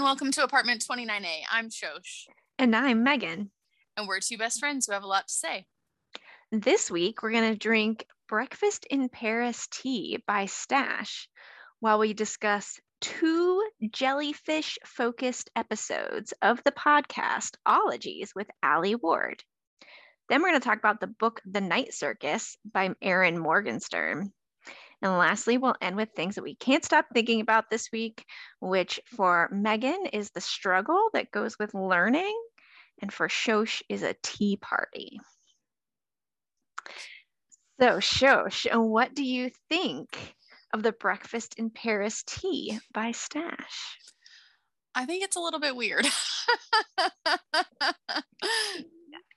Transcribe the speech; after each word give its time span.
and 0.00 0.06
welcome 0.06 0.30
to 0.30 0.42
apartment 0.42 0.82
29A. 0.90 1.42
I'm 1.52 1.68
Shosh. 1.68 2.24
And 2.58 2.74
I'm 2.74 3.02
Megan. 3.02 3.50
And 3.98 4.08
we're 4.08 4.20
two 4.20 4.38
best 4.38 4.58
friends 4.58 4.86
who 4.86 4.94
have 4.94 5.02
a 5.02 5.06
lot 5.06 5.28
to 5.28 5.34
say. 5.34 5.66
This 6.50 6.90
week, 6.90 7.22
we're 7.22 7.32
going 7.32 7.52
to 7.52 7.58
drink 7.58 8.06
Breakfast 8.26 8.86
in 8.88 9.10
Paris 9.10 9.68
tea 9.70 10.18
by 10.26 10.46
Stash 10.46 11.28
while 11.80 11.98
we 11.98 12.14
discuss 12.14 12.80
two 13.02 13.62
jellyfish 13.90 14.78
focused 14.86 15.50
episodes 15.54 16.32
of 16.40 16.64
the 16.64 16.72
podcast 16.72 17.56
Ologies 17.66 18.32
with 18.34 18.48
Alie 18.62 18.94
Ward. 18.94 19.44
Then 20.30 20.40
we're 20.40 20.48
going 20.48 20.62
to 20.62 20.66
talk 20.66 20.78
about 20.78 21.00
the 21.00 21.08
book 21.08 21.42
The 21.44 21.60
Night 21.60 21.92
Circus 21.92 22.56
by 22.64 22.94
Erin 23.02 23.38
Morgenstern. 23.38 24.32
And 25.02 25.12
lastly, 25.12 25.56
we'll 25.56 25.76
end 25.80 25.96
with 25.96 26.10
things 26.14 26.34
that 26.34 26.44
we 26.44 26.54
can't 26.56 26.84
stop 26.84 27.06
thinking 27.12 27.40
about 27.40 27.70
this 27.70 27.88
week, 27.92 28.24
which 28.60 29.00
for 29.06 29.48
Megan 29.50 30.06
is 30.12 30.30
the 30.30 30.40
struggle 30.40 31.08
that 31.14 31.30
goes 31.30 31.56
with 31.58 31.72
learning, 31.74 32.38
and 33.00 33.12
for 33.12 33.28
Shosh 33.28 33.82
is 33.88 34.02
a 34.02 34.14
tea 34.22 34.56
party. 34.56 35.18
So, 37.80 37.96
Shosh, 37.96 38.66
what 38.76 39.14
do 39.14 39.24
you 39.24 39.50
think 39.70 40.34
of 40.74 40.82
the 40.82 40.92
Breakfast 40.92 41.54
in 41.56 41.70
Paris 41.70 42.22
tea 42.26 42.78
by 42.92 43.12
Stash? 43.12 43.98
I 44.94 45.06
think 45.06 45.24
it's 45.24 45.36
a 45.36 45.40
little 45.40 45.60
bit 45.60 45.74
weird. 45.74 46.04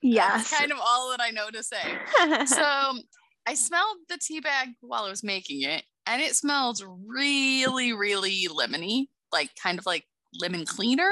yes. 0.02 0.49
That's 0.49 0.59
kind 0.59 0.71
of 0.73 0.80
all 0.81 1.11
that 1.11 1.21
I 1.21 1.30
know 1.30 1.49
to 1.52 1.63
say. 1.63 1.99
so 2.47 2.99
I 3.45 3.55
smelled 3.55 3.97
the 4.09 4.17
tea 4.17 4.39
bag 4.39 4.70
while 4.81 5.03
I 5.03 5.09
was 5.09 5.23
making 5.23 5.63
it, 5.63 5.83
and 6.05 6.21
it 6.21 6.35
smells 6.35 6.83
really, 7.05 7.93
really 7.93 8.47
lemony, 8.47 9.07
like 9.31 9.52
kind 9.61 9.79
of 9.79 9.85
like 9.85 10.05
lemon 10.39 10.66
cleaner. 10.66 11.11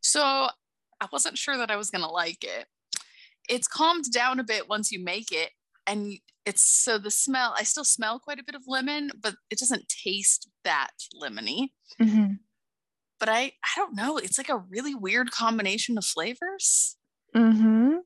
So 0.00 0.22
I 1.00 1.08
wasn't 1.12 1.38
sure 1.38 1.56
that 1.56 1.70
I 1.70 1.76
was 1.76 1.90
going 1.90 2.04
to 2.04 2.10
like 2.10 2.44
it. 2.44 2.66
It's 3.48 3.68
calmed 3.68 4.10
down 4.12 4.40
a 4.40 4.44
bit 4.44 4.68
once 4.68 4.90
you 4.92 5.02
make 5.02 5.32
it, 5.32 5.50
and 5.86 6.14
it's 6.46 6.66
so 6.66 6.98
the 6.98 7.10
smell, 7.10 7.54
I 7.56 7.62
still 7.64 7.84
smell 7.84 8.18
quite 8.18 8.38
a 8.38 8.44
bit 8.44 8.54
of 8.54 8.62
lemon, 8.66 9.10
but 9.20 9.34
it 9.50 9.58
doesn't 9.58 9.88
taste 9.88 10.48
that 10.64 10.90
lemony. 11.20 11.68
Mm-hmm. 12.00 12.34
But 13.18 13.28
I, 13.28 13.52
I 13.62 13.70
don't 13.76 13.96
know. 13.96 14.18
It's 14.18 14.38
like 14.38 14.48
a 14.48 14.58
really 14.58 14.94
weird 14.94 15.30
combination 15.30 15.96
of 15.96 16.04
flavors. 16.04 16.96
Mm-hmm. 17.34 17.96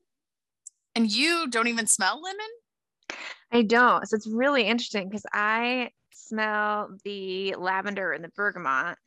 And 0.95 1.11
you 1.11 1.47
don't 1.49 1.67
even 1.67 1.87
smell 1.87 2.21
lemon? 2.21 3.19
I 3.51 3.63
don't. 3.63 4.07
So 4.07 4.15
it's 4.15 4.27
really 4.27 4.63
interesting 4.63 5.09
because 5.09 5.25
I 5.33 5.91
smell 6.11 6.89
the 7.03 7.55
lavender 7.55 8.11
and 8.11 8.23
the 8.23 8.29
bergamot 8.29 8.97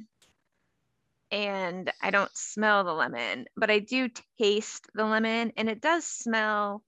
and 1.31 1.91
I 2.03 2.11
don't 2.11 2.35
smell 2.37 2.85
the 2.85 2.93
lemon, 2.93 3.47
but 3.57 3.71
I 3.71 3.79
do 3.79 4.09
taste 4.39 4.87
the 4.95 5.05
lemon 5.05 5.53
and 5.57 5.69
it 5.69 5.81
does 5.81 6.05
smell 6.05 6.83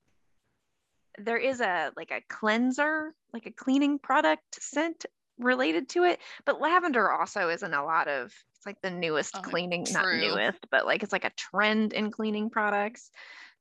there 1.18 1.38
is 1.38 1.60
a 1.60 1.92
like 1.96 2.10
a 2.10 2.22
cleanser, 2.28 3.14
like 3.32 3.46
a 3.46 3.52
cleaning 3.52 3.98
product 3.98 4.60
scent 4.60 5.06
related 5.38 5.88
to 5.90 6.04
it, 6.04 6.20
but 6.44 6.60
lavender 6.60 7.10
also 7.10 7.48
isn't 7.48 7.74
a 7.74 7.84
lot 7.84 8.08
of 8.08 8.32
it's 8.56 8.66
like 8.66 8.80
the 8.82 8.90
newest 8.90 9.36
oh, 9.36 9.42
cleaning, 9.42 9.84
true. 9.84 9.94
not 9.94 10.16
newest, 10.16 10.66
but 10.70 10.86
like 10.86 11.02
it's 11.02 11.12
like 11.12 11.24
a 11.24 11.32
trend 11.36 11.92
in 11.92 12.10
cleaning 12.10 12.50
products. 12.50 13.10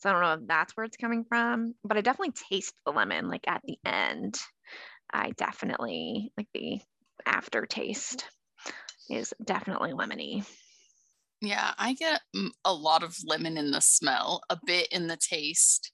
So 0.03 0.09
I 0.09 0.11
don't 0.11 0.21
know 0.21 0.33
if 0.33 0.47
that's 0.49 0.75
where 0.75 0.83
it's 0.83 0.97
coming 0.97 1.23
from, 1.23 1.75
but 1.85 1.95
I 1.95 2.01
definitely 2.01 2.33
taste 2.49 2.73
the 2.85 2.91
lemon 2.91 3.29
like 3.29 3.45
at 3.47 3.61
the 3.63 3.77
end. 3.85 4.37
I 5.13 5.31
definitely 5.37 6.33
like 6.35 6.49
the 6.53 6.81
aftertaste 7.25 8.25
is 9.09 9.33
definitely 9.45 9.93
lemony. 9.93 10.45
Yeah, 11.39 11.71
I 11.77 11.93
get 11.93 12.19
mm, 12.35 12.49
a 12.65 12.73
lot 12.73 13.03
of 13.03 13.15
lemon 13.25 13.57
in 13.57 13.71
the 13.71 13.79
smell, 13.79 14.41
a 14.49 14.59
bit 14.65 14.89
in 14.91 15.07
the 15.07 15.15
taste, 15.15 15.93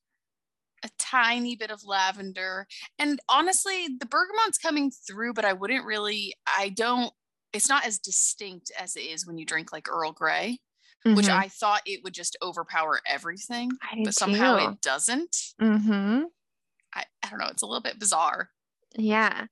a 0.84 0.90
tiny 0.98 1.56
bit 1.56 1.70
of 1.70 1.84
lavender. 1.86 2.66
And 2.98 3.20
honestly, 3.30 3.90
the 4.00 4.08
bergamot's 4.08 4.58
coming 4.58 4.92
through, 5.08 5.34
but 5.36 5.46
I 5.46 5.54
wouldn't 5.54 5.86
really, 5.86 6.34
I 6.48 6.70
don't, 6.70 7.14
it's 7.54 7.70
not 7.70 7.86
as 7.86 8.00
distinct 8.00 8.72
as 8.80 8.96
it 8.96 9.02
is 9.02 9.28
when 9.28 9.38
you 9.38 9.46
drink 9.46 9.72
like 9.72 9.88
Earl 9.88 10.14
Grey 10.14 10.58
mm-hmm. 11.06 11.16
which 11.16 11.30
I 11.30 11.48
thought 11.48 11.82
it 11.86 12.04
would 12.04 12.14
just 12.14 12.38
overpower 12.42 13.00
everything, 13.08 13.72
but 14.04 14.14
somehow 14.14 14.58
too. 14.58 14.72
it 14.72 14.82
doesn't. 14.82 15.36
Mm-hmm. 15.62 16.24
I, 16.94 17.04
I 17.24 17.30
don't 17.30 17.40
know. 17.40 17.48
It's 17.48 17.64
a 17.64 17.68
little 17.68 17.82
bit 17.82 18.00
bizarre. 18.00 18.50
Yeah. 18.96 19.46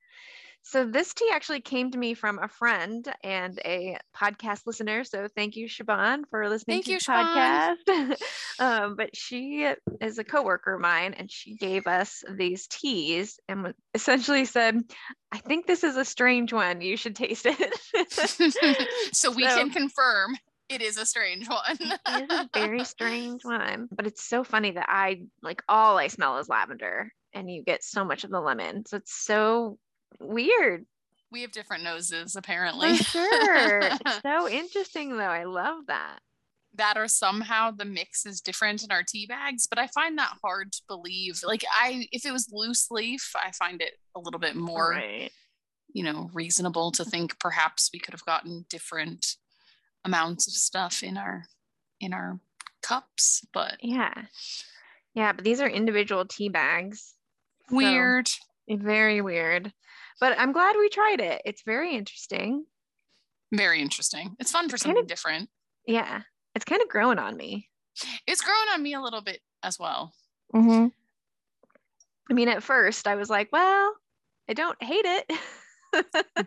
So 0.70 0.84
this 0.84 1.14
tea 1.14 1.30
actually 1.32 1.62
came 1.62 1.92
to 1.92 1.98
me 1.98 2.14
from 2.14 2.40
a 2.40 2.50
friend 2.50 3.08
and 3.24 3.58
a 3.64 3.98
podcast 4.14 4.64
listener. 4.66 5.06
So 5.06 5.30
thank 5.34 5.56
you, 5.56 5.70
Shaban, 5.70 6.26
for 6.30 6.50
listening 6.50 6.84
thank 6.84 6.86
to 6.86 6.92
you, 6.92 7.00
the 7.00 7.06
podcast. 7.06 8.22
um, 8.60 8.98
but 8.98 9.16
she 9.16 9.72
is 10.02 10.18
a 10.18 10.26
coworker 10.26 10.74
of 10.74 10.82
mine, 10.82 11.14
and 11.14 11.32
she 11.32 11.56
gave 11.56 11.88
us 11.88 12.22
these 12.30 12.68
teas 12.68 13.40
and 13.48 13.74
essentially 13.94 14.44
said, 14.44 14.82
"I 15.32 15.38
think 15.38 15.68
this 15.68 15.86
is 15.86 15.96
a 15.96 16.04
strange 16.04 16.52
one. 16.52 16.82
You 16.82 16.98
should 16.98 17.16
taste 17.16 17.46
it." 17.46 17.74
so 19.14 19.32
we 19.32 19.48
so, 19.48 19.58
can 19.58 19.70
confirm 19.70 20.36
it 20.70 20.82
is 20.82 20.98
a 20.98 21.06
strange 21.06 21.48
one. 21.50 21.78
it 21.80 22.32
is 22.32 22.40
a 22.40 22.50
very 22.54 22.84
strange 22.84 23.44
one. 23.44 23.88
But 23.92 24.08
it's 24.08 24.24
so 24.24 24.44
funny 24.44 24.72
that 24.72 24.88
I 24.90 25.22
like 25.42 25.64
all 25.68 25.98
I 25.98 26.08
smell 26.08 26.38
is 26.38 26.50
lavender 26.50 27.12
and 27.34 27.50
you 27.50 27.64
get 27.64 27.84
so 27.84 28.04
much 28.04 28.24
of 28.24 28.32
the 28.32 28.42
lemon. 28.42 28.86
So 28.86 28.98
it's 28.98 29.14
so 29.14 29.78
weird. 30.20 30.86
We 31.32 31.42
have 31.42 31.52
different 31.52 31.84
noses 31.84 32.36
apparently. 32.36 32.98
For 32.98 33.04
sure. 33.04 33.80
it's 33.80 34.22
so 34.24 34.50
interesting 34.50 35.18
though. 35.18 35.24
I 35.24 35.44
love 35.44 35.88
that. 35.88 36.20
That 36.76 36.98
or 36.98 37.08
somehow 37.08 37.72
the 37.72 37.86
mix 37.86 38.26
is 38.26 38.40
different 38.40 38.84
in 38.84 38.92
our 38.92 39.02
tea 39.02 39.26
bags, 39.26 39.66
but 39.68 39.80
I 39.80 39.88
find 39.88 40.18
that 40.18 40.38
hard 40.44 40.72
to 40.74 40.82
believe. 40.88 41.42
Like 41.44 41.64
I 41.72 42.08
if 42.12 42.26
it 42.26 42.32
was 42.32 42.50
loose 42.52 42.92
leaf, 42.92 43.34
I 43.36 43.52
find 43.52 43.82
it 43.82 43.94
a 44.16 44.20
little 44.20 44.40
bit 44.40 44.56
more 44.56 44.92
right. 44.92 45.32
you 45.92 46.04
know, 46.04 46.30
reasonable 46.34 46.92
to 46.92 47.04
think 47.04 47.40
perhaps 47.40 47.90
we 47.92 48.00
could 48.00 48.14
have 48.14 48.26
gotten 48.26 48.66
different 48.70 49.38
amounts 50.08 50.48
of 50.48 50.54
stuff 50.54 51.04
in 51.04 51.18
our 51.18 51.46
in 52.00 52.14
our 52.14 52.40
cups 52.82 53.46
but 53.54 53.78
yeah. 53.82 54.14
Yeah 55.14 55.34
but 55.34 55.44
these 55.44 55.62
are 55.62 55.70
individual 55.70 56.26
tea 56.26 56.50
bags. 56.50 57.14
Weird. 57.70 58.28
so 58.28 58.38
very 58.70 59.22
weird. 59.22 59.72
But 60.20 60.40
i'm 60.40 60.52
glad 60.52 60.76
we 60.78 60.90
tried 60.90 61.20
it. 61.20 61.42
It's 61.46 61.62
very 61.62 61.96
interesting. 61.96 62.66
Very 63.54 63.82
interesting. 63.82 64.36
It's 64.40 64.52
fun 64.52 64.68
for 64.70 64.76
it's 64.76 64.84
something 64.84 64.96
kind 64.96 65.04
of, 65.04 65.08
different. 65.08 65.50
Yeah. 65.86 66.22
It's 66.56 66.66
kind 66.66 66.82
of 66.82 66.90
growing 66.90 67.20
on 67.20 67.38
me. 67.38 67.70
It's 68.26 68.42
growing 68.42 68.70
on 68.74 68.82
me 68.82 68.94
a 68.94 69.02
little 69.02 69.22
bit 69.22 69.42
as 69.64 69.80
well. 69.80 70.14
Mm-hmm. 70.54 70.88
i 72.30 72.34
mean 72.34 72.48
at 72.48 72.64
first 72.64 73.06
i 73.06 73.16
was 73.16 73.30
like 73.30 73.50
well 73.52 73.94
i 74.48 74.54
don't 74.54 74.82
hate 74.82 75.04
it 75.04 75.26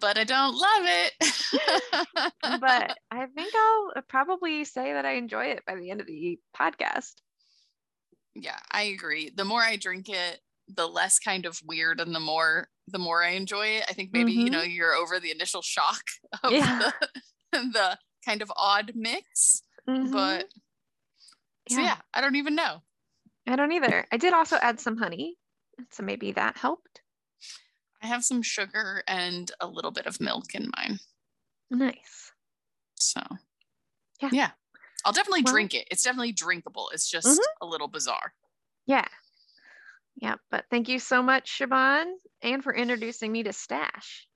but 0.00 0.18
I 0.18 0.24
don't 0.24 0.54
love 0.54 0.82
it. 0.82 1.12
but 2.60 2.98
I 3.10 3.26
think 3.26 3.54
I'll 3.54 4.02
probably 4.08 4.64
say 4.64 4.92
that 4.92 5.04
I 5.04 5.12
enjoy 5.12 5.46
it 5.46 5.62
by 5.66 5.76
the 5.76 5.90
end 5.90 6.00
of 6.00 6.06
the 6.06 6.38
podcast. 6.58 7.14
Yeah, 8.34 8.58
I 8.70 8.82
agree. 8.82 9.30
The 9.34 9.44
more 9.44 9.60
I 9.60 9.76
drink 9.76 10.08
it, 10.08 10.40
the 10.68 10.86
less 10.86 11.18
kind 11.18 11.46
of 11.46 11.60
weird 11.66 12.00
and 12.00 12.14
the 12.14 12.20
more 12.20 12.68
the 12.92 12.98
more 12.98 13.22
I 13.22 13.30
enjoy 13.30 13.66
it. 13.66 13.84
I 13.88 13.92
think 13.92 14.10
maybe, 14.12 14.32
mm-hmm. 14.32 14.40
you 14.40 14.50
know, 14.50 14.62
you're 14.62 14.94
over 14.94 15.20
the 15.20 15.30
initial 15.30 15.62
shock 15.62 16.02
of 16.42 16.52
yeah. 16.52 16.90
the, 17.52 17.58
the 17.72 17.98
kind 18.24 18.42
of 18.42 18.52
odd 18.56 18.92
mix. 18.94 19.62
Mm-hmm. 19.88 20.12
But 20.12 20.46
so 21.68 21.78
yeah. 21.78 21.86
yeah, 21.86 21.96
I 22.12 22.20
don't 22.20 22.36
even 22.36 22.54
know. 22.54 22.82
I 23.46 23.56
don't 23.56 23.72
either. 23.72 24.06
I 24.12 24.16
did 24.16 24.32
also 24.32 24.56
add 24.56 24.80
some 24.80 24.96
honey. 24.96 25.36
So 25.90 26.02
maybe 26.02 26.32
that 26.32 26.56
helped. 26.56 27.00
I 28.02 28.06
have 28.06 28.24
some 28.24 28.42
sugar 28.42 29.02
and 29.06 29.50
a 29.60 29.66
little 29.66 29.90
bit 29.90 30.06
of 30.06 30.20
milk 30.20 30.54
in 30.54 30.70
mine. 30.76 30.98
Nice. 31.70 32.32
So, 32.94 33.20
yeah. 34.20 34.30
Yeah. 34.32 34.50
I'll 35.04 35.12
definitely 35.12 35.42
well, 35.44 35.54
drink 35.54 35.74
it. 35.74 35.86
It's 35.90 36.02
definitely 36.02 36.32
drinkable. 36.32 36.90
It's 36.92 37.10
just 37.10 37.26
mm-hmm. 37.26 37.64
a 37.64 37.66
little 37.66 37.88
bizarre. 37.88 38.32
Yeah. 38.86 39.06
Yeah. 40.16 40.36
But 40.50 40.64
thank 40.70 40.88
you 40.88 40.98
so 40.98 41.22
much, 41.22 41.48
Shaban, 41.48 42.16
and 42.42 42.62
for 42.62 42.74
introducing 42.74 43.32
me 43.32 43.42
to 43.44 43.52
Stash. 43.52 44.26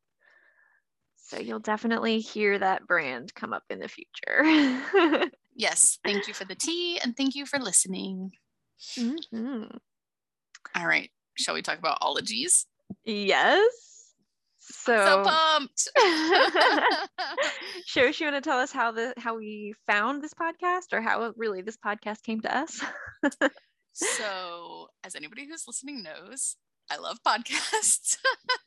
So 1.17 1.39
you'll 1.39 1.59
definitely 1.59 2.21
hear 2.21 2.59
that 2.59 2.87
brand 2.87 3.35
come 3.35 3.53
up 3.53 3.65
in 3.71 3.79
the 3.79 3.89
future. 3.89 5.31
yes. 5.55 5.99
Thank 6.05 6.29
you 6.29 6.35
for 6.35 6.45
the 6.45 6.55
tea 6.55 7.01
and 7.03 7.17
thank 7.17 7.35
you 7.35 7.47
for 7.47 7.59
listening. 7.59 8.33
Mm-hmm. 8.99 9.77
All 10.75 10.87
right. 10.87 11.11
Shall 11.37 11.55
we 11.55 11.63
talk 11.63 11.79
about 11.79 11.99
ologies? 12.01 12.67
Yes. 13.05 13.63
So, 14.59 14.97
so 14.97 15.23
pumped. 15.25 15.89
Shosh, 17.87 18.21
you 18.21 18.27
want 18.27 18.37
to 18.37 18.41
tell 18.41 18.59
us 18.59 18.73
how 18.73 18.93
the 18.93 19.13
how 19.19 19.37
we 19.37 19.75
found 19.87 20.23
this 20.23 20.33
podcast 20.35 20.93
or 20.93 21.03
how 21.03 21.33
really 21.37 21.61
this 21.63 21.77
podcast 21.77 22.23
came 22.23 22.41
to 22.41 22.57
us? 22.57 22.81
so, 23.93 24.89
as 25.05 25.15
anybody 25.15 25.47
who's 25.47 25.65
listening 25.67 26.03
knows, 26.03 26.57
I 26.91 26.99
love 26.99 27.19
podcasts. 27.27 28.17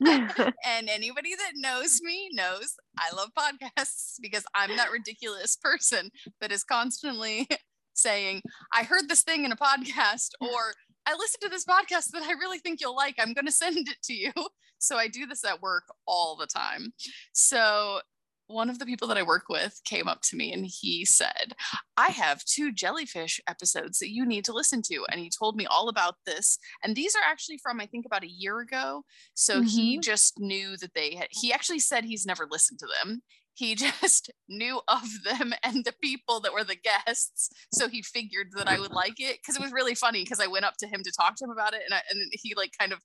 and 0.00 0.88
anybody 0.88 1.30
that 1.36 1.52
knows 1.54 2.00
me 2.02 2.28
knows 2.32 2.74
I 2.98 3.14
love 3.14 3.30
podcasts 3.36 4.14
because 4.20 4.44
I'm 4.54 4.76
that 4.76 4.90
ridiculous 4.90 5.56
person 5.56 6.10
that 6.40 6.52
is 6.52 6.64
constantly 6.64 7.48
saying, 7.94 8.42
I 8.72 8.84
heard 8.84 9.08
this 9.08 9.22
thing 9.22 9.44
in 9.44 9.52
a 9.52 9.56
podcast, 9.56 10.30
or 10.40 10.74
I 11.08 11.14
listened 11.14 11.40
to 11.42 11.48
this 11.48 11.64
podcast 11.64 12.10
that 12.12 12.22
I 12.22 12.32
really 12.32 12.58
think 12.58 12.80
you'll 12.80 12.94
like. 12.94 13.14
I'm 13.18 13.32
going 13.32 13.46
to 13.46 13.52
send 13.52 13.78
it 13.78 13.96
to 14.04 14.12
you. 14.12 14.32
So 14.78 14.96
I 14.96 15.08
do 15.08 15.26
this 15.26 15.44
at 15.44 15.62
work 15.62 15.84
all 16.06 16.36
the 16.36 16.46
time. 16.46 16.92
So 17.32 18.00
one 18.46 18.70
of 18.70 18.78
the 18.78 18.86
people 18.86 19.08
that 19.08 19.16
I 19.18 19.22
work 19.22 19.44
with 19.48 19.80
came 19.84 20.08
up 20.08 20.20
to 20.22 20.36
me 20.36 20.52
and 20.52 20.66
he 20.66 21.04
said, 21.04 21.54
I 21.96 22.08
have 22.08 22.44
two 22.44 22.72
jellyfish 22.72 23.40
episodes 23.48 23.98
that 23.98 24.10
you 24.10 24.24
need 24.24 24.44
to 24.46 24.54
listen 24.54 24.82
to. 24.82 25.04
And 25.10 25.20
he 25.20 25.30
told 25.30 25.56
me 25.56 25.66
all 25.66 25.88
about 25.88 26.14
this. 26.26 26.58
And 26.82 26.94
these 26.94 27.14
are 27.14 27.30
actually 27.30 27.58
from, 27.58 27.80
I 27.80 27.86
think, 27.86 28.06
about 28.06 28.24
a 28.24 28.30
year 28.30 28.60
ago. 28.60 29.02
So 29.34 29.56
mm-hmm. 29.56 29.66
he 29.66 29.98
just 29.98 30.38
knew 30.38 30.76
that 30.78 30.94
they 30.94 31.14
had, 31.14 31.28
he 31.30 31.52
actually 31.52 31.80
said 31.80 32.04
he's 32.04 32.26
never 32.26 32.46
listened 32.50 32.78
to 32.80 32.88
them. 33.02 33.22
He 33.58 33.74
just 34.00 34.30
knew 34.48 34.80
of 34.86 35.02
them 35.24 35.52
and 35.64 35.84
the 35.84 35.94
people 36.00 36.40
that 36.40 36.52
were 36.52 36.64
the 36.64 36.76
guests. 36.76 37.50
So 37.72 37.88
he 37.88 38.02
figured 38.02 38.52
that 38.56 38.68
I 38.68 38.78
would 38.78 38.92
like 38.92 39.18
it 39.18 39.38
because 39.40 39.56
it 39.56 39.62
was 39.62 39.72
really 39.72 39.96
funny 39.96 40.22
because 40.22 40.40
I 40.40 40.46
went 40.46 40.64
up 40.64 40.76
to 40.78 40.86
him 40.86 41.02
to 41.02 41.10
talk 41.10 41.34
to 41.36 41.44
him 41.44 41.50
about 41.50 41.74
it. 41.74 41.82
And, 41.84 41.92
I, 41.92 42.00
and 42.10 42.30
he 42.32 42.54
like 42.54 42.70
kind 42.78 42.92
of 42.92 43.00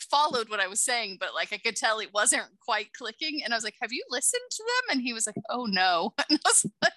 followed 0.00 0.48
what 0.48 0.60
I 0.60 0.66
was 0.66 0.80
saying, 0.80 1.18
but 1.20 1.34
like 1.34 1.52
I 1.52 1.58
could 1.58 1.76
tell 1.76 1.98
it 1.98 2.14
wasn't 2.14 2.44
quite 2.64 2.94
clicking. 2.94 3.42
And 3.44 3.52
I 3.52 3.56
was 3.56 3.64
like, 3.64 3.76
Have 3.82 3.92
you 3.92 4.02
listened 4.08 4.50
to 4.50 4.62
them? 4.62 4.96
And 4.96 5.02
he 5.02 5.12
was 5.12 5.26
like, 5.26 5.36
Oh 5.50 5.66
no. 5.66 6.14
And 6.30 6.40
I 6.44 6.48
was 6.48 6.66
like, 6.80 6.92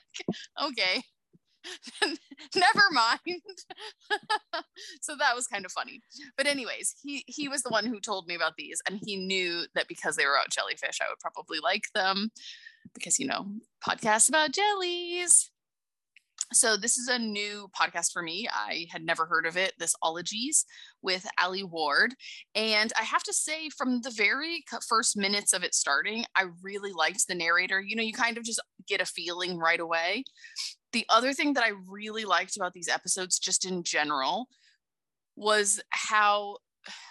Okay. 0.63 1.03
Never 2.55 2.83
mind. 2.91 3.41
so 5.01 5.15
that 5.17 5.35
was 5.35 5.47
kind 5.47 5.65
of 5.65 5.71
funny. 5.71 5.99
But 6.37 6.47
anyways, 6.47 6.95
he 7.03 7.25
he 7.27 7.49
was 7.49 7.63
the 7.63 7.71
one 7.71 7.87
who 7.87 7.99
told 7.99 8.27
me 8.27 8.35
about 8.35 8.53
these 8.57 8.81
and 8.87 9.01
he 9.03 9.17
knew 9.17 9.63
that 9.73 9.87
because 9.89 10.15
they 10.15 10.25
were 10.25 10.35
about 10.35 10.51
jellyfish, 10.51 10.99
I 11.01 11.09
would 11.09 11.19
probably 11.19 11.59
like 11.59 11.87
them 11.93 12.29
because 12.93 13.19
you 13.19 13.27
know, 13.27 13.45
podcasts 13.85 14.29
about 14.29 14.51
jellies 14.51 15.51
so 16.53 16.77
this 16.77 16.97
is 16.97 17.07
a 17.07 17.17
new 17.17 17.69
podcast 17.79 18.11
for 18.13 18.21
me. 18.21 18.47
I 18.51 18.87
had 18.91 19.03
never 19.03 19.25
heard 19.25 19.45
of 19.45 19.57
it. 19.57 19.73
This 19.79 19.95
Ologies 20.01 20.65
with 21.01 21.25
Alie 21.41 21.63
Ward, 21.63 22.13
and 22.53 22.93
I 22.99 23.03
have 23.03 23.23
to 23.23 23.33
say, 23.33 23.69
from 23.69 24.01
the 24.01 24.11
very 24.11 24.63
first 24.87 25.17
minutes 25.17 25.53
of 25.53 25.63
it 25.63 25.73
starting, 25.73 26.23
I 26.35 26.45
really 26.61 26.91
liked 26.93 27.27
the 27.27 27.35
narrator. 27.35 27.81
You 27.81 27.95
know, 27.95 28.03
you 28.03 28.13
kind 28.13 28.37
of 28.37 28.43
just 28.43 28.61
get 28.87 29.01
a 29.01 29.05
feeling 29.05 29.57
right 29.57 29.79
away. 29.79 30.23
The 30.93 31.05
other 31.09 31.33
thing 31.33 31.53
that 31.53 31.63
I 31.63 31.71
really 31.87 32.25
liked 32.25 32.55
about 32.55 32.73
these 32.73 32.89
episodes, 32.89 33.39
just 33.39 33.65
in 33.65 33.83
general, 33.83 34.47
was 35.35 35.81
how 35.89 36.57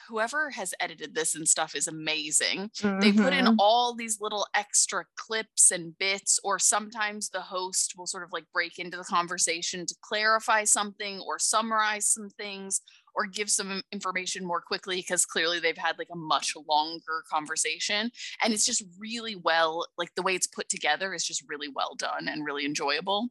whoever 0.09 0.51
has 0.51 0.75
edited 0.81 1.15
this 1.15 1.35
and 1.35 1.47
stuff 1.47 1.75
is 1.75 1.87
amazing. 1.87 2.71
Mm-hmm. 2.79 3.01
They 3.01 3.13
put 3.13 3.33
in 3.33 3.47
mm-hmm. 3.47 3.57
all 3.59 3.95
these 3.95 4.21
little 4.21 4.47
extra 4.55 5.05
clips 5.17 5.71
and 5.71 5.97
bits, 5.99 6.39
or 6.45 6.59
sometimes 6.59 7.31
the 7.31 7.41
host 7.41 7.95
will 7.97 8.07
sort 8.07 8.25
of 8.25 8.33
like 8.33 8.45
break 8.53 8.79
into 8.79 8.97
the 8.97 9.05
conversation 9.05 9.87
to 9.87 9.95
clarify 10.03 10.65
something 10.65 11.21
or 11.21 11.39
summarize 11.39 12.07
some 12.07 12.29
things 12.31 12.81
or 13.15 13.27
give 13.27 13.49
some 13.49 13.83
information 13.93 14.45
more 14.45 14.61
quickly 14.61 14.97
because 14.97 15.25
clearly 15.25 15.61
they've 15.61 15.79
had 15.79 15.99
like 15.99 16.09
a 16.13 16.17
much 16.17 16.55
longer 16.69 17.23
conversation. 17.31 18.11
And 18.43 18.53
it's 18.53 18.67
just 18.67 18.85
really 18.99 19.37
well, 19.37 19.87
like 19.97 20.15
the 20.17 20.23
way 20.23 20.35
it's 20.35 20.47
put 20.47 20.69
together 20.69 21.15
is 21.15 21.25
just 21.25 21.45
really 21.49 21.69
well 21.69 21.95
done 21.97 22.29
and 22.29 22.45
really 22.45 22.67
enjoyable. 22.67 23.29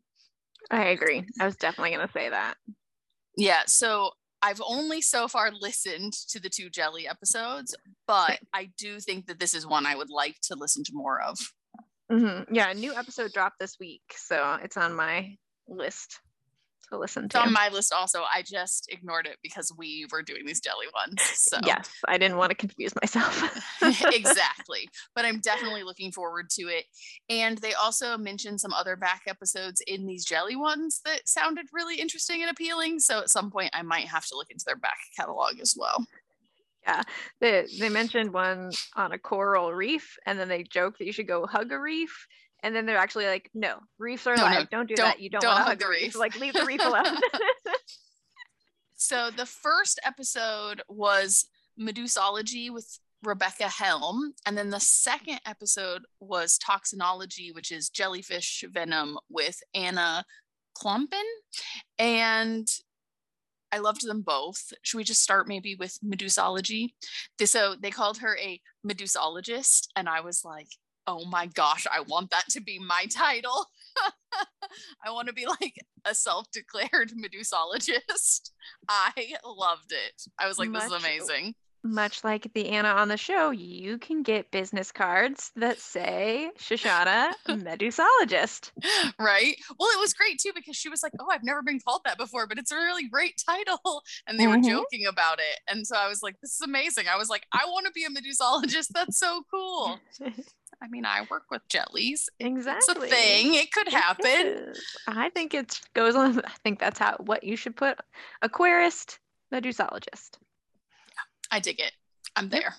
I 0.71 0.85
agree. 0.85 1.25
I 1.39 1.45
was 1.45 1.57
definitely 1.57 1.95
going 1.95 2.07
to 2.07 2.13
say 2.13 2.29
that. 2.29 2.55
Yeah. 3.35 3.63
So 3.67 4.11
I've 4.43 4.61
only 4.65 5.01
so 5.01 5.29
far 5.29 5.51
listened 5.51 6.13
to 6.29 6.39
the 6.39 6.49
two 6.49 6.69
jelly 6.69 7.07
episodes, 7.07 7.73
but 8.05 8.39
I 8.53 8.69
do 8.77 8.99
think 8.99 9.27
that 9.27 9.39
this 9.39 9.53
is 9.53 9.65
one 9.65 9.85
I 9.85 9.95
would 9.95 10.09
like 10.09 10.35
to 10.43 10.55
listen 10.55 10.83
to 10.83 10.91
more 10.93 11.21
of. 11.21 11.37
Mm-hmm. 12.11 12.53
Yeah, 12.53 12.69
a 12.69 12.73
new 12.73 12.93
episode 12.93 13.31
dropped 13.31 13.59
this 13.59 13.77
week, 13.79 14.01
so 14.13 14.57
it's 14.61 14.75
on 14.75 14.93
my 14.93 15.37
list 15.69 16.19
to 16.93 16.99
listen 16.99 17.23
to. 17.29 17.37
It's 17.37 17.47
on 17.47 17.53
my 17.53 17.69
list 17.69 17.93
also. 17.93 18.21
I 18.21 18.41
just 18.41 18.87
ignored 18.89 19.27
it 19.27 19.37
because 19.43 19.71
we 19.77 20.05
were 20.11 20.21
doing 20.21 20.45
these 20.45 20.61
jelly 20.61 20.85
ones. 20.93 21.21
So 21.21 21.57
yes, 21.65 21.89
I 22.07 22.17
didn't 22.17 22.37
want 22.37 22.51
to 22.51 22.55
confuse 22.55 22.93
myself. 23.01 23.43
exactly. 24.13 24.87
But 25.15 25.25
I'm 25.25 25.39
definitely 25.39 25.83
looking 25.83 26.11
forward 26.11 26.49
to 26.51 26.63
it. 26.63 26.85
And 27.29 27.57
they 27.57 27.73
also 27.73 28.17
mentioned 28.17 28.61
some 28.61 28.73
other 28.73 28.95
back 28.95 29.23
episodes 29.27 29.81
in 29.85 30.05
these 30.05 30.25
jelly 30.25 30.55
ones 30.55 31.01
that 31.05 31.27
sounded 31.27 31.65
really 31.73 31.97
interesting 31.97 32.41
and 32.41 32.49
appealing. 32.49 32.99
So 32.99 33.19
at 33.19 33.29
some 33.29 33.51
point 33.51 33.71
I 33.73 33.81
might 33.81 34.07
have 34.07 34.25
to 34.27 34.35
look 34.35 34.49
into 34.49 34.65
their 34.65 34.77
back 34.77 34.97
catalog 35.17 35.59
as 35.61 35.75
well. 35.77 36.05
Yeah, 36.85 37.01
they 37.39 37.65
they 37.79 37.87
mentioned 37.87 38.33
one 38.33 38.71
on 38.95 39.13
a 39.13 39.17
coral 39.17 39.73
reef, 39.73 40.17
and 40.25 40.37
then 40.37 40.49
they 40.49 40.63
joke 40.63 40.97
that 40.97 41.05
you 41.05 41.13
should 41.13 41.27
go 41.27 41.45
hug 41.45 41.71
a 41.71 41.79
reef 41.79 42.27
and 42.63 42.73
then 42.73 42.85
they're 42.85 42.97
actually 42.97 43.25
like, 43.25 43.51
no, 43.53 43.75
reefs 43.99 44.25
are 44.25 44.35
no, 44.35 44.43
alive. 44.43 44.67
No, 44.71 44.79
don't 44.79 44.87
do 44.87 44.95
don't, 44.95 45.05
that. 45.05 45.19
You 45.19 45.29
don't, 45.29 45.41
don't 45.41 45.51
want 45.51 45.65
to 45.65 45.69
hug 45.69 45.79
the 45.79 45.87
reef. 45.87 46.01
reef. 46.01 46.15
Like, 46.17 46.39
leave 46.39 46.53
the 46.53 46.65
reef 46.65 46.81
alone. 46.85 47.17
so 48.95 49.29
the 49.29 49.45
first 49.45 49.99
episode 50.03 50.81
was 50.87 51.45
Medusology 51.79 52.71
with 52.71 52.99
Rebecca 53.21 53.67
Helm. 53.67 54.33
And 54.45 54.57
then 54.57 54.69
the 54.69 54.79
second 54.79 55.41
episode 55.45 56.03
was 56.21 56.57
Toxinology, 56.57 57.53
which 57.53 57.71
is 57.71 57.89
jellyfish 57.89 58.63
venom 58.71 59.17
with 59.29 59.59
Anna 59.73 60.23
Klompen. 60.77 61.23
And 61.99 62.67
I 63.73 63.79
loved 63.79 64.07
them 64.07 64.21
both. 64.21 64.71
Should 64.83 64.97
we 64.97 65.03
just 65.03 65.23
start 65.23 65.47
maybe 65.47 65.75
with 65.75 65.97
Medusology? 66.05 66.93
So 67.43 67.75
they 67.77 67.91
called 67.91 68.19
her 68.19 68.37
a 68.37 68.61
Medusologist. 68.87 69.87
And 69.95 70.07
I 70.07 70.21
was 70.21 70.45
like, 70.45 70.67
oh 71.07 71.25
my 71.25 71.47
gosh, 71.47 71.85
I 71.91 72.01
want 72.01 72.29
that 72.31 72.45
to 72.51 72.61
be 72.61 72.79
my 72.79 73.05
title. 73.09 73.65
I 75.05 75.11
want 75.11 75.27
to 75.27 75.33
be 75.33 75.45
like 75.45 75.75
a 76.05 76.15
self 76.15 76.49
declared 76.51 77.11
Medusologist. 77.17 78.51
I 78.89 79.33
loved 79.45 79.91
it. 79.91 80.23
I 80.39 80.47
was 80.47 80.57
like, 80.57 80.69
much, 80.69 80.83
this 80.83 80.91
is 80.91 81.03
amazing. 81.03 81.55
Much 81.85 82.23
like 82.23 82.49
the 82.53 82.69
Anna 82.69 82.87
on 82.87 83.09
the 83.09 83.17
show, 83.17 83.51
you 83.51 83.97
can 83.97 84.23
get 84.23 84.51
business 84.51 84.89
cards 84.89 85.51
that 85.57 85.79
say 85.79 86.49
Shoshana 86.57 87.33
Medusologist. 87.49 88.71
Right. 89.19 89.55
Well, 89.77 89.89
it 89.89 89.99
was 89.99 90.13
great 90.13 90.39
too 90.39 90.51
because 90.55 90.77
she 90.77 90.87
was 90.87 91.03
like, 91.03 91.11
oh, 91.19 91.27
I've 91.29 91.43
never 91.43 91.61
been 91.61 91.81
called 91.85 92.01
that 92.05 92.17
before, 92.17 92.47
but 92.47 92.57
it's 92.57 92.71
a 92.71 92.77
really 92.77 93.09
great 93.09 93.41
title. 93.45 94.01
And 94.27 94.39
they 94.39 94.45
mm-hmm. 94.45 94.61
were 94.61 94.69
joking 94.69 95.05
about 95.07 95.39
it. 95.39 95.59
And 95.67 95.85
so 95.85 95.97
I 95.97 96.07
was 96.07 96.23
like, 96.23 96.35
this 96.41 96.53
is 96.53 96.61
amazing. 96.61 97.07
I 97.13 97.17
was 97.17 97.27
like, 97.29 97.45
I 97.51 97.65
want 97.65 97.85
to 97.85 97.91
be 97.91 98.05
a 98.05 98.09
Medusologist. 98.09 98.87
That's 98.93 99.19
so 99.19 99.43
cool. 99.51 99.99
I 100.83 100.87
mean, 100.89 101.05
I 101.05 101.25
work 101.31 101.43
with 101.49 101.61
jellies. 101.69 102.29
Exactly. 102.39 103.07
It's 103.07 103.13
a 103.13 103.15
thing. 103.15 103.53
It 103.55 103.71
could 103.71 103.87
happen. 103.87 104.73
I 105.07 105.29
think 105.29 105.53
it 105.53 105.79
goes 105.93 106.13
on. 106.13 106.39
I 106.45 106.51
think 106.61 106.79
that's 106.79 106.99
how 106.99 107.15
what 107.19 107.43
you 107.43 107.55
should 107.55 107.77
put 107.77 107.97
aquarist, 108.43 109.17
medusologist. 109.51 110.37
Yeah, 111.07 111.23
I 111.51 111.59
dig 111.59 111.79
it. 111.79 111.93
I'm 112.35 112.49
there. 112.49 112.75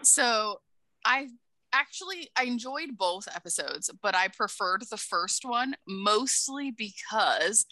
So 0.00 0.60
I 1.04 1.28
actually 1.74 2.30
I 2.36 2.44
enjoyed 2.44 2.96
both 2.96 3.28
episodes, 3.34 3.90
but 4.00 4.14
I 4.14 4.28
preferred 4.28 4.84
the 4.90 4.96
first 4.96 5.44
one 5.44 5.74
mostly 5.86 6.70
because 6.70 7.66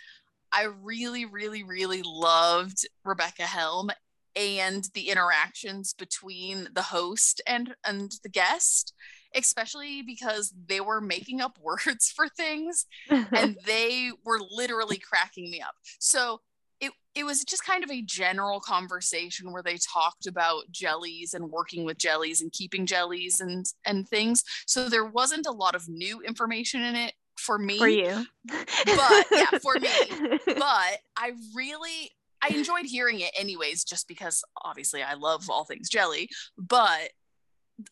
I 0.52 0.64
really, 0.64 1.24
really, 1.24 1.62
really 1.62 2.02
loved 2.04 2.86
Rebecca 3.02 3.44
Helm 3.44 3.90
and 4.36 4.88
the 4.92 5.08
interactions 5.08 5.94
between 5.94 6.68
the 6.74 6.82
host 6.82 7.40
and 7.46 7.74
and 7.86 8.12
the 8.22 8.28
guest 8.28 8.92
especially 9.34 10.02
because 10.02 10.52
they 10.66 10.80
were 10.80 11.00
making 11.00 11.40
up 11.40 11.58
words 11.62 12.10
for 12.14 12.28
things 12.28 12.86
and 13.10 13.56
they 13.66 14.10
were 14.24 14.40
literally 14.50 14.98
cracking 14.98 15.50
me 15.50 15.60
up. 15.60 15.74
So 15.98 16.40
it, 16.80 16.92
it 17.14 17.24
was 17.24 17.44
just 17.44 17.64
kind 17.64 17.84
of 17.84 17.90
a 17.90 18.02
general 18.02 18.58
conversation 18.58 19.52
where 19.52 19.62
they 19.62 19.76
talked 19.76 20.26
about 20.26 20.64
jellies 20.72 21.32
and 21.32 21.50
working 21.50 21.84
with 21.84 21.96
jellies 21.96 22.42
and 22.42 22.50
keeping 22.52 22.86
jellies 22.86 23.40
and 23.40 23.64
and 23.86 24.08
things. 24.08 24.42
So 24.66 24.88
there 24.88 25.04
wasn't 25.04 25.46
a 25.46 25.52
lot 25.52 25.76
of 25.76 25.88
new 25.88 26.20
information 26.22 26.82
in 26.82 26.96
it 26.96 27.14
for 27.38 27.58
me. 27.58 27.78
For 27.78 27.88
you. 27.88 28.26
But 28.44 29.26
yeah, 29.30 29.58
for 29.62 29.74
me. 29.78 30.38
But 30.46 30.98
I 31.16 31.32
really 31.54 32.10
I 32.42 32.48
enjoyed 32.48 32.86
hearing 32.86 33.20
it 33.20 33.30
anyways, 33.38 33.84
just 33.84 34.08
because 34.08 34.42
obviously 34.64 35.02
I 35.02 35.14
love 35.14 35.48
all 35.48 35.64
things 35.64 35.88
jelly. 35.88 36.28
But 36.58 37.10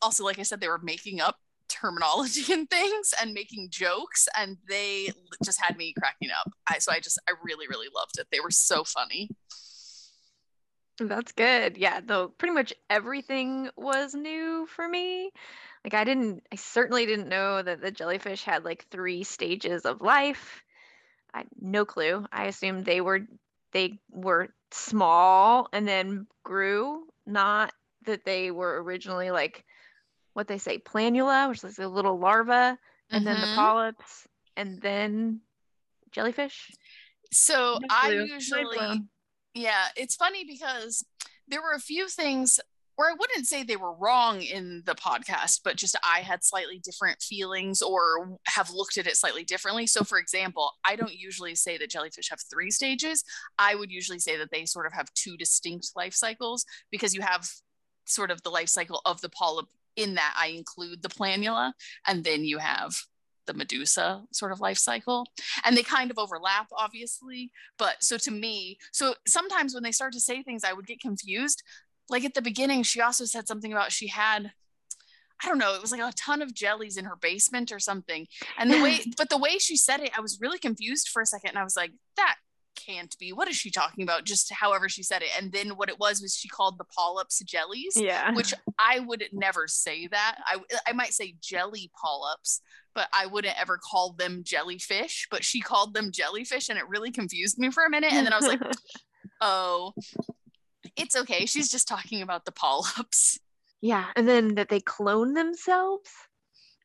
also 0.02 0.24
like 0.24 0.38
i 0.38 0.42
said 0.42 0.60
they 0.60 0.68
were 0.68 0.78
making 0.78 1.20
up 1.20 1.36
terminology 1.70 2.52
and 2.52 2.68
things 2.68 3.14
and 3.20 3.32
making 3.32 3.68
jokes 3.70 4.28
and 4.36 4.56
they 4.68 5.10
just 5.44 5.60
had 5.62 5.76
me 5.76 5.94
cracking 5.98 6.30
up. 6.30 6.50
I, 6.68 6.78
so 6.78 6.92
i 6.92 7.00
just 7.00 7.18
i 7.28 7.32
really 7.42 7.66
really 7.68 7.88
loved 7.94 8.18
it. 8.18 8.26
They 8.30 8.40
were 8.40 8.50
so 8.50 8.84
funny. 8.84 9.30
That's 10.98 11.32
good. 11.32 11.78
Yeah 11.78 12.00
though 12.04 12.28
pretty 12.28 12.54
much 12.54 12.74
everything 12.90 13.70
was 13.76 14.14
new 14.14 14.66
for 14.66 14.86
me. 14.86 15.30
Like 15.84 15.94
i 15.94 16.04
didn't 16.04 16.42
i 16.52 16.56
certainly 16.56 17.06
didn't 17.06 17.28
know 17.28 17.62
that 17.62 17.80
the 17.80 17.90
jellyfish 17.90 18.42
had 18.42 18.64
like 18.64 18.86
three 18.90 19.22
stages 19.22 19.84
of 19.84 20.02
life. 20.02 20.62
I 21.32 21.44
no 21.60 21.84
clue. 21.84 22.26
I 22.32 22.46
assumed 22.46 22.84
they 22.84 23.00
were 23.00 23.20
they 23.72 24.00
were 24.10 24.48
small 24.72 25.68
and 25.72 25.86
then 25.86 26.26
grew 26.44 27.06
not 27.26 27.72
that 28.06 28.24
they 28.24 28.50
were 28.50 28.82
originally 28.82 29.30
like 29.30 29.64
what 30.40 30.48
they 30.48 30.56
say 30.56 30.78
planula, 30.78 31.50
which 31.50 31.62
is 31.64 31.78
a 31.78 31.86
little 31.86 32.18
larva, 32.18 32.78
and 33.10 33.26
then 33.26 33.42
the 33.42 33.46
Mhm. 33.46 33.56
polyps, 33.56 34.26
and 34.56 34.80
then 34.80 35.42
jellyfish. 36.12 36.70
So 37.30 37.78
I 37.90 38.08
usually, 38.08 39.02
yeah, 39.52 39.88
it's 39.96 40.16
funny 40.16 40.46
because 40.46 41.04
there 41.46 41.60
were 41.60 41.74
a 41.74 41.78
few 41.78 42.08
things 42.08 42.58
where 42.96 43.10
I 43.10 43.12
wouldn't 43.12 43.46
say 43.46 43.62
they 43.62 43.76
were 43.76 43.92
wrong 43.92 44.40
in 44.40 44.82
the 44.86 44.94
podcast, 44.94 45.60
but 45.62 45.76
just 45.76 45.94
I 46.02 46.20
had 46.20 46.42
slightly 46.42 46.78
different 46.78 47.20
feelings 47.20 47.82
or 47.82 48.38
have 48.46 48.70
looked 48.70 48.96
at 48.96 49.06
it 49.06 49.18
slightly 49.18 49.44
differently. 49.44 49.86
So, 49.86 50.04
for 50.04 50.16
example, 50.16 50.72
I 50.84 50.96
don't 50.96 51.14
usually 51.14 51.54
say 51.54 51.76
that 51.76 51.90
jellyfish 51.90 52.30
have 52.30 52.40
three 52.50 52.70
stages. 52.70 53.24
I 53.58 53.74
would 53.74 53.90
usually 53.90 54.20
say 54.20 54.38
that 54.38 54.50
they 54.50 54.64
sort 54.64 54.86
of 54.86 54.94
have 54.94 55.12
two 55.12 55.36
distinct 55.36 55.90
life 55.94 56.14
cycles 56.14 56.64
because 56.90 57.14
you 57.14 57.20
have 57.20 57.46
sort 58.06 58.30
of 58.30 58.40
the 58.42 58.50
life 58.50 58.70
cycle 58.70 59.02
of 59.04 59.20
the 59.20 59.28
polyp. 59.28 59.66
In 60.00 60.14
that, 60.14 60.34
I 60.40 60.48
include 60.48 61.02
the 61.02 61.08
planula, 61.08 61.72
and 62.06 62.24
then 62.24 62.44
you 62.44 62.58
have 62.58 62.94
the 63.46 63.58
medusa 63.58 64.22
sort 64.32 64.52
of 64.52 64.60
life 64.60 64.78
cycle. 64.78 65.26
And 65.64 65.76
they 65.76 65.82
kind 65.82 66.10
of 66.10 66.18
overlap 66.18 66.68
obviously 66.76 67.50
but 67.78 68.02
so 68.02 68.16
to 68.18 68.30
me 68.30 68.78
so 68.92 69.14
sometimes 69.26 69.74
when 69.74 69.82
they 69.82 69.92
start 69.92 70.12
to 70.12 70.20
say 70.20 70.42
things 70.42 70.62
i 70.64 70.72
would 70.72 70.86
get 70.86 71.00
confused. 71.00 71.62
Like 72.08 72.24
at 72.24 72.34
the 72.34 72.42
beginning 72.42 72.82
she 72.82 73.00
also 73.00 73.24
said 73.24 73.48
something 73.48 73.72
about 73.72 73.92
she 73.92 74.08
had 74.08 74.52
i 75.42 75.48
don't 75.48 75.58
know 75.58 75.74
it 75.74 75.82
was 75.82 75.90
like 75.90 76.00
a 76.00 76.12
ton 76.16 76.42
of 76.42 76.54
jellies 76.54 76.96
in 76.96 77.06
her 77.06 77.16
basement 77.16 77.72
or 77.72 77.80
something. 77.80 78.26
And 78.56 78.70
the 78.70 78.82
way 78.82 79.00
but 79.16 79.30
the 79.30 79.38
way 79.38 79.58
she 79.58 79.76
said 79.76 80.00
it 80.00 80.16
i 80.16 80.20
was 80.20 80.38
really 80.40 80.58
confused 80.58 81.08
for 81.08 81.22
a 81.22 81.26
second 81.26 81.50
and 81.50 81.58
i 81.58 81.64
was 81.64 81.76
like 81.76 81.92
that 82.16 82.36
can't 82.86 83.16
be 83.18 83.32
what 83.32 83.48
is 83.48 83.56
she 83.56 83.70
talking 83.70 84.02
about 84.02 84.24
just 84.24 84.52
however 84.52 84.88
she 84.88 85.02
said 85.02 85.22
it 85.22 85.28
and 85.40 85.52
then 85.52 85.70
what 85.70 85.88
it 85.88 85.98
was 85.98 86.20
was 86.22 86.34
she 86.34 86.48
called 86.48 86.78
the 86.78 86.84
polyps 86.84 87.40
jellies 87.44 87.94
Yeah. 87.96 88.32
which 88.34 88.54
I 88.78 89.00
would 89.00 89.24
never 89.32 89.66
say 89.68 90.06
that. 90.08 90.36
I 90.46 90.58
I 90.86 90.92
might 90.92 91.12
say 91.12 91.34
jelly 91.42 91.90
polyps, 92.00 92.60
but 92.94 93.08
I 93.12 93.26
wouldn't 93.26 93.60
ever 93.60 93.78
call 93.78 94.12
them 94.12 94.42
jellyfish. 94.44 95.28
But 95.30 95.44
she 95.44 95.60
called 95.60 95.92
them 95.94 96.10
jellyfish, 96.12 96.68
and 96.70 96.78
it 96.78 96.88
really 96.88 97.10
confused 97.10 97.58
me 97.58 97.70
for 97.70 97.84
a 97.84 97.90
minute. 97.90 98.12
And 98.12 98.24
then 98.26 98.32
I 98.32 98.36
was 98.36 98.46
like, 98.48 98.60
oh, 99.42 99.92
it's 100.96 101.14
okay. 101.16 101.44
She's 101.46 101.68
just 101.70 101.86
talking 101.88 102.22
about 102.22 102.44
the 102.46 102.52
polyps. 102.52 103.38
yeah. 103.80 104.06
And 104.16 104.26
then 104.28 104.54
that 104.54 104.68
they 104.70 104.80
clone 104.80 105.34
themselves. 105.34 106.10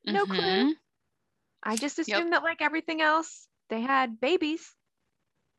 No 0.06 0.26
clue. 0.26 0.38
Mhm. 0.42 0.74
I 1.64 1.76
just 1.78 1.98
Yep. 2.06 2.30
that 2.32 2.44
like 2.44 2.62
everything 2.62 3.02
else, 3.02 3.48
they 3.70 3.82
had 3.82 4.20
babies, 4.20 4.74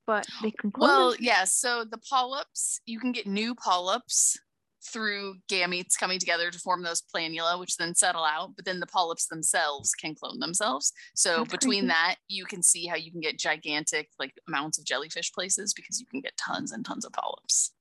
but 0.07 0.27
they 0.43 0.51
can 0.51 0.73
Well, 0.77 1.11
them. 1.11 1.19
yeah. 1.21 1.45
So 1.45 1.85
the 1.85 1.99
polyps, 1.99 2.81
you 2.87 2.99
can 3.01 3.13
get 3.13 3.27
new 3.27 3.55
polyps 3.55 4.39
through 4.85 5.35
gametes 5.51 5.99
coming 5.99 6.19
together 6.19 6.51
to 6.51 6.59
form 6.61 6.83
those 6.83 7.03
planula, 7.03 7.59
which 7.59 7.77
then 7.77 7.95
settle 7.95 8.25
out. 8.25 8.55
But 8.55 8.65
then 8.65 8.79
the 8.79 8.87
polyps 8.87 9.27
themselves 9.27 9.93
can 9.95 10.15
clone 10.15 10.39
themselves. 10.39 10.93
So 11.15 11.39
That's 11.39 11.51
between 11.51 11.81
crazy. 11.83 11.87
that, 11.89 12.17
you 12.29 12.45
can 12.45 12.63
see 12.63 12.87
how 12.87 12.95
you 12.97 13.11
can 13.11 13.21
get 13.21 13.39
gigantic 13.39 14.11
like 14.19 14.33
amounts 14.47 14.79
of 14.79 14.85
jellyfish 14.85 15.33
places 15.33 15.75
because 15.75 15.99
you 16.01 16.07
can 16.07 16.21
get 16.21 16.37
tons 16.37 16.71
and 16.73 16.85
tons 16.85 17.05
of 17.05 17.13
polyps. 17.13 17.73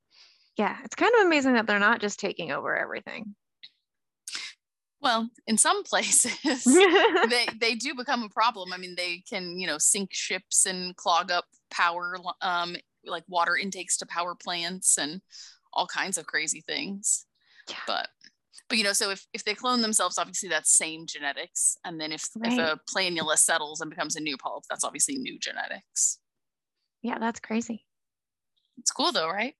Yeah, 0.57 0.77
it's 0.83 0.95
kind 0.95 1.13
of 1.19 1.25
amazing 1.27 1.53
that 1.53 1.67
they're 1.67 1.79
not 1.79 2.01
just 2.01 2.19
taking 2.19 2.51
over 2.51 2.75
everything. 2.77 3.35
Well, 5.01 5.29
in 5.45 5.57
some 5.57 5.83
places. 5.83 6.63
they 6.65 7.47
they 7.59 7.75
do 7.75 7.93
become 7.95 8.23
a 8.23 8.29
problem. 8.29 8.73
I 8.73 8.77
mean, 8.77 8.95
they 8.95 9.23
can 9.29 9.59
you 9.59 9.67
know 9.67 9.77
sink 9.77 10.13
ships 10.13 10.65
and 10.65 10.95
clog 10.95 11.31
up 11.31 11.45
power 11.69 12.17
um 12.41 12.75
like 13.05 13.23
water 13.27 13.55
intakes 13.55 13.97
to 13.97 14.05
power 14.05 14.35
plants 14.35 14.97
and 14.97 15.21
all 15.73 15.87
kinds 15.87 16.17
of 16.17 16.25
crazy 16.25 16.61
things. 16.61 17.25
Yeah. 17.69 17.75
But 17.85 18.07
but 18.67 18.77
you 18.77 18.83
know, 18.83 18.93
so 18.93 19.11
if 19.11 19.27
if 19.33 19.43
they 19.43 19.53
clone 19.53 19.81
themselves, 19.81 20.17
obviously 20.17 20.49
that's 20.49 20.73
same 20.73 21.05
genetics, 21.05 21.77
and 21.85 21.99
then 21.99 22.11
if 22.11 22.27
if 22.43 22.57
a 22.57 22.79
planula 22.89 23.37
settles 23.37 23.81
and 23.81 23.89
becomes 23.89 24.15
a 24.15 24.21
new 24.21 24.37
polyp, 24.37 24.63
that's 24.69 24.83
obviously 24.83 25.17
new 25.17 25.37
genetics. 25.39 26.19
yeah, 27.01 27.19
that's 27.19 27.39
crazy. 27.39 27.85
It's 28.77 28.91
cool 28.91 29.11
though, 29.11 29.29
right? 29.29 29.53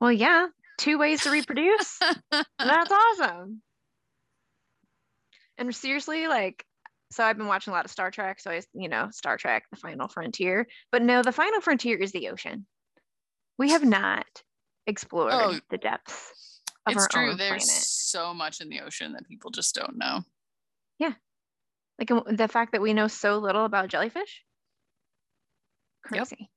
Well, 0.00 0.12
yeah, 0.12 0.46
two 0.78 0.98
ways 0.98 1.22
to 1.22 1.30
reproduce. 1.30 1.98
That's 2.30 2.92
awesome. 2.92 3.62
And 5.58 5.74
seriously, 5.74 6.28
like, 6.28 6.64
so 7.10 7.24
I've 7.24 7.36
been 7.36 7.46
watching 7.46 7.72
a 7.72 7.76
lot 7.76 7.84
of 7.84 7.90
Star 7.90 8.10
Trek. 8.10 8.38
So 8.40 8.50
I, 8.50 8.62
you 8.74 8.88
know, 8.88 9.08
Star 9.12 9.36
Trek, 9.36 9.64
The 9.70 9.76
Final 9.76 10.08
Frontier. 10.08 10.66
But 10.92 11.02
no, 11.02 11.22
the 11.22 11.32
Final 11.32 11.60
Frontier 11.60 11.96
is 11.96 12.12
the 12.12 12.28
ocean. 12.28 12.66
We 13.58 13.70
have 13.70 13.84
not 13.84 14.26
explored 14.86 15.32
Oh, 15.34 15.58
the 15.70 15.78
depths 15.78 16.60
of 16.86 16.92
it's 16.94 17.02
our 17.02 17.08
true. 17.08 17.30
own 17.32 17.36
There's 17.36 17.64
planet. 17.66 17.82
so 17.82 18.32
much 18.32 18.60
in 18.60 18.68
the 18.68 18.80
ocean 18.80 19.12
that 19.14 19.26
people 19.26 19.50
just 19.50 19.74
don't 19.74 19.98
know. 19.98 20.20
Yeah, 20.98 21.12
like 21.98 22.08
the 22.30 22.48
fact 22.48 22.72
that 22.72 22.80
we 22.80 22.94
know 22.94 23.08
so 23.08 23.38
little 23.38 23.64
about 23.64 23.88
jellyfish. 23.88 24.44
Yep. 26.12 26.28
Crazy. 26.28 26.50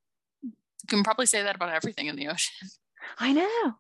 You 0.44 0.52
can 0.88 1.04
probably 1.04 1.26
say 1.26 1.44
that 1.44 1.56
about 1.56 1.70
everything 1.74 2.08
in 2.08 2.16
the 2.16 2.28
ocean. 2.28 2.70
I 3.20 3.34
know. 3.34 3.74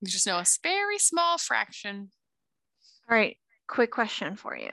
You 0.00 0.08
just 0.08 0.26
know 0.26 0.36
a 0.38 0.44
very 0.62 0.98
small 0.98 1.38
fraction. 1.38 2.10
All 3.10 3.16
right. 3.16 3.36
Quick 3.68 3.90
question 3.90 4.36
for 4.36 4.56
you. 4.56 4.70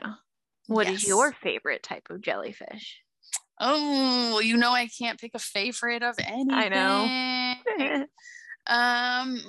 What 0.67 0.88
is 0.88 1.07
your 1.07 1.33
favorite 1.33 1.83
type 1.83 2.07
of 2.09 2.21
jellyfish? 2.21 3.01
Oh, 3.59 4.31
well, 4.31 4.41
you 4.41 4.57
know 4.57 4.71
I 4.71 4.88
can't 4.88 5.19
pick 5.19 5.31
a 5.33 5.39
favorite 5.39 6.03
of 6.03 6.15
anything. 6.19 6.51
I 6.51 6.69
know. 6.69 8.05
Um, 8.65 9.41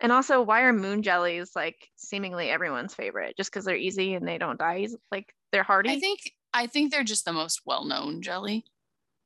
and 0.00 0.12
also, 0.12 0.40
why 0.42 0.62
are 0.62 0.72
moon 0.72 1.02
jellies 1.02 1.50
like 1.56 1.88
seemingly 1.96 2.48
everyone's 2.48 2.94
favorite? 2.94 3.36
Just 3.36 3.50
because 3.50 3.64
they're 3.64 3.76
easy 3.76 4.14
and 4.14 4.26
they 4.26 4.38
don't 4.38 4.58
die? 4.58 4.86
Like 5.10 5.34
they're 5.50 5.64
hardy? 5.64 5.90
I 5.90 5.98
think 5.98 6.20
I 6.54 6.66
think 6.68 6.92
they're 6.92 7.04
just 7.04 7.24
the 7.24 7.32
most 7.32 7.62
well-known 7.66 8.22
jelly. 8.22 8.64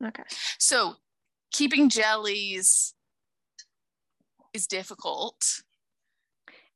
okay. 0.02 0.22
So, 0.58 0.96
keeping 1.52 1.90
jellies 1.90 2.94
is 4.54 4.66
difficult. 4.66 5.62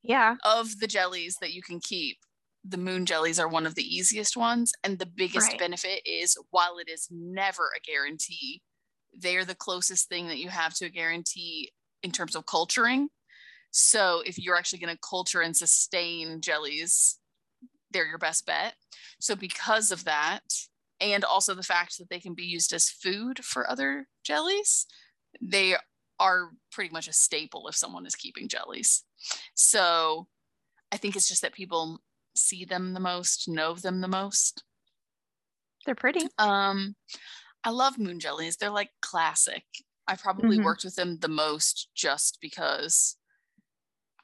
Yeah. 0.04 0.36
Of 0.44 0.80
the 0.80 0.86
jellies 0.86 1.38
that 1.40 1.52
you 1.52 1.62
can 1.62 1.80
keep, 1.80 2.18
the 2.64 2.76
moon 2.78 3.06
jellies 3.06 3.38
are 3.38 3.48
one 3.48 3.66
of 3.66 3.74
the 3.74 3.82
easiest 3.84 4.36
ones, 4.36 4.72
and 4.84 4.98
the 4.98 5.06
biggest 5.06 5.56
Right. 5.56 5.58
benefit 5.58 6.02
is 6.06 6.36
while 6.50 6.78
it 6.78 6.88
is 6.88 7.08
never 7.10 7.70
a 7.76 7.80
guarantee, 7.80 8.62
they 9.16 9.36
are 9.36 9.44
the 9.44 9.54
closest 9.54 10.08
thing 10.08 10.28
that 10.28 10.38
you 10.38 10.48
have 10.50 10.74
to 10.74 10.86
a 10.86 10.90
guarantee 10.90 11.72
in 12.02 12.10
terms 12.12 12.36
of 12.36 12.46
culturing. 12.46 13.08
So 13.72 14.22
if 14.26 14.38
you're 14.38 14.56
actually 14.56 14.80
going 14.80 14.94
to 14.94 15.00
culture 15.08 15.42
and 15.42 15.56
sustain 15.56 16.40
jellies, 16.40 17.20
they're 17.90 18.06
your 18.06 18.18
best 18.18 18.46
bet. 18.46 18.74
So 19.20 19.36
because 19.36 19.92
of 19.92 20.04
that, 20.04 20.42
and 21.00 21.24
also 21.24 21.54
the 21.54 21.62
fact 21.62 21.98
that 21.98 22.08
they 22.10 22.20
can 22.20 22.34
be 22.34 22.44
used 22.44 22.72
as 22.72 22.88
food 22.88 23.44
for 23.44 23.68
other 23.70 24.08
jellies, 24.24 24.86
they 25.40 25.76
are 26.20 26.50
pretty 26.72 26.90
much 26.92 27.08
a 27.08 27.12
staple 27.12 27.68
if 27.68 27.76
someone 27.76 28.06
is 28.06 28.14
keeping 28.14 28.48
jellies. 28.48 29.04
So 29.54 30.28
I 30.92 30.96
think 30.98 31.16
it's 31.16 31.28
just 31.28 31.42
that 31.42 31.54
people 31.54 32.00
see 32.36 32.64
them 32.64 32.94
the 32.94 33.00
most, 33.00 33.48
know 33.48 33.74
them 33.74 34.00
the 34.00 34.08
most. 34.08 34.64
They're 35.86 35.94
pretty. 35.94 36.26
Um, 36.38 36.96
I 37.64 37.70
love 37.70 37.98
moon 37.98 38.20
jellies. 38.20 38.56
They're 38.56 38.70
like 38.70 38.92
classic. 39.02 39.64
I 40.06 40.16
probably 40.16 40.58
Mhm. 40.58 40.60
worked 40.60 40.84
with 40.84 40.96
them 40.96 41.18
the 41.18 41.28
most 41.28 41.90
just 41.94 42.38
because 42.40 43.16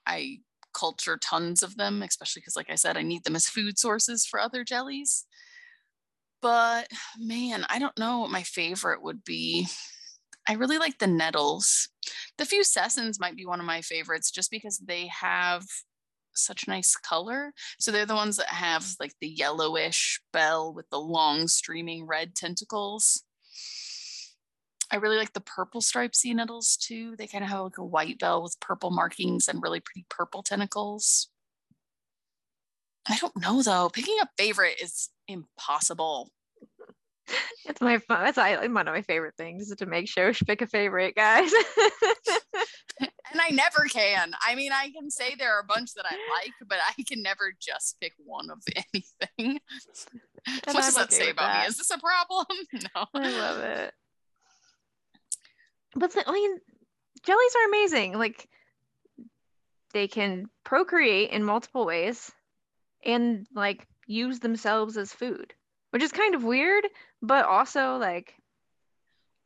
I 0.06 0.40
culture 0.72 1.16
tons 1.16 1.62
of 1.62 1.76
them, 1.76 2.02
especially 2.02 2.40
because, 2.40 2.56
like 2.56 2.70
I 2.70 2.74
said, 2.76 2.96
I 2.96 3.02
need 3.02 3.24
them 3.24 3.36
as 3.36 3.48
food 3.48 3.78
sources 3.78 4.24
for 4.26 4.38
other 4.40 4.62
jellies. 4.64 5.26
But 6.42 6.88
man, 7.18 7.66
I 7.68 7.78
don't 7.78 7.98
know 7.98 8.20
what 8.20 8.30
my 8.30 8.42
favorite 8.42 9.02
would 9.02 9.24
be. 9.24 9.66
I 10.48 10.54
really 10.54 10.78
like 10.78 10.98
the 10.98 11.06
nettles. 11.06 11.88
The 12.38 12.44
fuscescens 12.44 13.20
might 13.20 13.36
be 13.36 13.46
one 13.46 13.60
of 13.60 13.66
my 13.66 13.82
favorites 13.82 14.30
just 14.30 14.50
because 14.50 14.78
they 14.78 15.08
have 15.08 15.64
such 16.34 16.68
nice 16.68 16.96
color. 16.96 17.52
So 17.78 17.90
they're 17.90 18.06
the 18.06 18.14
ones 18.14 18.36
that 18.36 18.48
have 18.48 18.94
like 18.98 19.14
the 19.20 19.28
yellowish 19.28 20.20
bell 20.32 20.72
with 20.72 20.88
the 20.90 21.00
long 21.00 21.48
streaming 21.48 22.06
red 22.06 22.34
tentacles. 22.34 23.22
I 24.92 24.96
really 24.96 25.16
like 25.16 25.34
the 25.34 25.40
purple 25.40 25.80
striped 25.80 26.16
sea 26.16 26.34
nettles 26.34 26.76
too. 26.76 27.14
They 27.16 27.28
kind 27.28 27.44
of 27.44 27.50
have 27.50 27.60
like 27.60 27.78
a 27.78 27.84
white 27.84 28.18
bell 28.18 28.42
with 28.42 28.58
purple 28.60 28.90
markings 28.90 29.46
and 29.46 29.62
really 29.62 29.80
pretty 29.80 30.04
purple 30.08 30.42
tentacles. 30.42 31.28
I 33.08 33.16
don't 33.18 33.40
know 33.40 33.62
though. 33.62 33.88
Picking 33.88 34.16
a 34.20 34.28
favorite 34.36 34.80
is 34.82 35.10
impossible. 35.28 36.30
It's 37.66 37.80
my 37.80 37.98
fun. 37.98 38.24
That's 38.24 38.38
I, 38.38 38.66
one 38.66 38.88
of 38.88 38.94
my 38.94 39.02
favorite 39.02 39.36
things 39.36 39.70
is 39.70 39.76
to 39.76 39.86
make 39.86 40.08
sure 40.08 40.32
pick 40.32 40.62
a 40.62 40.66
favorite, 40.66 41.14
guys. 41.14 41.50
And 43.32 43.40
I 43.40 43.50
never 43.50 43.84
can. 43.88 44.32
I 44.46 44.54
mean, 44.54 44.72
I 44.72 44.90
can 44.90 45.10
say 45.10 45.34
there 45.34 45.54
are 45.54 45.60
a 45.60 45.64
bunch 45.64 45.94
that 45.94 46.04
I 46.04 46.16
like, 46.34 46.52
but 46.68 46.78
I 46.98 47.02
can 47.04 47.22
never 47.22 47.52
just 47.60 48.00
pick 48.00 48.12
one 48.24 48.50
of 48.50 48.58
anything. 48.76 49.60
And 50.46 50.74
what 50.74 50.76
does 50.76 50.96
I'm 50.96 51.02
that 51.02 51.12
okay 51.12 51.16
say 51.16 51.30
about 51.30 51.52
that. 51.52 51.62
me? 51.62 51.68
Is 51.68 51.76
this 51.78 51.90
a 51.90 51.98
problem? 51.98 52.46
no. 52.72 53.06
I 53.14 53.30
love 53.30 53.58
it. 53.58 53.94
But 55.94 56.16
I 56.26 56.32
mean, 56.32 56.58
jellies 57.24 57.54
are 57.56 57.68
amazing. 57.68 58.18
Like 58.18 58.48
they 59.92 60.08
can 60.08 60.46
procreate 60.64 61.30
in 61.30 61.44
multiple 61.44 61.86
ways 61.86 62.30
and 63.04 63.46
like 63.54 63.86
use 64.06 64.40
themselves 64.40 64.96
as 64.96 65.12
food, 65.12 65.54
which 65.90 66.02
is 66.02 66.12
kind 66.12 66.34
of 66.34 66.44
weird, 66.44 66.84
but 67.22 67.44
also 67.46 67.96
like 67.96 68.34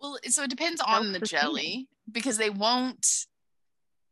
well, 0.00 0.18
so 0.28 0.42
it 0.42 0.50
depends 0.50 0.80
on 0.80 1.12
the 1.12 1.20
jelly 1.20 1.88
because 2.10 2.36
they 2.36 2.50
won't 2.50 3.26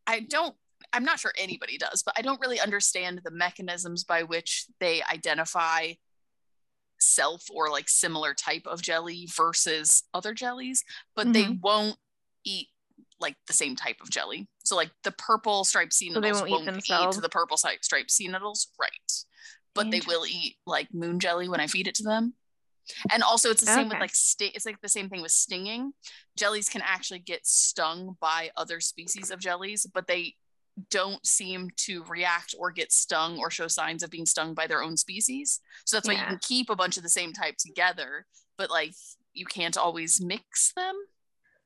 I 0.07 0.21
don't 0.21 0.55
I'm 0.93 1.05
not 1.05 1.19
sure 1.19 1.33
anybody 1.39 1.79
does, 1.79 2.03
but 2.03 2.15
I 2.19 2.23
don't 2.23 2.41
really 2.41 2.61
understand 2.61 3.21
the 3.25 3.31
mechanisms 3.31 4.05
by 4.05 4.25
which 4.25 4.67
they 4.79 5.03
identify 5.11 5.93
self 6.99 7.45
or 7.51 7.71
like 7.71 7.89
similar 7.89 8.35
type 8.35 8.67
of 8.67 8.83
jelly 8.83 9.29
versus 9.35 10.05
other 10.13 10.35
jellies, 10.35 10.85
but 11.17 11.25
mm-hmm. 11.25 11.33
they 11.33 11.49
won't 11.61 11.97
eat 12.45 12.69
like 13.21 13.37
the 13.47 13.53
same 13.53 13.77
type 13.77 13.97
of 14.03 14.11
jelly. 14.11 14.49
So 14.65 14.77
like 14.77 14.91
the 15.05 15.13
purple 15.13 15.65
striped 15.65 15.93
sea 15.93 16.11
nettles 16.11 16.39
so 16.39 16.47
won't, 16.47 16.67
won't 16.67 16.79
eat, 16.79 16.91
eat 16.91 17.23
the 17.23 17.29
purple 17.29 17.57
striped 17.57 18.11
sea 18.11 18.29
nettles, 18.29 18.69
right? 18.81 18.91
But 19.75 19.91
they 19.91 20.03
will 20.07 20.27
eat 20.27 20.57
like 20.67 20.93
moon 20.93 21.19
jelly 21.19 21.49
when 21.49 21.61
I 21.61 21.67
feed 21.67 21.87
it 21.87 21.95
to 21.97 22.03
them. 22.03 22.35
And 23.13 23.23
also 23.23 23.51
it's 23.51 23.61
the 23.61 23.73
same 23.73 23.89
with 23.89 24.01
like 24.01 24.15
sti- 24.15 24.53
it's 24.55 24.67
like 24.67 24.81
the 24.81 24.89
same 24.89 25.09
thing 25.09 25.23
with 25.23 25.33
stinging. 25.33 25.93
Jellies 26.37 26.69
can 26.69 26.83
actually 26.85 27.21
get 27.21 27.47
stung 27.47 28.17
by 28.21 28.51
other 28.57 28.81
species 28.81 29.31
of 29.31 29.39
jellies, 29.39 29.87
but 29.87 30.07
they 30.07 30.35
don't 30.91 31.25
seem 31.27 31.69
to 31.77 32.03
react 32.05 32.55
or 32.59 32.71
get 32.71 32.93
stung 32.93 33.39
or 33.39 33.51
show 33.51 33.69
signs 33.69 34.03
of 34.03 34.11
being 34.11 34.27
stung 34.27 34.55
by 34.55 34.67
their 34.67 34.83
own 34.83 34.97
species. 34.97 35.61
So 35.85 35.97
that's 35.97 36.09
why 36.09 36.15
yeah. 36.15 36.23
you 36.23 36.27
can 36.29 36.39
keep 36.41 36.71
a 36.71 36.77
bunch 36.77 36.97
of 36.97 37.03
the 37.03 37.09
same 37.09 37.33
type 37.33 37.57
together, 37.59 38.27
but 38.57 38.71
like 38.71 38.95
you 39.35 39.47
can't 39.47 39.77
always 39.77 40.21
mix 40.21 40.73
them. 40.73 40.95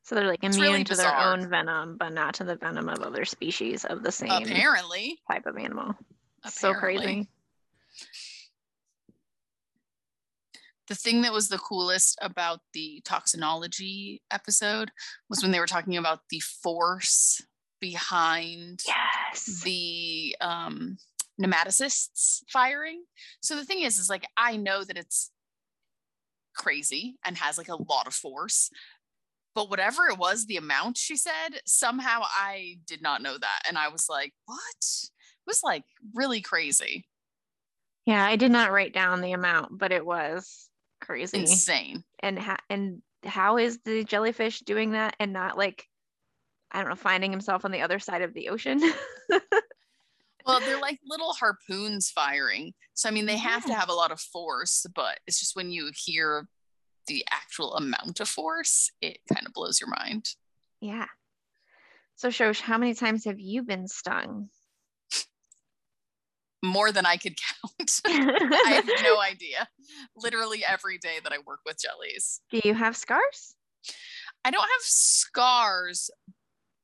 So 0.02 0.14
they're 0.14 0.28
like 0.28 0.44
immune 0.44 0.60
really 0.60 0.84
to 0.84 0.90
bizarre. 0.90 1.36
their 1.36 1.44
own 1.44 1.50
venom, 1.50 1.96
but 1.98 2.12
not 2.12 2.34
to 2.34 2.44
the 2.44 2.56
venom 2.56 2.88
of 2.88 3.02
other 3.02 3.24
species 3.24 3.84
of 3.84 4.02
the 4.02 4.12
same 4.12 4.30
apparently 4.30 5.18
type 5.30 5.46
of 5.46 5.56
animal. 5.56 5.94
Apparently. 6.44 6.50
So 6.50 6.74
crazy. 6.74 7.28
The 10.88 10.94
thing 10.94 11.22
that 11.22 11.32
was 11.32 11.48
the 11.48 11.58
coolest 11.58 12.16
about 12.22 12.60
the 12.72 13.02
toxinology 13.04 14.20
episode 14.30 14.90
was 15.28 15.42
when 15.42 15.50
they 15.50 15.58
were 15.58 15.66
talking 15.66 15.96
about 15.96 16.20
the 16.30 16.40
force 16.40 17.42
behind 17.80 18.80
yes. 18.86 19.62
the 19.64 20.36
um, 20.40 20.96
nematocysts 21.40 22.42
firing. 22.48 23.02
So 23.40 23.56
the 23.56 23.64
thing 23.64 23.82
is, 23.82 23.98
is 23.98 24.08
like 24.08 24.26
I 24.36 24.56
know 24.56 24.84
that 24.84 24.96
it's 24.96 25.30
crazy 26.54 27.18
and 27.24 27.36
has 27.36 27.58
like 27.58 27.68
a 27.68 27.82
lot 27.82 28.06
of 28.06 28.14
force, 28.14 28.70
but 29.54 29.70
whatever 29.70 30.06
it 30.10 30.18
was, 30.18 30.46
the 30.46 30.56
amount 30.56 30.96
she 30.96 31.16
said, 31.16 31.60
somehow 31.66 32.22
I 32.22 32.78
did 32.86 33.02
not 33.02 33.22
know 33.22 33.36
that, 33.38 33.62
and 33.68 33.76
I 33.76 33.88
was 33.88 34.06
like, 34.08 34.32
what? 34.46 34.58
It 34.80 35.46
was 35.46 35.62
like 35.62 35.84
really 36.14 36.40
crazy. 36.40 37.06
Yeah, 38.06 38.24
I 38.24 38.36
did 38.36 38.52
not 38.52 38.70
write 38.70 38.94
down 38.94 39.20
the 39.20 39.32
amount, 39.32 39.78
but 39.78 39.92
it 39.92 40.06
was 40.06 40.65
crazy, 41.06 41.38
insane. 41.38 42.04
And 42.20 42.38
ha- 42.38 42.58
and 42.68 43.02
how 43.24 43.58
is 43.58 43.78
the 43.84 44.04
jellyfish 44.04 44.60
doing 44.60 44.92
that 44.92 45.16
and 45.20 45.32
not 45.32 45.56
like 45.56 45.86
I 46.70 46.80
don't 46.80 46.90
know, 46.90 46.96
finding 46.96 47.30
himself 47.30 47.64
on 47.64 47.70
the 47.70 47.80
other 47.80 47.98
side 47.98 48.22
of 48.22 48.34
the 48.34 48.48
ocean. 48.48 48.80
well, 50.46 50.60
they're 50.60 50.80
like 50.80 50.98
little 51.06 51.32
harpoons 51.32 52.10
firing. 52.10 52.74
So, 52.94 53.08
I 53.08 53.12
mean, 53.12 53.26
they 53.26 53.36
have 53.36 53.64
yeah. 53.66 53.74
to 53.74 53.80
have 53.80 53.88
a 53.88 53.94
lot 53.94 54.10
of 54.10 54.20
force, 54.20 54.84
but 54.94 55.18
it's 55.26 55.40
just 55.40 55.56
when 55.56 55.70
you 55.70 55.90
hear 55.94 56.48
the 57.06 57.24
actual 57.30 57.74
amount 57.74 58.20
of 58.20 58.28
force, 58.28 58.90
it 59.00 59.18
kind 59.32 59.46
of 59.46 59.52
blows 59.52 59.80
your 59.80 59.90
mind. 59.90 60.28
Yeah. 60.80 61.06
So, 62.16 62.28
Shosh, 62.28 62.60
how 62.60 62.78
many 62.78 62.94
times 62.94 63.24
have 63.24 63.38
you 63.38 63.62
been 63.62 63.86
stung? 63.86 64.48
More 66.62 66.90
than 66.90 67.06
I 67.06 67.16
could 67.16 67.36
count. 67.36 68.00
I 68.06 68.72
have 68.72 68.88
no 69.02 69.20
idea. 69.30 69.68
Literally 70.16 70.64
every 70.66 70.98
day 70.98 71.16
that 71.22 71.32
I 71.32 71.38
work 71.46 71.60
with 71.64 71.78
jellies. 71.80 72.40
Do 72.50 72.60
you 72.64 72.74
have 72.74 72.96
scars? 72.96 73.54
I 74.44 74.50
don't 74.50 74.62
have 74.62 74.80
scars, 74.80 76.10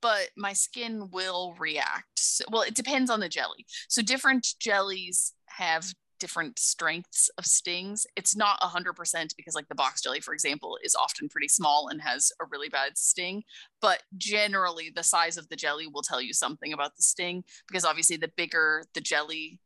but 0.00 0.28
my 0.36 0.52
skin 0.52 1.08
will 1.10 1.54
react. 1.58 2.18
So, 2.18 2.44
well, 2.50 2.62
it 2.62 2.74
depends 2.74 3.10
on 3.10 3.20
the 3.20 3.28
jelly. 3.28 3.66
So 3.88 4.02
different 4.02 4.46
jellies 4.60 5.32
have 5.46 5.92
different 6.22 6.56
strengths 6.56 7.28
of 7.36 7.44
stings. 7.44 8.06
It's 8.14 8.36
not 8.36 8.60
100% 8.60 9.36
because 9.36 9.56
like 9.56 9.68
the 9.68 9.74
box 9.74 10.00
jelly 10.02 10.20
for 10.20 10.32
example 10.32 10.78
is 10.84 10.94
often 10.94 11.28
pretty 11.28 11.48
small 11.48 11.88
and 11.88 12.00
has 12.00 12.30
a 12.40 12.44
really 12.48 12.68
bad 12.68 12.96
sting, 12.96 13.42
but 13.80 14.04
generally 14.16 14.88
the 14.94 15.02
size 15.02 15.36
of 15.36 15.48
the 15.48 15.56
jelly 15.56 15.88
will 15.88 16.02
tell 16.02 16.20
you 16.20 16.32
something 16.32 16.72
about 16.72 16.96
the 16.96 17.02
sting 17.02 17.42
because 17.66 17.84
obviously 17.84 18.16
the 18.16 18.30
bigger 18.36 18.84
the 18.94 19.00
jelly, 19.00 19.58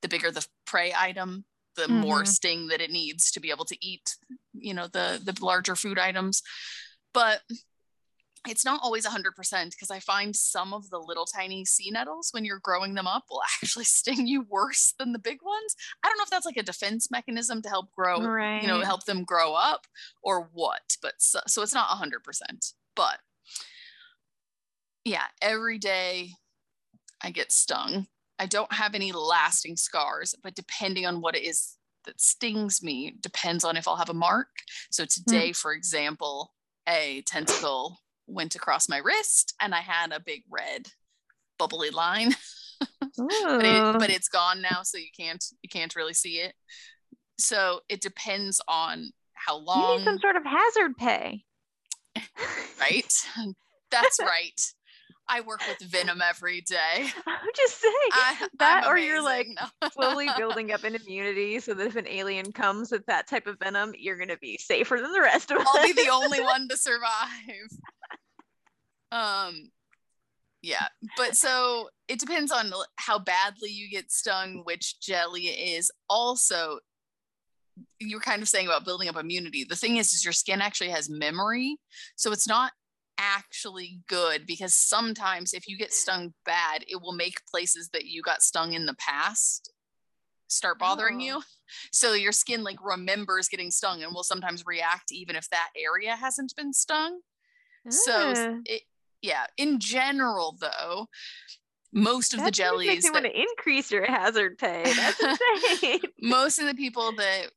the 0.00 0.08
bigger 0.08 0.30
the 0.30 0.46
prey 0.64 0.94
item, 0.96 1.44
the 1.74 1.82
mm-hmm. 1.82 1.96
more 2.02 2.24
sting 2.24 2.68
that 2.68 2.80
it 2.80 2.92
needs 2.92 3.32
to 3.32 3.40
be 3.40 3.50
able 3.50 3.64
to 3.64 3.76
eat, 3.84 4.14
you 4.54 4.74
know, 4.74 4.86
the 4.86 5.20
the 5.24 5.36
larger 5.44 5.74
food 5.74 5.98
items. 5.98 6.40
But 7.12 7.40
it's 8.48 8.64
not 8.64 8.80
always 8.82 9.06
100% 9.06 9.70
because 9.70 9.90
I 9.90 10.00
find 10.00 10.34
some 10.34 10.72
of 10.72 10.90
the 10.90 10.98
little 10.98 11.26
tiny 11.26 11.64
sea 11.64 11.90
nettles 11.90 12.28
when 12.32 12.44
you're 12.44 12.60
growing 12.60 12.94
them 12.94 13.06
up 13.06 13.24
will 13.30 13.42
actually 13.62 13.84
sting 13.84 14.26
you 14.26 14.46
worse 14.48 14.94
than 14.98 15.12
the 15.12 15.18
big 15.18 15.38
ones. 15.42 15.76
I 16.04 16.08
don't 16.08 16.18
know 16.18 16.24
if 16.24 16.30
that's 16.30 16.46
like 16.46 16.56
a 16.56 16.62
defense 16.62 17.10
mechanism 17.10 17.62
to 17.62 17.68
help 17.68 17.92
grow, 17.92 18.20
right. 18.20 18.62
you 18.62 18.68
know, 18.68 18.80
help 18.80 19.04
them 19.04 19.24
grow 19.24 19.54
up 19.54 19.86
or 20.22 20.48
what, 20.52 20.96
but 21.02 21.14
so, 21.18 21.40
so 21.46 21.62
it's 21.62 21.74
not 21.74 21.88
100%. 21.88 22.74
But 22.94 23.18
yeah, 25.04 25.24
every 25.40 25.78
day 25.78 26.30
I 27.22 27.30
get 27.30 27.52
stung. 27.52 28.06
I 28.38 28.46
don't 28.46 28.72
have 28.72 28.94
any 28.94 29.12
lasting 29.12 29.76
scars, 29.76 30.34
but 30.42 30.54
depending 30.54 31.06
on 31.06 31.20
what 31.20 31.36
it 31.36 31.42
is 31.42 31.76
that 32.04 32.20
stings 32.20 32.82
me 32.82 33.16
depends 33.20 33.64
on 33.64 33.76
if 33.76 33.86
I'll 33.86 33.96
have 33.96 34.10
a 34.10 34.14
mark. 34.14 34.48
So 34.90 35.04
today, 35.04 35.50
mm. 35.50 35.56
for 35.56 35.72
example, 35.72 36.52
a 36.88 37.22
tentacle 37.26 37.98
went 38.26 38.54
across 38.54 38.88
my 38.88 38.98
wrist 38.98 39.54
and 39.60 39.74
I 39.74 39.80
had 39.80 40.12
a 40.12 40.20
big 40.20 40.42
red 40.50 40.88
bubbly 41.58 41.90
line. 41.90 42.34
but, 43.16 43.64
it, 43.64 43.98
but 43.98 44.10
it's 44.10 44.28
gone 44.28 44.60
now, 44.60 44.82
so 44.82 44.98
you 44.98 45.08
can't 45.18 45.44
you 45.62 45.68
can't 45.68 45.94
really 45.96 46.14
see 46.14 46.40
it. 46.40 46.54
So 47.38 47.80
it 47.88 48.00
depends 48.00 48.60
on 48.68 49.10
how 49.34 49.58
long. 49.58 49.92
You 49.92 49.98
need 49.98 50.04
some 50.04 50.18
sort 50.18 50.36
of 50.36 50.44
hazard 50.44 50.96
pay. 50.96 51.44
right? 52.80 53.12
That's 53.90 54.18
right. 54.20 54.60
I 55.28 55.40
work 55.40 55.60
with 55.66 55.90
venom 55.90 56.22
every 56.22 56.60
day. 56.60 56.76
I'm 57.26 57.48
just 57.56 57.80
saying 57.80 57.94
I, 58.12 58.48
that, 58.58 58.84
I'm 58.84 58.90
or 58.90 58.92
amazing. 58.92 59.08
you're 59.08 59.22
like 59.22 59.48
slowly 59.92 60.28
building 60.36 60.72
up 60.72 60.84
an 60.84 60.94
immunity 60.94 61.58
so 61.58 61.74
that 61.74 61.86
if 61.86 61.96
an 61.96 62.06
alien 62.06 62.52
comes 62.52 62.92
with 62.92 63.04
that 63.06 63.26
type 63.26 63.46
of 63.46 63.58
venom, 63.58 63.92
you're 63.98 64.16
gonna 64.16 64.36
be 64.40 64.56
safer 64.58 64.98
than 65.00 65.12
the 65.12 65.20
rest 65.20 65.50
of 65.50 65.58
us. 65.58 65.66
I'll 65.68 65.82
be 65.82 65.92
the 65.92 66.10
only 66.10 66.40
one 66.40 66.68
to 66.68 66.76
survive. 66.76 67.70
Um, 69.16 69.70
yeah, 70.62 70.88
but 71.16 71.36
so 71.36 71.88
it 72.08 72.18
depends 72.18 72.50
on 72.50 72.72
how 72.96 73.18
badly 73.18 73.70
you 73.70 73.88
get 73.88 74.10
stung, 74.10 74.62
which 74.64 75.00
jelly 75.00 75.46
is. 75.46 75.90
Also, 76.08 76.80
you 78.00 78.16
were 78.16 78.22
kind 78.22 78.42
of 78.42 78.48
saying 78.48 78.66
about 78.66 78.84
building 78.84 79.08
up 79.08 79.16
immunity. 79.16 79.64
The 79.64 79.76
thing 79.76 79.96
is, 79.96 80.12
is 80.12 80.24
your 80.24 80.32
skin 80.32 80.60
actually 80.60 80.90
has 80.90 81.08
memory, 81.08 81.78
so 82.16 82.32
it's 82.32 82.48
not 82.48 82.72
actually 83.18 84.00
good 84.08 84.46
because 84.46 84.74
sometimes 84.74 85.54
if 85.54 85.68
you 85.68 85.78
get 85.78 85.92
stung 85.92 86.34
bad, 86.44 86.84
it 86.88 87.00
will 87.00 87.14
make 87.14 87.46
places 87.50 87.88
that 87.92 88.04
you 88.04 88.22
got 88.22 88.42
stung 88.42 88.74
in 88.74 88.86
the 88.86 88.96
past 88.98 89.72
start 90.48 90.78
bothering 90.78 91.16
oh. 91.16 91.24
you. 91.24 91.42
So 91.92 92.12
your 92.12 92.32
skin 92.32 92.62
like 92.62 92.78
remembers 92.82 93.48
getting 93.48 93.70
stung 93.70 94.02
and 94.02 94.14
will 94.14 94.22
sometimes 94.22 94.64
react 94.66 95.10
even 95.10 95.36
if 95.36 95.48
that 95.50 95.70
area 95.76 96.14
hasn't 96.14 96.54
been 96.56 96.72
stung. 96.72 97.20
So 97.90 98.32
ah. 98.36 98.58
it, 98.64 98.82
yeah. 99.22 99.46
In 99.56 99.78
general, 99.80 100.56
though, 100.60 101.08
most 101.92 102.34
of 102.34 102.40
that 102.40 102.46
the 102.46 102.50
jellies 102.50 103.04
that, 103.04 103.12
want 103.12 103.24
to 103.24 103.40
increase 103.40 103.90
your 103.90 104.04
hazard 104.04 104.58
pay. 104.58 104.84
That's 104.84 105.22
insane. 105.72 106.00
most 106.20 106.58
of 106.58 106.66
the 106.66 106.74
people 106.74 107.12
that 107.16 107.50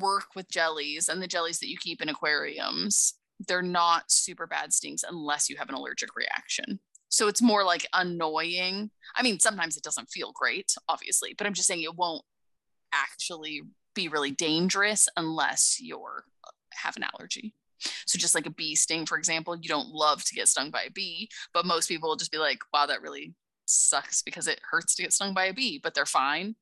work 0.00 0.26
with 0.34 0.50
jellies 0.50 1.08
and 1.08 1.22
the 1.22 1.28
jellies 1.28 1.60
that 1.60 1.68
you 1.68 1.76
keep 1.78 2.02
in 2.02 2.08
aquariums, 2.08 3.14
they're 3.46 3.62
not 3.62 4.10
super 4.10 4.46
bad 4.46 4.72
stings 4.72 5.04
unless 5.08 5.48
you 5.48 5.56
have 5.56 5.68
an 5.68 5.74
allergic 5.74 6.16
reaction. 6.16 6.80
So 7.08 7.28
it's 7.28 7.42
more 7.42 7.64
like 7.64 7.86
annoying. 7.92 8.90
I 9.14 9.22
mean, 9.22 9.38
sometimes 9.38 9.76
it 9.76 9.82
doesn't 9.82 10.10
feel 10.10 10.32
great, 10.34 10.74
obviously, 10.88 11.34
but 11.36 11.46
I'm 11.46 11.54
just 11.54 11.68
saying 11.68 11.82
it 11.82 11.94
won't 11.94 12.24
actually 12.92 13.62
be 13.94 14.08
really 14.08 14.30
dangerous 14.30 15.08
unless 15.16 15.78
you're 15.80 16.24
uh, 16.44 16.50
have 16.74 16.96
an 16.96 17.04
allergy. 17.14 17.54
So 18.06 18.18
just 18.18 18.34
like 18.34 18.46
a 18.46 18.50
bee 18.50 18.74
sting, 18.74 19.06
for 19.06 19.18
example, 19.18 19.56
you 19.56 19.68
don't 19.68 19.88
love 19.88 20.24
to 20.24 20.34
get 20.34 20.48
stung 20.48 20.70
by 20.70 20.82
a 20.82 20.90
bee, 20.90 21.28
but 21.52 21.66
most 21.66 21.88
people 21.88 22.08
will 22.08 22.16
just 22.16 22.32
be 22.32 22.38
like, 22.38 22.58
wow, 22.72 22.86
that 22.86 23.02
really 23.02 23.34
sucks 23.66 24.22
because 24.22 24.46
it 24.48 24.60
hurts 24.70 24.94
to 24.94 25.02
get 25.02 25.12
stung 25.12 25.34
by 25.34 25.46
a 25.46 25.52
bee, 25.54 25.78
but 25.82 25.94
they're 25.94 26.06
fine. 26.06 26.54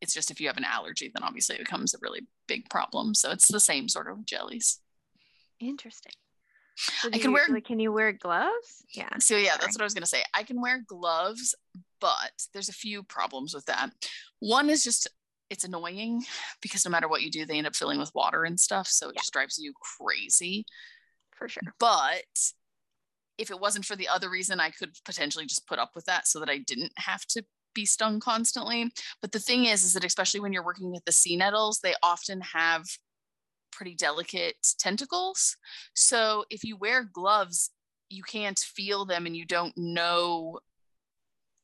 It's 0.00 0.12
just 0.14 0.30
if 0.30 0.40
you 0.40 0.46
have 0.48 0.56
an 0.58 0.64
allergy, 0.64 1.10
then 1.14 1.22
obviously 1.22 1.56
it 1.56 1.60
becomes 1.60 1.94
a 1.94 1.98
really 2.02 2.26
big 2.46 2.68
problem. 2.68 3.14
So 3.14 3.30
it's 3.30 3.48
the 3.48 3.60
same 3.60 3.88
sort 3.88 4.08
of 4.10 4.26
jellies. 4.26 4.80
Interesting. 5.60 6.12
So 6.76 7.08
I 7.08 7.12
can 7.18 7.30
you- 7.30 7.32
wear- 7.32 7.46
like, 7.48 7.64
can 7.64 7.80
you 7.80 7.90
wear 7.92 8.12
gloves? 8.12 8.84
Yeah. 8.94 9.08
So 9.18 9.36
yeah, 9.36 9.50
Sorry. 9.52 9.58
that's 9.60 9.76
what 9.76 9.80
I 9.80 9.84
was 9.84 9.94
gonna 9.94 10.04
say. 10.06 10.22
I 10.34 10.42
can 10.42 10.60
wear 10.60 10.82
gloves, 10.86 11.54
but 12.00 12.32
there's 12.52 12.68
a 12.68 12.74
few 12.74 13.02
problems 13.02 13.54
with 13.54 13.64
that. 13.66 13.90
One 14.40 14.68
is 14.68 14.84
just 14.84 15.08
it's 15.50 15.64
annoying 15.64 16.24
because 16.60 16.84
no 16.84 16.90
matter 16.90 17.08
what 17.08 17.22
you 17.22 17.30
do, 17.30 17.46
they 17.46 17.58
end 17.58 17.66
up 17.66 17.76
filling 17.76 17.98
with 17.98 18.14
water 18.14 18.44
and 18.44 18.58
stuff. 18.58 18.88
So 18.88 19.08
it 19.08 19.14
Yeah. 19.14 19.20
just 19.20 19.32
drives 19.32 19.58
you 19.58 19.72
crazy. 19.98 20.64
For 21.36 21.48
sure. 21.48 21.62
But 21.78 22.24
if 23.38 23.50
it 23.50 23.60
wasn't 23.60 23.84
for 23.84 23.96
the 23.96 24.08
other 24.08 24.30
reason, 24.30 24.60
I 24.60 24.70
could 24.70 24.96
potentially 25.04 25.46
just 25.46 25.66
put 25.66 25.78
up 25.78 25.92
with 25.94 26.06
that 26.06 26.26
so 26.26 26.40
that 26.40 26.48
I 26.48 26.58
didn't 26.58 26.92
have 26.96 27.26
to 27.26 27.44
be 27.74 27.84
stung 27.84 28.20
constantly. 28.20 28.90
But 29.20 29.32
the 29.32 29.38
thing 29.38 29.66
is, 29.66 29.84
is 29.84 29.92
that 29.92 30.04
especially 30.04 30.40
when 30.40 30.52
you're 30.52 30.64
working 30.64 30.90
with 30.90 31.04
the 31.04 31.12
sea 31.12 31.36
nettles, 31.36 31.80
they 31.80 31.94
often 32.02 32.40
have 32.40 32.84
pretty 33.70 33.94
delicate 33.94 34.56
tentacles. 34.78 35.56
So 35.94 36.44
if 36.48 36.64
you 36.64 36.76
wear 36.76 37.04
gloves, 37.04 37.70
you 38.08 38.22
can't 38.22 38.58
feel 38.58 39.04
them 39.04 39.26
and 39.26 39.36
you 39.36 39.44
don't 39.44 39.76
know 39.76 40.60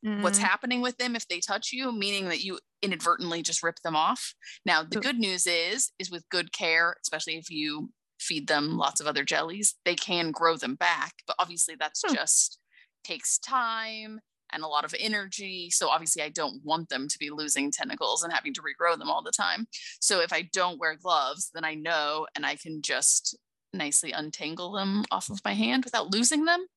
what's 0.03 0.39
Mhm. 0.39 0.43
happening 0.43 0.81
with 0.81 0.97
them 0.97 1.15
if 1.15 1.27
they 1.27 1.39
touch 1.39 1.71
you, 1.71 1.91
meaning 1.91 2.27
that 2.29 2.43
you 2.43 2.59
inadvertently 2.81 3.41
just 3.41 3.63
rip 3.63 3.79
them 3.83 3.95
off. 3.95 4.35
Now, 4.65 4.83
the 4.83 4.99
good 4.99 5.17
news 5.17 5.47
is, 5.47 5.91
is 5.99 6.11
with 6.11 6.27
good 6.29 6.51
care, 6.51 6.95
especially 7.01 7.37
if 7.37 7.49
you 7.49 7.93
feed 8.19 8.47
them 8.47 8.77
lots 8.77 8.99
of 9.01 9.07
other 9.07 9.23
jellies, 9.23 9.75
they 9.85 9.95
can 9.95 10.31
grow 10.31 10.57
them 10.57 10.75
back. 10.75 11.23
But 11.25 11.37
obviously, 11.39 11.75
that's 11.75 12.01
Hmm. 12.05 12.13
just 12.13 12.59
takes 13.03 13.37
time 13.37 14.21
and 14.51 14.63
a 14.63 14.67
lot 14.67 14.85
of 14.85 14.93
energy. 14.99 15.69
So 15.69 15.89
obviously, 15.89 16.21
I 16.21 16.29
don't 16.29 16.63
want 16.63 16.89
them 16.89 17.07
to 17.07 17.17
be 17.17 17.29
losing 17.31 17.71
tentacles 17.71 18.23
and 18.23 18.31
having 18.31 18.53
to 18.53 18.61
regrow 18.61 18.97
them 18.97 19.09
all 19.09 19.23
the 19.23 19.31
time. 19.31 19.67
So 19.99 20.19
if 20.21 20.31
I 20.31 20.43
don't 20.43 20.79
wear 20.79 20.95
gloves, 20.95 21.49
then 21.53 21.65
I 21.65 21.73
know 21.75 22.27
and 22.35 22.45
I 22.45 22.55
can 22.55 22.81
just 22.81 23.35
nicely 23.73 24.11
untangle 24.11 24.73
them 24.73 25.03
off 25.11 25.29
of 25.29 25.41
my 25.43 25.53
hand 25.53 25.85
without 25.85 26.11
losing 26.13 26.45
them. 26.45 26.67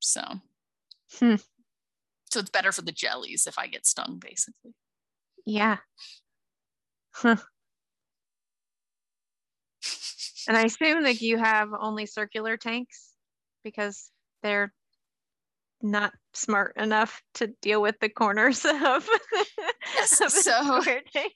So. 0.00 0.40
Hmm. 1.18 1.36
So 2.30 2.40
it's 2.40 2.50
better 2.50 2.72
for 2.72 2.82
the 2.82 2.92
jellies 2.92 3.46
if 3.46 3.58
I 3.58 3.66
get 3.68 3.86
stung, 3.86 4.18
basically. 4.20 4.74
Yeah. 5.46 5.78
Huh. 7.12 7.36
And 10.48 10.56
I 10.56 10.62
assume 10.64 11.04
that 11.04 11.20
you 11.20 11.38
have 11.38 11.70
only 11.78 12.06
circular 12.06 12.56
tanks 12.56 13.12
because 13.62 14.10
they're 14.42 14.72
not 15.80 16.12
smart 16.34 16.76
enough 16.76 17.22
to 17.34 17.48
deal 17.62 17.80
with 17.80 17.98
the 18.00 18.08
corners 18.08 18.64
of, 18.64 19.08
Yes, 19.94 20.20
of 20.20 20.30
so- 20.32 20.80
square 20.80 21.02
tank. 21.12 21.32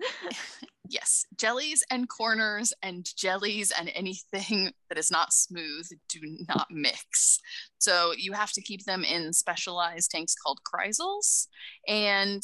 yes, 0.94 1.26
jellies 1.36 1.82
and 1.90 2.08
corners 2.08 2.72
and 2.82 3.04
jellies 3.16 3.72
and 3.76 3.90
anything 3.94 4.72
that 4.88 4.96
is 4.96 5.10
not 5.10 5.32
smooth 5.32 5.86
do 6.08 6.20
not 6.48 6.68
mix. 6.70 7.40
So 7.78 8.12
you 8.16 8.32
have 8.32 8.52
to 8.52 8.62
keep 8.62 8.84
them 8.84 9.04
in 9.04 9.32
specialized 9.32 10.12
tanks 10.12 10.34
called 10.34 10.60
kreisels. 10.64 11.48
And 11.88 12.42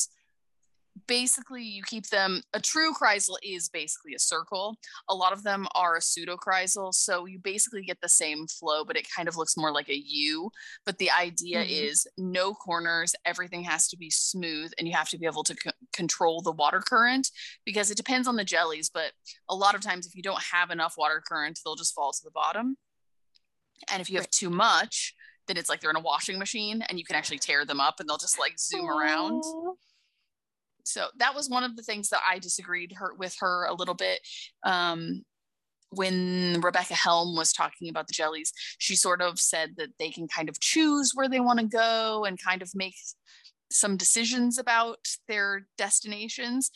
basically, 1.07 1.63
you 1.63 1.83
keep 1.83 2.07
them, 2.09 2.43
a 2.53 2.61
true 2.61 2.93
kreisel 2.93 3.37
is 3.43 3.69
basically 3.69 4.15
a 4.15 4.19
circle. 4.19 4.77
A 5.09 5.15
lot 5.15 5.33
of 5.33 5.43
them 5.43 5.67
are 5.75 5.97
a 5.97 6.01
pseudo 6.03 6.37
kreisel. 6.37 6.93
So 6.95 7.27
you 7.27 7.39
basically 7.39 7.83
get 7.83 8.01
the 8.01 8.09
same 8.09 8.47
flow, 8.47 8.85
but 8.85 8.97
it 8.97 9.07
kind 9.15 9.29
of 9.29 9.37
looks 9.37 9.57
more 9.57 9.73
like 9.73 9.89
a 9.89 9.97
U. 9.99 10.51
But 10.85 10.99
the 10.99 11.11
idea 11.11 11.65
Mhm. 11.65 11.69
is 11.91 12.07
no 12.17 12.55
corners, 12.55 13.15
everything 13.25 13.63
has 13.65 13.89
to 13.89 13.97
be 13.97 14.11
smooth, 14.11 14.73
and 14.79 14.87
you 14.89 14.95
have 14.95 15.09
to 15.11 15.19
be 15.19 15.27
able 15.27 15.45
to 15.45 15.55
c- 15.55 15.71
control 15.93 16.43
the 16.43 16.53
water 16.53 16.81
current 16.81 17.31
because 17.65 17.91
it 17.91 17.97
depends 17.97 18.27
on 18.29 18.37
the 18.37 18.45
jellies. 18.45 18.91
But 18.91 19.13
a 19.49 19.55
lot 19.55 19.75
of 19.75 19.81
times, 19.81 20.07
if 20.07 20.15
you 20.15 20.23
don't 20.23 20.43
have 20.43 20.71
enough 20.71 20.95
water 20.97 21.23
current, 21.27 21.59
they'll 21.65 21.77
just 21.77 21.95
fall 21.95 22.13
to 22.13 22.21
the 22.25 22.31
bottom. 22.31 22.77
And 23.89 24.01
if 24.01 24.11
you 24.11 24.17
have 24.19 24.31
too 24.31 24.51
much, 24.51 25.15
then 25.47 25.57
it's 25.57 25.69
like 25.69 25.81
they're 25.81 25.91
in 25.91 25.97
a 25.97 26.01
washing 26.01 26.39
machine 26.39 26.83
and 26.83 26.99
you 26.99 27.05
can 27.05 27.17
actually 27.17 27.39
tear 27.39 27.65
them 27.65 27.81
up 27.81 27.99
and 27.99 28.09
they'll 28.09 28.19
just 28.19 28.39
like 28.39 28.59
zoom 28.59 28.89
around 28.89 29.43
Aw. 29.43 29.73
So 30.91 31.07
that 31.19 31.35
was 31.35 31.49
one 31.49 31.65
of 31.65 31.77
the 31.77 31.83
things 31.83 32.09
that 32.11 32.23
I 32.29 32.39
disagreed 32.39 32.95
her 32.99 33.15
with 33.15 33.37
her 33.41 33.65
a 33.65 33.75
little 33.75 33.95
bit. 33.95 34.21
Um, 34.65 35.23
when 35.91 36.61
Rebecca 36.61 36.95
Helm 36.95 37.37
was 37.37 37.53
talking 37.53 37.89
about 37.89 38.07
the 38.07 38.13
jellies, 38.13 38.53
she 38.79 38.95
sort 38.95 39.21
of 39.21 39.39
said 39.39 39.75
that 39.77 39.91
they 39.99 40.11
can 40.11 40.29
kind 40.29 40.49
of 40.49 40.61
choose 40.61 41.13
where 41.15 41.29
they 41.29 41.41
want 41.41 41.59
to 41.59 41.67
go 41.67 42.25
and 42.25 42.43
kind 42.43 42.63
of 42.63 42.71
make 42.75 42.95
some 43.73 43.97
decisions 43.97 44.59
about 44.59 44.99
their 45.29 45.67
destinations. 45.77 46.71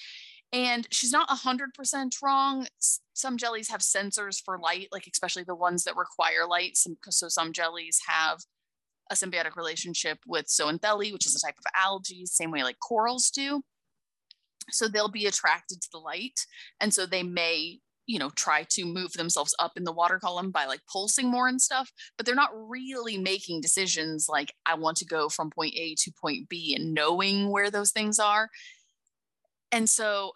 And 0.52 0.86
she's 0.90 1.12
not 1.12 1.28
100% 1.28 2.22
wrong. 2.22 2.66
Some 3.12 3.36
jellies 3.36 3.68
have 3.70 3.80
sensors 3.80 4.42
for 4.44 4.58
light, 4.58 4.88
like 4.92 5.08
especially 5.12 5.44
the 5.44 5.54
ones 5.54 5.84
that 5.84 5.96
require 5.96 6.46
light. 6.48 6.76
Some, 6.76 6.96
so 7.08 7.28
some 7.28 7.52
jellies 7.52 8.00
have 8.06 8.38
a 9.10 9.14
symbiotic 9.14 9.56
relationship 9.56 10.18
with 10.26 10.46
zooxanthellae, 10.46 11.12
which 11.12 11.26
is 11.26 11.34
a 11.36 11.46
type 11.46 11.56
of 11.58 11.64
algae, 11.76 12.26
same 12.26 12.50
way 12.50 12.62
like 12.62 12.78
corals 12.80 13.30
do 13.30 13.62
so 14.70 14.88
they'll 14.88 15.08
be 15.08 15.26
attracted 15.26 15.80
to 15.80 15.88
the 15.92 15.98
light. 15.98 16.40
And 16.80 16.92
so 16.92 17.06
they 17.06 17.22
may 17.22 17.78
you 18.06 18.18
know 18.18 18.30
try 18.36 18.64
to 18.70 18.84
move 18.84 19.12
themselves 19.12 19.54
up 19.58 19.72
in 19.76 19.84
the 19.84 19.92
water 19.92 20.18
column 20.18 20.50
by 20.50 20.66
like 20.66 20.80
pulsing 20.90 21.30
more 21.30 21.48
and 21.48 21.60
stuff 21.60 21.90
but 22.16 22.26
they're 22.26 22.34
not 22.34 22.50
really 22.52 23.16
making 23.16 23.60
decisions 23.60 24.26
like 24.28 24.52
i 24.66 24.74
want 24.74 24.96
to 24.96 25.06
go 25.06 25.28
from 25.28 25.50
point 25.50 25.74
a 25.74 25.94
to 25.96 26.12
point 26.20 26.48
b 26.48 26.74
and 26.78 26.92
knowing 26.92 27.50
where 27.50 27.70
those 27.70 27.92
things 27.92 28.18
are. 28.18 28.48
And 29.72 29.88
so 29.88 30.32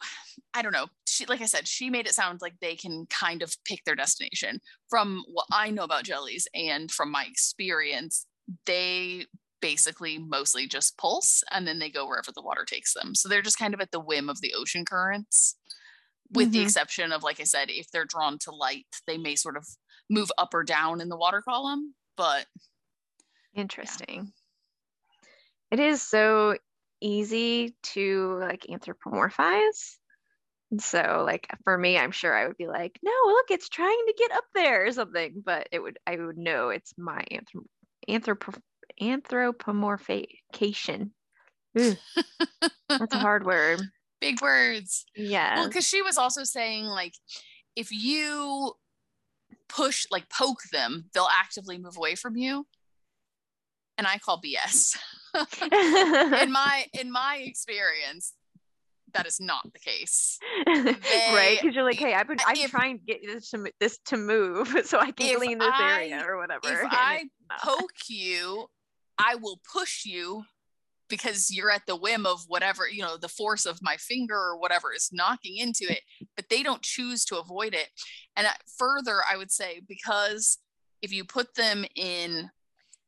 i 0.55 0.63
don't 0.63 0.73
know. 0.73 0.87
She 1.07 1.27
like 1.27 1.41
i 1.43 1.47
said 1.47 1.69
she 1.69 1.91
made 1.91 2.07
it 2.07 2.15
sound 2.15 2.41
like 2.41 2.55
they 2.61 2.75
can 2.75 3.07
kind 3.07 3.43
of 3.43 3.55
pick 3.65 3.85
their 3.85 3.95
destination. 3.95 4.61
From 4.89 5.25
what 5.29 5.47
i 5.53 5.71
know 5.71 5.85
about 5.85 6.05
jellies 6.05 6.49
and 6.55 6.91
from 6.91 7.11
my 7.11 7.25
experience 7.29 8.27
they 8.65 9.27
basically 9.61 10.19
mostly 10.19 10.67
just 10.67 10.99
pulse 10.99 11.43
and 11.51 11.67
then 11.67 11.79
they 11.79 11.91
go 11.91 12.07
wherever 12.07 12.33
the 12.33 12.43
water 12.43 12.65
takes 12.65 12.95
them. 12.95 13.15
So 13.15 13.29
they're 13.29 13.43
just 13.43 13.59
kind 13.59 13.75
of 13.75 13.81
at 13.81 13.93
the 13.93 14.01
whim 14.01 14.29
of 14.29 14.41
the 14.41 14.55
ocean 14.55 14.85
currents, 14.85 15.57
with 16.31 16.53
the 16.53 16.61
Mhm. 16.61 16.63
exception 16.63 17.13
of, 17.13 17.23
like 17.23 17.41
I 17.41 17.45
said, 17.45 17.71
if 17.71 17.91
they're 17.91 18.05
drawn 18.07 18.39
to 18.41 18.53
light, 18.53 18.87
they 19.07 19.19
may 19.19 19.37
sort 19.37 19.57
of 19.57 19.67
move 20.11 20.31
up 20.39 20.55
or 20.55 20.65
down 20.65 21.01
in 21.01 21.09
the 21.09 21.17
water 21.17 21.43
column. 21.43 21.95
But 22.17 22.47
Interesting. 23.53 24.33
It 25.71 25.81
is 25.81 26.03
so 26.03 26.59
easy 27.01 27.77
to 27.83 28.37
like 28.39 28.63
anthropomorphize. 28.69 29.99
So 30.79 31.25
like 31.27 31.49
for 31.65 31.79
me, 31.79 31.99
I'm 31.99 32.13
sure 32.13 32.35
I 32.35 32.47
would 32.49 32.59
be 32.59 32.69
like, 32.69 32.99
no, 33.03 33.13
look, 33.27 33.51
it's 33.51 33.69
trying 33.69 34.05
to 34.07 34.15
get 34.19 34.33
up 34.33 34.45
there 34.55 34.87
or 34.87 34.93
something. 34.93 35.43
But 35.45 35.69
it 35.73 35.81
would 35.81 35.99
I 36.07 36.17
would 36.17 36.39
know 36.39 36.71
it's 36.71 36.95
my 36.99 37.25
anthrop 37.31 37.67
anthropo 38.09 38.61
anthropomorphication. 39.01 41.11
Ooh, 41.79 41.95
that's 42.89 43.15
a 43.15 43.19
hard 43.19 43.45
word. 43.47 43.81
big 44.21 44.41
words. 44.43 45.05
Yeah. 45.15 45.57
Well, 45.57 45.69
because 45.69 45.87
she 45.87 46.03
was 46.03 46.19
also 46.19 46.45
saying, 46.45 46.87
like, 46.87 47.15
if 47.77 47.91
you 47.93 48.73
push, 49.69 50.07
like, 50.11 50.29
poke 50.31 50.63
them, 50.73 51.07
they'll 51.15 51.29
actively 51.33 51.79
move 51.79 51.97
away 51.97 52.15
from 52.15 52.37
you. 52.37 52.67
And 53.97 54.07
I 54.07 54.19
call 54.19 54.41
BS. 54.41 54.97
in 56.43 56.53
my 56.53 56.85
in 56.99 57.11
my 57.13 57.43
experience, 57.45 58.33
that 59.15 59.27
is 59.27 59.41
not 59.41 59.73
the 59.73 59.79
case. 59.79 60.39
right 60.67 61.59
because 61.61 61.75
you're 61.75 61.85
like 61.85 61.99
hey 61.99 62.15
i've 62.15 62.27
been 62.29 62.39
i'm 62.47 62.57
if- 62.57 62.71
trying 62.71 62.99
to 62.99 63.05
get 63.05 63.21
this 63.25 63.51
to, 63.51 63.71
this 63.81 63.99
to 64.07 64.17
move 64.17 64.75
so 64.85 64.99
i 64.99 65.11
can 65.13 65.37
clean 65.37 65.59
this 65.59 65.69
I- 65.73 65.95
area 65.97 66.25
or 66.27 66.37
whatever 66.39 66.61
If 66.71 66.81
I 66.91 67.25
poke 67.63 68.09
you, 68.09 68.67
I 69.19 69.35
will 69.35 69.61
push 69.73 70.05
you 70.05 70.45
because 71.09 71.51
you're 71.51 71.71
at 71.71 71.87
the 71.87 71.97
whim 71.97 72.27
of 72.27 72.45
whatever, 72.49 72.89
you 72.89 73.03
know, 73.03 73.17
the 73.17 73.29
force 73.29 73.65
of 73.67 73.83
my 73.83 73.97
finger 73.97 74.37
or 74.37 74.59
whatever 74.59 74.93
is 74.93 75.11
knocking 75.13 75.57
into 75.57 75.85
it, 75.91 76.01
but 76.37 76.49
they 76.51 76.63
don't 76.63 76.83
choose 76.83 77.25
to 77.25 77.39
avoid 77.39 77.75
it. 77.75 77.89
And 78.37 78.47
further, 78.79 79.21
I 79.31 79.37
would 79.37 79.51
say 79.51 79.81
because 79.87 80.59
if 81.03 81.13
you 81.13 81.25
put 81.25 81.55
them 81.55 81.85
in 81.97 82.51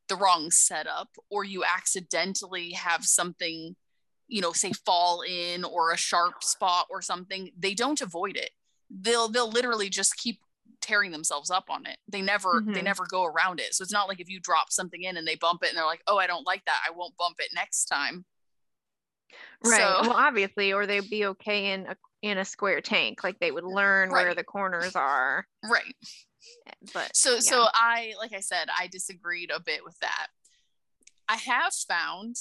the 0.08 0.16
wrong 0.16 0.50
setup 0.50 1.08
or 1.30 1.44
you 1.44 1.62
accidentally 1.64 2.72
have 2.72 3.04
something, 3.04 3.76
you 4.28 4.40
know, 4.40 4.52
say 4.52 4.72
fall 4.72 5.22
in 5.22 5.64
or 5.64 5.92
a 5.92 5.96
sharp 5.96 6.42
spot 6.42 6.86
or 6.90 7.02
something, 7.02 7.50
they 7.58 7.74
don't 7.74 8.00
avoid 8.00 8.36
it. 8.36 8.50
They'll 8.90 9.28
they'll 9.28 9.50
literally 9.50 9.88
just 9.88 10.16
keep 10.16 10.40
tearing 10.90 11.12
themselves 11.12 11.50
up 11.50 11.70
on 11.70 11.86
it. 11.86 11.96
They 12.08 12.20
never 12.20 12.62
they 12.66 12.80
Mhm. 12.80 12.84
never 12.84 13.04
go 13.06 13.24
around 13.24 13.60
it. 13.60 13.74
So 13.74 13.82
it's 13.82 13.92
not 13.92 14.08
like 14.08 14.18
if 14.20 14.28
you 14.28 14.40
drop 14.40 14.72
something 14.72 15.02
in 15.04 15.16
and 15.16 15.26
they 15.26 15.36
bump 15.36 15.62
it 15.62 15.68
and 15.68 15.78
they're 15.78 15.84
like, 15.84 16.02
"Oh, 16.08 16.18
I 16.18 16.26
don't 16.26 16.46
like 16.46 16.64
that. 16.64 16.80
I 16.86 16.90
won't 16.90 17.16
bump 17.16 17.36
it 17.40 17.50
next 17.54 17.84
time." 17.86 18.24
right 19.64 19.78
So- 19.78 20.00
well 20.02 20.12
obviously 20.14 20.72
or 20.72 20.86
they'd 20.86 21.08
be 21.08 21.26
okay 21.26 21.70
in 21.72 21.86
a 21.86 21.96
in 22.22 22.36
a 22.38 22.44
square 22.44 22.80
tank 22.80 23.22
like 23.22 23.38
they 23.38 23.52
would 23.52 23.62
learn 23.64 24.10
where 24.10 24.34
the 24.34 24.42
corners 24.42 24.96
are 24.96 25.46
Right. 25.62 25.94
but 26.92 27.14
So 27.14 27.34
yeah. 27.34 27.40
so 27.40 27.66
I 27.72 28.14
like 28.18 28.32
I 28.32 28.40
said, 28.40 28.68
I 28.76 28.88
disagreed 28.88 29.50
a 29.52 29.60
bit 29.60 29.84
with 29.84 29.96
that. 30.00 30.28
I 31.28 31.36
have 31.36 31.72
found 31.74 32.36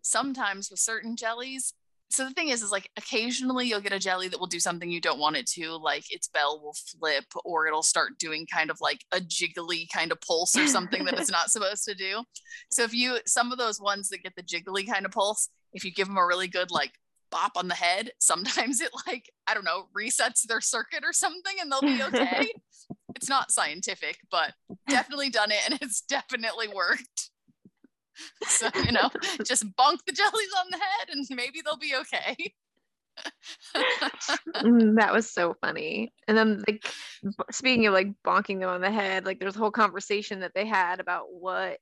sometimes 0.00 0.70
with 0.70 0.80
certain 0.80 1.16
jellies, 1.16 1.74
so 2.12 2.24
the 2.24 2.34
thing 2.34 2.48
is, 2.48 2.62
is 2.62 2.70
like 2.70 2.90
occasionally 2.96 3.66
you'll 3.66 3.80
get 3.80 3.92
a 3.92 3.98
jelly 3.98 4.28
that 4.28 4.38
will 4.38 4.46
do 4.46 4.60
something 4.60 4.90
you 4.90 5.00
don't 5.00 5.18
want 5.18 5.36
it 5.36 5.46
to, 5.46 5.76
like 5.76 6.04
its 6.10 6.28
bell 6.28 6.60
will 6.62 6.74
flip 6.74 7.24
or 7.44 7.66
it'll 7.66 7.82
start 7.82 8.18
doing 8.18 8.46
kind 8.52 8.70
of 8.70 8.78
like 8.80 9.04
a 9.12 9.20
jiggly 9.20 9.86
kind 9.92 10.12
of 10.12 10.20
pulse 10.20 10.56
or 10.56 10.66
something 10.66 11.04
that 11.04 11.18
it's 11.18 11.30
not 11.32 11.50
supposed 11.50 11.84
to 11.84 11.94
do. 11.94 12.22
So 12.70 12.82
if 12.82 12.92
you, 12.92 13.18
some 13.26 13.50
of 13.50 13.58
those 13.58 13.80
ones 13.80 14.10
that 14.10 14.22
get 14.22 14.34
the 14.36 14.42
jiggly 14.42 14.86
kind 14.86 15.06
of 15.06 15.12
pulse, 15.12 15.48
if 15.72 15.84
you 15.84 15.92
give 15.92 16.06
them 16.06 16.18
a 16.18 16.26
really 16.26 16.48
good 16.48 16.70
like 16.70 16.92
bop 17.30 17.52
on 17.56 17.68
the 17.68 17.74
head, 17.74 18.10
sometimes 18.20 18.80
it 18.80 18.90
like, 19.06 19.30
I 19.46 19.54
don't 19.54 19.64
know, 19.64 19.86
resets 19.96 20.42
their 20.46 20.60
circuit 20.60 21.04
or 21.04 21.12
something 21.12 21.54
and 21.60 21.72
they'll 21.72 21.80
be 21.80 22.02
okay. 22.02 22.52
it's 23.16 23.28
not 23.28 23.50
scientific, 23.50 24.18
but 24.30 24.52
definitely 24.88 25.30
done 25.30 25.50
it 25.50 25.60
and 25.64 25.78
it's 25.80 26.02
definitely 26.02 26.68
worked. 26.68 27.30
so 28.46 28.68
you 28.84 28.92
know 28.92 29.10
just 29.44 29.64
bonk 29.76 29.98
the 30.06 30.12
jellies 30.12 30.52
on 30.58 30.66
the 30.70 30.78
head 30.78 31.08
and 31.10 31.26
maybe 31.30 31.60
they'll 31.64 31.76
be 31.76 31.94
okay 31.94 32.54
mm, 34.56 34.96
that 34.96 35.12
was 35.12 35.30
so 35.30 35.54
funny 35.60 36.10
and 36.28 36.36
then 36.36 36.62
like 36.66 36.86
speaking 37.50 37.86
of 37.86 37.92
like 37.92 38.08
bonking 38.26 38.60
them 38.60 38.70
on 38.70 38.80
the 38.80 38.90
head 38.90 39.26
like 39.26 39.38
there's 39.38 39.56
a 39.56 39.58
whole 39.58 39.70
conversation 39.70 40.40
that 40.40 40.52
they 40.54 40.66
had 40.66 40.98
about 40.98 41.26
what 41.30 41.78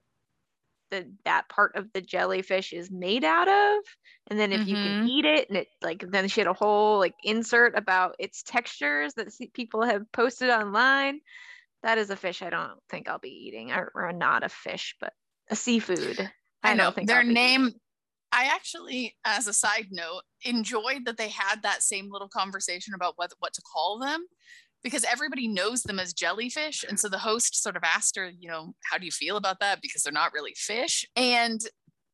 the 0.91 1.11
that 1.25 1.49
part 1.49 1.77
of 1.77 1.87
the 1.93 2.01
jellyfish 2.01 2.73
is 2.73 2.91
made 2.91 3.25
out 3.25 3.49
of 3.49 3.85
and 4.29 4.39
then 4.39 4.53
if 4.53 4.61
mm-hmm. 4.61 4.69
you 4.69 4.75
can 4.75 4.99
mm-hmm. 4.99 5.09
eat 5.09 5.25
it 5.25 5.49
and 5.49 5.59
it 5.59 5.69
like 5.83 6.05
then 6.11 6.29
she 6.29 6.41
had 6.41 6.49
a 6.49 6.53
whole 6.53 6.99
like 6.99 7.15
insert 7.25 7.77
about 7.77 8.17
its 8.19 8.43
textures 8.43 9.15
that 9.15 9.29
people 9.55 9.83
have 9.83 10.03
posted 10.13 10.51
online 10.51 11.21
that 11.83 11.99
is 11.99 12.11
a 12.11 12.17
fish 12.17 12.43
i 12.43 12.51
don't 12.51 12.79
think 12.91 13.09
i'll 13.09 13.19
be 13.19 13.47
eating 13.47 13.71
or, 13.71 13.91
or 13.95 14.13
not 14.13 14.45
a 14.45 14.49
fish 14.49 14.97
but 15.01 15.13
seafood. 15.57 16.31
I, 16.63 16.73
I 16.73 16.75
know 16.75 16.93
their 17.05 17.25
name. 17.25 17.71
I 18.33 18.45
actually, 18.45 19.17
as 19.25 19.49
a 19.49 19.53
side 19.53 19.89
note, 19.91 20.23
enjoyed 20.45 21.05
that 21.07 21.17
they 21.17 21.29
had 21.29 21.63
that 21.63 21.83
same 21.83 22.09
little 22.11 22.29
conversation 22.29 22.95
about 22.95 23.15
what 23.17 23.33
what 23.41 23.53
to 23.55 23.63
call 23.63 23.99
them 23.99 24.27
because 24.83 25.05
everybody 25.05 25.49
knows 25.49 25.83
them 25.83 25.99
as 25.99 26.13
jellyfish. 26.13 26.85
And 26.89 26.99
so 26.99 27.09
the 27.09 27.19
host 27.19 27.63
sort 27.63 27.77
of 27.77 27.83
asked 27.85 28.17
her, 28.17 28.31
you 28.31 28.49
know, 28.49 28.75
how 28.91 28.99
do 28.99 29.05
you 29.05 29.11
feel 29.11 29.37
about 29.37 29.61
that? 29.61 29.83
Because 29.83 30.03
they're 30.03 30.13
not 30.13 30.33
really 30.33 30.55
fish. 30.57 31.05
And 31.17 31.61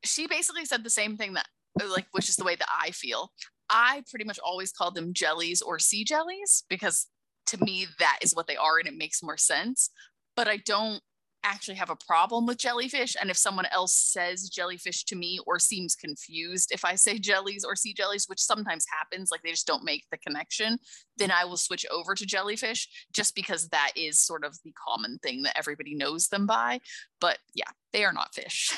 she 0.04 0.26
basically 0.26 0.64
said 0.64 0.84
the 0.84 0.90
same 0.90 1.16
thing 1.16 1.34
that, 1.34 1.46
like, 1.88 2.06
which 2.12 2.28
is 2.28 2.36
the 2.36 2.44
way 2.44 2.56
that 2.56 2.68
I 2.82 2.90
feel. 2.90 3.30
I 3.68 4.02
pretty 4.10 4.24
much 4.24 4.38
always 4.44 4.72
call 4.72 4.90
them 4.90 5.12
jellies 5.12 5.60
or 5.62 5.78
sea 5.78 6.04
jellies 6.04 6.64
because 6.68 7.06
to 7.46 7.58
me, 7.64 7.86
that 7.98 8.18
is 8.22 8.34
what 8.34 8.46
they 8.46 8.56
are 8.56 8.78
and 8.78 8.88
it 8.88 8.96
makes 8.96 9.22
more 9.22 9.36
sense. 9.36 9.90
But 10.36 10.48
I 10.48 10.58
don't 10.58 11.00
actually 11.46 11.76
have 11.76 11.90
a 11.90 11.96
problem 11.96 12.46
with 12.46 12.58
jellyfish. 12.58 13.16
And 13.20 13.30
if 13.30 13.36
someone 13.36 13.66
else 13.66 13.96
says 13.96 14.48
jellyfish 14.48 15.04
to 15.04 15.16
me 15.16 15.38
or 15.46 15.58
seems 15.58 15.94
confused 15.94 16.72
if 16.72 16.84
I 16.84 16.96
say 16.96 17.18
jellies 17.18 17.64
or 17.64 17.76
sea 17.76 17.94
jellies, 17.94 18.26
which 18.26 18.40
sometimes 18.40 18.84
happens, 18.90 19.30
like 19.30 19.42
they 19.42 19.50
just 19.50 19.66
don't 19.66 19.84
make 19.84 20.04
the 20.10 20.18
connection, 20.18 20.78
then 21.16 21.30
I 21.30 21.44
will 21.44 21.56
switch 21.56 21.86
over 21.90 22.14
to 22.14 22.26
jellyfish 22.26 22.88
just 23.12 23.34
because 23.34 23.68
that 23.68 23.92
is 23.96 24.20
sort 24.20 24.44
of 24.44 24.58
the 24.64 24.72
common 24.88 25.18
thing 25.18 25.42
that 25.42 25.56
everybody 25.56 25.94
knows 25.94 26.28
them 26.28 26.46
by. 26.46 26.80
But 27.20 27.38
yeah, 27.54 27.70
they 27.92 28.04
are 28.04 28.12
not 28.12 28.34
fish. 28.34 28.76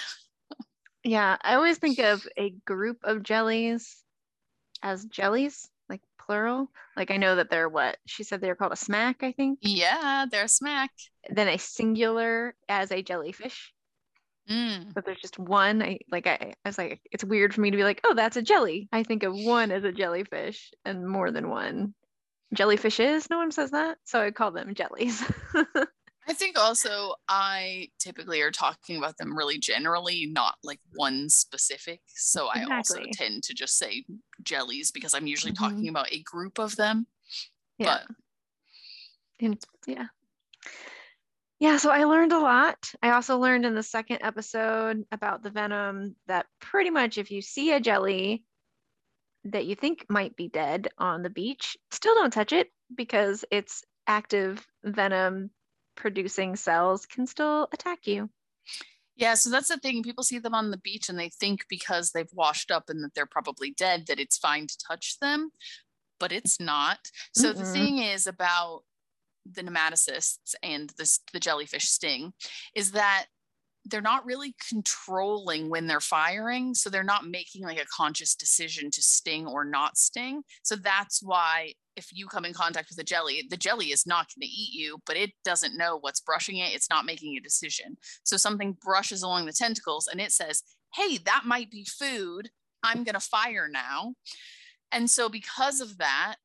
yeah, 1.05 1.37
I 1.43 1.55
always 1.55 1.79
think 1.79 1.99
of 1.99 2.27
a 2.37 2.51
group 2.67 2.99
of 3.03 3.23
jellies 3.23 3.97
as 4.83 5.05
jellies 5.07 5.69
plural? 6.29 6.71
Like 6.97 7.11
I 7.11 7.17
know 7.17 7.37
that 7.37 7.51
they're 7.51 7.69
what 7.69 7.97
she 8.07 8.23
said 8.23 8.41
they're 8.41 8.55
called 8.55 8.73
a 8.73 8.77
smack, 8.77 9.23
I 9.23 9.33
think. 9.33 9.61
Yeah, 9.63 10.27
they're 10.31 10.45
a 10.45 10.49
smack. 10.49 10.91
Then 11.31 11.49
a 11.49 11.59
singular 11.59 12.55
as 12.69 12.93
a 12.93 13.03
jellyfish. 13.03 13.73
Mm. 14.49 14.95
But 14.95 15.05
there's 15.05 15.21
just 15.21 15.39
one. 15.39 15.83
I 15.83 15.99
like 16.11 16.27
I, 16.27 16.55
I 16.65 16.69
was 16.69 16.79
like, 16.79 17.01
it's 17.11 17.25
weird 17.25 17.55
for 17.55 17.61
me 17.61 17.71
to 17.71 17.77
be 17.77 17.85
like, 17.85 18.01
oh, 18.05 18.15
that's 18.15 18.37
a 18.37 18.43
jelly. 18.43 18.89
I 18.93 19.03
think 19.03 19.23
of 19.23 19.35
one 19.35 19.71
as 19.71 19.85
a 19.85 19.93
jellyfish 19.93 20.71
and 20.85 21.09
more 21.09 21.31
than 21.31 21.49
one. 21.49 21.95
Jellyfishes, 22.55 23.29
no 23.31 23.39
one 23.39 23.51
says 23.51 23.73
that. 23.73 23.99
So 24.05 24.23
I 24.23 24.31
call 24.31 24.53
them 24.53 24.75
jellies. 24.75 25.23
I 26.29 26.35
think 26.35 26.59
also 26.59 27.15
I 27.27 27.89
typically 27.99 28.43
are 28.43 28.51
talking 28.51 28.99
about 28.99 29.17
them 29.17 29.37
really 29.37 29.59
generally, 29.59 30.27
not 30.31 30.57
like 30.63 30.81
one 30.95 31.31
specific. 31.31 32.01
So 32.07 32.49
I 32.49 32.65
also 32.71 33.01
tend 33.13 33.45
to 33.45 33.55
just 33.55 33.79
say 33.79 34.05
jellies 34.43 34.91
because 34.91 35.15
I'm 35.15 35.27
usually 35.27 35.53
mm-hmm. 35.53 35.65
talking 35.65 35.89
about 35.89 36.13
a 36.13 36.23
group 36.23 36.59
of 36.59 36.77
them. 36.77 37.07
Yeah. 37.79 38.01
But 38.07 38.17
and, 39.41 39.65
yeah. 39.87 40.07
Yeah, 41.61 41.77
so 41.77 41.91
I 41.91 42.05
learned 42.05 42.33
a 42.33 42.39
lot. 42.39 42.93
I 43.03 43.11
also 43.11 43.39
learned 43.39 43.67
in 43.67 43.75
the 43.75 43.83
second 43.83 44.19
episode 44.23 45.05
about 45.11 45.43
the 45.43 45.51
venom 45.51 46.15
that 46.29 46.47
pretty 46.61 46.91
much 46.91 47.19
if 47.19 47.31
you 47.33 47.43
see 47.43 47.73
a 47.73 47.81
jelly 47.81 48.45
that 49.45 49.67
you 49.67 49.75
think 49.75 50.07
might 50.09 50.37
be 50.37 50.49
dead 50.49 50.89
on 50.99 51.23
the 51.23 51.31
beach, 51.31 51.77
still 51.91 52.15
don't 52.15 52.33
touch 52.33 52.53
it 52.53 52.71
because 52.95 53.45
it's 53.51 53.85
active 54.07 54.65
venom 54.85 55.51
producing 55.97 56.55
cells 56.55 57.07
can 57.07 57.27
still 57.27 57.69
attack 57.73 58.07
you. 58.07 58.31
Yeah, 59.19 59.35
so 59.35 59.51
that's 59.51 59.69
the 59.69 59.77
thing. 59.77 60.05
People 60.05 60.23
see 60.23 60.39
them 60.39 60.55
on 60.55 60.71
the 60.71 60.79
beach 60.79 61.09
and 61.09 61.19
they 61.19 61.29
think 61.29 61.67
because 61.69 62.13
they've 62.13 62.33
washed 62.33 62.71
up 62.71 62.85
and 62.89 63.03
that 63.03 63.15
they're 63.15 63.27
probably 63.27 63.73
dead 63.73 64.07
that 64.07 64.21
it's 64.21 64.39
fine 64.39 64.69
to 64.69 64.79
touch 64.79 65.19
them, 65.21 65.51
but 66.21 66.31
it's 66.31 66.61
not. 66.61 66.99
So 67.35 67.53
mm 67.53 67.59
the 67.59 67.65
thing 67.65 67.99
is 67.99 68.29
about 68.29 68.83
the 69.45 69.63
nematocysts 69.63 70.55
and 70.63 70.93
this, 70.99 71.19
the 71.33 71.41
jellyfish 71.41 71.89
sting 71.89 72.33
is 72.77 72.93
that 72.93 73.27
they're 73.85 74.01
not 74.01 74.25
really 74.25 74.55
controlling 74.69 75.69
when 75.69 75.87
they're 75.89 76.01
firing. 76.01 76.75
So 76.75 76.89
they're 76.89 77.03
not 77.03 77.27
making 77.27 77.63
like 77.63 77.81
a 77.81 77.87
conscious 77.87 78.37
decision 78.37 78.91
to 78.93 79.03
sting 79.03 79.47
or 79.47 79.65
not 79.65 79.99
sting. 79.99 80.43
So 80.63 80.77
that's 80.77 81.23
why 81.23 81.73
if 81.99 82.09
you 82.13 82.27
come 82.27 82.45
in 82.45 82.55
contact 82.55 82.89
with 82.89 82.99
a 82.99 83.05
jelly, 83.05 83.47
the 83.51 83.57
jelly 83.57 83.87
is 83.87 84.07
not 84.07 84.29
going 84.29 84.43
to 84.43 84.47
eat 84.47 84.73
you, 84.73 84.99
but 85.07 85.17
it 85.17 85.31
doesn't 85.45 85.77
know 85.77 85.99
what's 86.01 86.21
brushing 86.21 86.59
it. 86.59 86.75
It's 86.75 86.89
not 86.89 87.05
making 87.05 87.37
a 87.37 87.41
decision. 87.41 87.97
So 88.23 88.37
something 88.37 88.77
brushes 88.83 89.23
along 89.23 89.47
the 89.47 89.53
tentacles 89.53 90.07
and 90.07 90.21
it 90.21 90.33
says, 90.33 90.63
hey, 90.95 91.19
that 91.27 91.43
might 91.45 91.71
be 91.71 91.85
food. 91.85 92.51
I'm 92.83 93.05
going 93.05 93.15
to 93.15 93.21
fire 93.21 93.69
now. 93.71 94.15
And 94.93 95.11
so 95.11 95.29
because 95.29 95.81
of 95.81 95.99
that, 95.99 96.37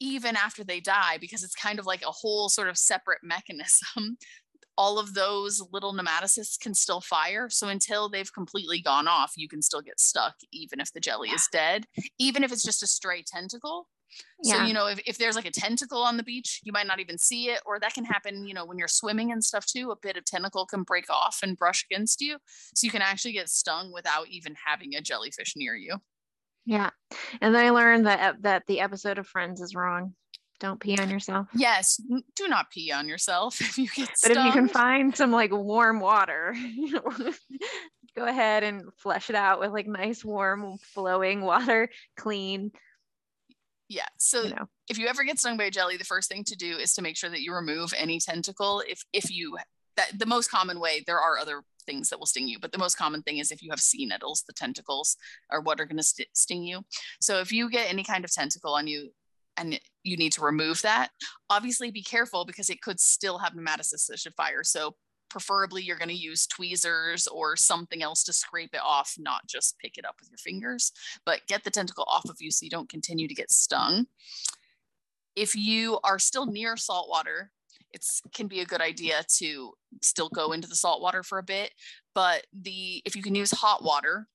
even 0.00 0.36
after 0.36 0.64
they 0.64 0.80
die, 0.80 1.18
because 1.20 1.44
it's 1.44 1.54
kind 1.54 1.78
of 1.78 1.86
like 1.86 2.02
a 2.02 2.10
whole 2.10 2.48
sort 2.48 2.68
of 2.68 2.76
separate 2.76 3.20
mechanism, 3.22 4.16
all 4.76 4.98
of 4.98 5.14
those 5.14 5.62
little 5.72 5.94
nematocysts 5.94 6.58
can 6.58 6.74
still 6.74 7.00
fire. 7.00 7.48
So 7.48 7.68
until 7.68 8.08
they've 8.08 8.32
completely 8.32 8.80
gone 8.80 9.06
off, 9.06 9.32
you 9.36 9.48
can 9.48 9.62
still 9.62 9.80
get 9.80 10.00
stuck, 10.00 10.34
even 10.52 10.80
if 10.80 10.92
the 10.92 10.98
jelly 11.00 11.28
is 11.28 11.48
dead, 11.52 11.86
even 12.18 12.42
if 12.42 12.50
it's 12.50 12.64
just 12.64 12.82
a 12.82 12.86
stray 12.88 13.22
tentacle. 13.24 13.86
Yeah. 14.42 14.58
So, 14.58 14.64
you 14.64 14.74
know, 14.74 14.86
if, 14.86 15.00
if 15.06 15.18
there's 15.18 15.36
like 15.36 15.46
a 15.46 15.50
tentacle 15.50 16.02
on 16.02 16.16
the 16.16 16.22
beach, 16.22 16.60
you 16.64 16.72
might 16.72 16.86
not 16.86 17.00
even 17.00 17.18
see 17.18 17.50
it. 17.50 17.60
Or 17.66 17.78
that 17.80 17.94
can 17.94 18.04
happen, 18.04 18.46
you 18.46 18.54
know, 18.54 18.64
when 18.64 18.78
you're 18.78 18.88
swimming 18.88 19.32
and 19.32 19.42
stuff 19.42 19.66
too. 19.66 19.90
A 19.90 19.96
bit 19.96 20.16
of 20.16 20.24
tentacle 20.24 20.66
can 20.66 20.82
break 20.82 21.10
off 21.10 21.40
and 21.42 21.56
brush 21.56 21.84
against 21.90 22.20
you. 22.20 22.38
So 22.74 22.84
you 22.84 22.90
can 22.90 23.02
actually 23.02 23.32
get 23.32 23.48
stung 23.48 23.92
without 23.92 24.28
even 24.28 24.54
having 24.66 24.94
a 24.94 25.00
jellyfish 25.00 25.54
near 25.56 25.74
you. 25.74 25.98
Yeah. 26.66 26.90
And 27.40 27.54
then 27.54 27.64
I 27.64 27.70
learned 27.70 28.06
that 28.06 28.20
uh, 28.20 28.36
that 28.40 28.62
the 28.66 28.80
episode 28.80 29.18
of 29.18 29.26
Friends 29.26 29.60
is 29.60 29.74
wrong. 29.74 30.14
Don't 30.60 30.80
pee 30.80 30.96
on 30.98 31.10
yourself. 31.10 31.48
Yes, 31.54 32.00
do 32.36 32.48
not 32.48 32.70
pee 32.70 32.92
on 32.92 33.08
yourself 33.08 33.60
if 33.60 33.76
you 33.76 33.88
get 33.88 34.10
But 34.22 34.32
if 34.32 34.44
you 34.44 34.52
can 34.52 34.68
find 34.68 35.14
some 35.14 35.30
like 35.30 35.52
warm 35.52 36.00
water, 36.00 36.54
go 38.16 38.24
ahead 38.24 38.62
and 38.62 38.84
flush 38.96 39.30
it 39.30 39.36
out 39.36 39.60
with 39.60 39.72
like 39.72 39.86
nice 39.86 40.24
warm 40.24 40.78
flowing 40.78 41.42
water, 41.42 41.90
clean. 42.16 42.72
Yeah. 43.94 44.06
So 44.18 44.42
you 44.42 44.50
know. 44.50 44.68
if 44.88 44.98
you 44.98 45.06
ever 45.06 45.22
get 45.22 45.38
stung 45.38 45.56
by 45.56 45.64
a 45.64 45.70
jelly, 45.70 45.96
the 45.96 46.04
first 46.04 46.28
thing 46.28 46.42
to 46.44 46.56
do 46.56 46.76
is 46.76 46.94
to 46.94 47.02
make 47.02 47.16
sure 47.16 47.30
that 47.30 47.42
you 47.42 47.54
remove 47.54 47.94
any 47.96 48.18
tentacle. 48.18 48.82
If 48.88 49.04
if 49.12 49.30
you 49.30 49.56
that 49.96 50.18
the 50.18 50.26
most 50.26 50.50
common 50.50 50.80
way, 50.80 51.04
there 51.06 51.20
are 51.20 51.38
other 51.38 51.62
things 51.86 52.08
that 52.08 52.18
will 52.18 52.26
sting 52.26 52.48
you, 52.48 52.58
but 52.58 52.72
the 52.72 52.78
most 52.78 52.96
common 52.98 53.22
thing 53.22 53.38
is 53.38 53.52
if 53.52 53.62
you 53.62 53.70
have 53.70 53.80
sea 53.80 54.04
nettles, 54.04 54.42
the 54.48 54.52
tentacles 54.52 55.16
are 55.50 55.60
what 55.60 55.80
are 55.80 55.84
going 55.84 55.98
to 55.98 56.02
st- 56.02 56.28
sting 56.32 56.64
you. 56.64 56.82
So 57.20 57.38
if 57.38 57.52
you 57.52 57.70
get 57.70 57.88
any 57.88 58.02
kind 58.02 58.24
of 58.24 58.32
tentacle 58.32 58.74
on 58.74 58.88
you, 58.88 59.10
and 59.56 59.78
you 60.02 60.16
need 60.16 60.32
to 60.32 60.42
remove 60.42 60.82
that. 60.82 61.10
Obviously, 61.48 61.92
be 61.92 62.02
careful 62.02 62.44
because 62.44 62.68
it 62.68 62.82
could 62.82 62.98
still 62.98 63.38
have 63.38 63.52
nematocysts 63.52 64.08
that 64.08 64.18
should 64.18 64.34
fire. 64.34 64.64
So 64.64 64.96
preferably 65.34 65.82
you're 65.82 65.98
going 65.98 66.08
to 66.08 66.14
use 66.14 66.46
tweezers 66.46 67.26
or 67.26 67.56
something 67.56 68.04
else 68.04 68.22
to 68.22 68.32
scrape 68.32 68.70
it 68.72 68.80
off, 68.84 69.16
not 69.18 69.48
just 69.48 69.76
pick 69.80 69.98
it 69.98 70.04
up 70.04 70.14
with 70.20 70.30
your 70.30 70.38
fingers, 70.38 70.92
but 71.26 71.40
get 71.48 71.64
the 71.64 71.72
tentacle 71.72 72.04
off 72.06 72.30
of 72.30 72.36
you 72.38 72.52
so 72.52 72.62
you 72.62 72.70
don't 72.70 72.88
continue 72.88 73.26
to 73.26 73.34
get 73.34 73.50
stung. 73.50 74.06
If 75.34 75.56
you 75.56 75.98
are 76.04 76.20
still 76.20 76.46
near 76.46 76.76
salt 76.76 77.10
water, 77.10 77.50
it 77.92 78.06
can 78.32 78.46
be 78.46 78.60
a 78.60 78.64
good 78.64 78.80
idea 78.80 79.24
to 79.38 79.72
still 80.02 80.28
go 80.28 80.52
into 80.52 80.68
the 80.68 80.76
salt 80.76 81.02
water 81.02 81.24
for 81.24 81.38
a 81.38 81.42
bit. 81.42 81.72
But 82.14 82.46
the 82.52 83.02
if 83.04 83.16
you 83.16 83.22
can 83.22 83.34
use 83.34 83.50
hot 83.50 83.82
water, 83.82 84.28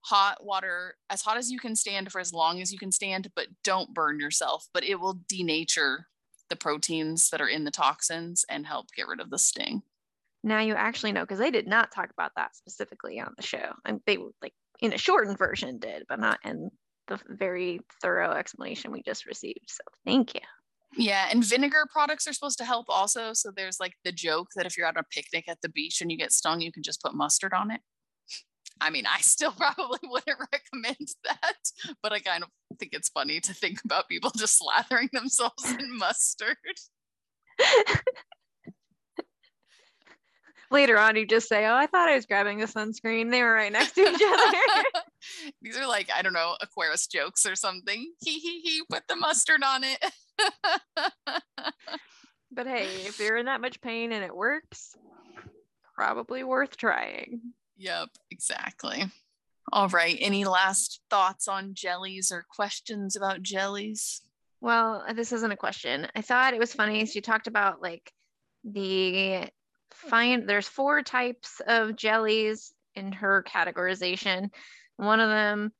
hot 0.00 0.42
water 0.42 0.94
as 1.10 1.20
hot 1.20 1.36
as 1.36 1.50
you 1.50 1.58
can 1.58 1.76
stand 1.76 2.10
for 2.10 2.18
as 2.18 2.32
long 2.32 2.62
as 2.62 2.72
you 2.72 2.78
can 2.78 2.92
stand, 2.92 3.30
but 3.36 3.48
don't 3.62 3.92
burn 3.92 4.20
yourself. 4.20 4.68
But 4.72 4.84
it 4.84 5.00
will 5.00 5.20
denature 5.30 6.04
the 6.48 6.56
proteins 6.56 7.28
that 7.28 7.42
are 7.42 7.48
in 7.48 7.64
the 7.64 7.70
toxins 7.70 8.46
and 8.48 8.66
help 8.66 8.86
get 8.96 9.06
rid 9.06 9.20
of 9.20 9.28
the 9.28 9.38
sting. 9.38 9.82
Now 10.42 10.60
you 10.60 10.74
actually 10.74 11.12
know 11.12 11.22
because 11.22 11.38
they 11.38 11.50
did 11.50 11.66
not 11.66 11.92
talk 11.92 12.10
about 12.10 12.32
that 12.36 12.54
specifically 12.54 13.20
on 13.20 13.34
the 13.36 13.42
show. 13.42 13.72
And 13.84 14.00
they 14.06 14.18
like 14.42 14.54
in 14.80 14.92
a 14.92 14.98
shortened 14.98 15.38
version 15.38 15.78
did, 15.78 16.04
but 16.08 16.20
not 16.20 16.38
in 16.44 16.70
the 17.08 17.20
very 17.28 17.80
thorough 18.02 18.32
explanation 18.32 18.92
we 18.92 19.02
just 19.02 19.26
received. 19.26 19.68
So 19.68 19.82
thank 20.04 20.34
you. 20.34 20.40
Yeah, 20.96 21.28
and 21.30 21.44
vinegar 21.44 21.86
products 21.92 22.26
are 22.26 22.32
supposed 22.32 22.58
to 22.58 22.64
help 22.64 22.86
also. 22.88 23.32
So 23.32 23.50
there's 23.54 23.78
like 23.80 23.92
the 24.04 24.12
joke 24.12 24.48
that 24.56 24.66
if 24.66 24.76
you're 24.76 24.86
at 24.86 24.96
a 24.96 25.04
picnic 25.10 25.44
at 25.48 25.60
the 25.62 25.68
beach 25.68 26.00
and 26.00 26.10
you 26.10 26.16
get 26.16 26.32
stung, 26.32 26.60
you 26.60 26.72
can 26.72 26.82
just 26.82 27.02
put 27.02 27.14
mustard 27.14 27.52
on 27.52 27.70
it. 27.70 27.80
I 28.80 28.90
mean, 28.90 29.04
I 29.06 29.20
still 29.20 29.52
probably 29.56 29.98
wouldn't 30.04 30.38
recommend 30.52 31.08
that, 31.24 31.56
but 32.02 32.12
I 32.12 32.20
kind 32.20 32.44
of 32.44 32.50
think 32.78 32.92
it's 32.94 33.08
funny 33.08 33.40
to 33.40 33.54
think 33.54 33.80
about 33.84 34.08
people 34.08 34.30
just 34.36 34.62
slathering 34.90 35.10
themselves 35.12 35.70
in 35.70 35.96
mustard. 35.98 36.56
Later 40.70 40.98
on, 40.98 41.16
you 41.16 41.26
just 41.26 41.48
say, 41.48 41.66
Oh, 41.66 41.74
I 41.74 41.86
thought 41.86 42.08
I 42.08 42.14
was 42.14 42.26
grabbing 42.26 42.62
a 42.62 42.66
sunscreen. 42.66 43.30
They 43.30 43.42
were 43.42 43.52
right 43.52 43.72
next 43.72 43.92
to 43.92 44.02
each 44.02 44.20
other. 44.26 45.02
These 45.62 45.76
are 45.76 45.86
like, 45.86 46.10
I 46.14 46.22
don't 46.22 46.32
know, 46.32 46.56
Aquarius 46.60 47.06
jokes 47.06 47.46
or 47.46 47.54
something. 47.54 48.12
He, 48.20 48.38
he, 48.38 48.60
he, 48.60 48.82
put 48.90 49.06
the 49.08 49.16
mustard 49.16 49.62
on 49.64 49.82
it. 49.84 50.04
but 52.52 52.66
hey, 52.66 52.86
if 53.06 53.18
you're 53.18 53.36
in 53.36 53.46
that 53.46 53.60
much 53.60 53.80
pain 53.80 54.12
and 54.12 54.24
it 54.24 54.34
works, 54.34 54.94
probably 55.94 56.44
worth 56.44 56.76
trying. 56.76 57.40
Yep, 57.78 58.08
exactly. 58.30 59.04
All 59.72 59.88
right. 59.88 60.16
Any 60.20 60.44
last 60.44 61.00
thoughts 61.10 61.48
on 61.48 61.74
jellies 61.74 62.30
or 62.30 62.44
questions 62.48 63.16
about 63.16 63.42
jellies? 63.42 64.22
Well, 64.60 65.04
this 65.14 65.32
isn't 65.32 65.52
a 65.52 65.56
question. 65.56 66.06
I 66.14 66.22
thought 66.22 66.54
it 66.54 66.60
was 66.60 66.72
funny. 66.72 67.04
She 67.06 67.20
talked 67.20 67.46
about 67.46 67.82
like 67.82 68.12
the 68.64 69.48
fine, 69.92 70.46
there's 70.46 70.68
four 70.68 71.02
types 71.02 71.60
of 71.66 71.96
jellies 71.96 72.72
in 72.94 73.12
her 73.12 73.44
categorization. 73.46 74.50
One 74.96 75.20
of 75.20 75.28
them 75.28 75.72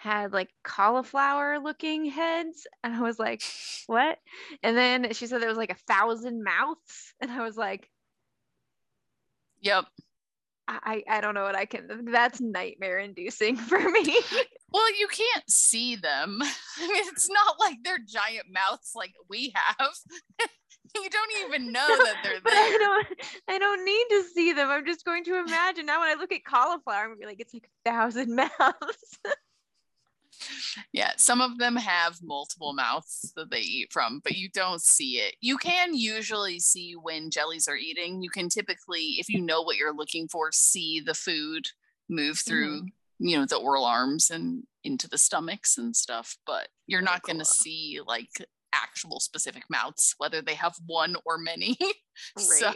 had 0.00 0.32
like 0.32 0.48
cauliflower 0.64 1.58
looking 1.58 2.06
heads 2.06 2.66
and 2.82 2.94
i 2.94 3.02
was 3.02 3.18
like 3.18 3.42
what 3.86 4.16
and 4.62 4.74
then 4.74 5.12
she 5.12 5.26
said 5.26 5.42
there 5.42 5.48
was 5.48 5.58
like 5.58 5.70
a 5.70 5.92
thousand 5.92 6.42
mouths 6.42 7.12
and 7.20 7.30
i 7.30 7.44
was 7.44 7.54
like 7.54 7.86
yep 9.60 9.84
I, 10.72 11.02
I 11.08 11.20
don't 11.20 11.34
know 11.34 11.42
what 11.42 11.56
I 11.56 11.64
can. 11.64 12.04
That's 12.12 12.40
nightmare 12.40 12.98
inducing 12.98 13.56
for 13.70 13.80
me. 13.80 14.20
well, 14.72 14.98
you 14.98 15.08
can't 15.08 15.50
see 15.50 15.96
them. 15.96 16.38
I 16.78 16.86
mean, 16.86 17.04
it's 17.08 17.28
not 17.28 17.56
like 17.58 17.78
they're 17.82 17.98
giant 17.98 18.46
mouths 18.52 18.92
like 18.94 19.12
we 19.28 19.52
have. 19.54 19.88
you 20.94 21.08
don't 21.10 21.32
even 21.46 21.72
know 21.72 21.86
that 21.88 22.16
they're 22.22 22.40
there. 22.40 22.54
I 22.54 22.76
don't. 22.78 23.06
I 23.48 23.58
don't 23.58 23.84
need 23.84 24.06
to 24.10 24.24
see 24.34 24.52
them. 24.52 24.70
I'm 24.70 24.86
just 24.86 25.04
going 25.04 25.24
to 25.24 25.38
imagine 25.38 25.86
now. 25.86 26.00
When 26.00 26.08
I 26.08 26.20
look 26.20 26.32
at 26.32 26.44
cauliflower, 26.44 27.04
I'm 27.04 27.08
gonna 27.10 27.20
be 27.20 27.26
like, 27.26 27.40
it's 27.40 27.54
like 27.54 27.68
a 27.86 27.90
thousand 27.90 28.34
mouths 28.58 29.18
yeah, 30.92 31.12
some 31.16 31.40
of 31.40 31.58
them 31.58 31.76
have 31.76 32.18
multiple 32.22 32.72
mouths 32.72 33.32
that 33.36 33.50
they 33.50 33.60
eat 33.60 33.92
from, 33.92 34.20
but 34.22 34.36
you 34.36 34.48
don't 34.48 34.80
see 34.80 35.18
it. 35.18 35.36
You 35.40 35.56
can 35.58 35.94
usually 35.94 36.58
see 36.58 36.94
when 36.94 37.30
jellies 37.30 37.68
are 37.68 37.76
eating. 37.76 38.22
You 38.22 38.30
can 38.30 38.48
typically, 38.48 39.16
if 39.18 39.28
you 39.28 39.40
know 39.40 39.62
what 39.62 39.76
you're 39.76 39.94
looking 39.94 40.28
for, 40.28 40.50
see 40.52 41.00
the 41.00 41.14
food 41.14 41.68
move 42.08 42.38
through, 42.38 42.82
mm-hmm. 42.82 43.26
you 43.26 43.38
know, 43.38 43.46
the 43.46 43.56
oral 43.56 43.84
arms 43.84 44.30
and 44.30 44.64
into 44.84 45.08
the 45.08 45.18
stomachs 45.18 45.78
and 45.78 45.94
stuff, 45.94 46.36
but 46.46 46.68
you're 46.86 47.02
not 47.02 47.22
going 47.22 47.38
to 47.38 47.44
see 47.44 48.00
like 48.06 48.30
actual 48.74 49.20
specific 49.20 49.64
mouths, 49.70 50.14
whether 50.18 50.42
they 50.42 50.54
have 50.54 50.74
one 50.86 51.16
or 51.24 51.38
many. 51.38 51.76
Right. 52.36 52.44
so 52.44 52.72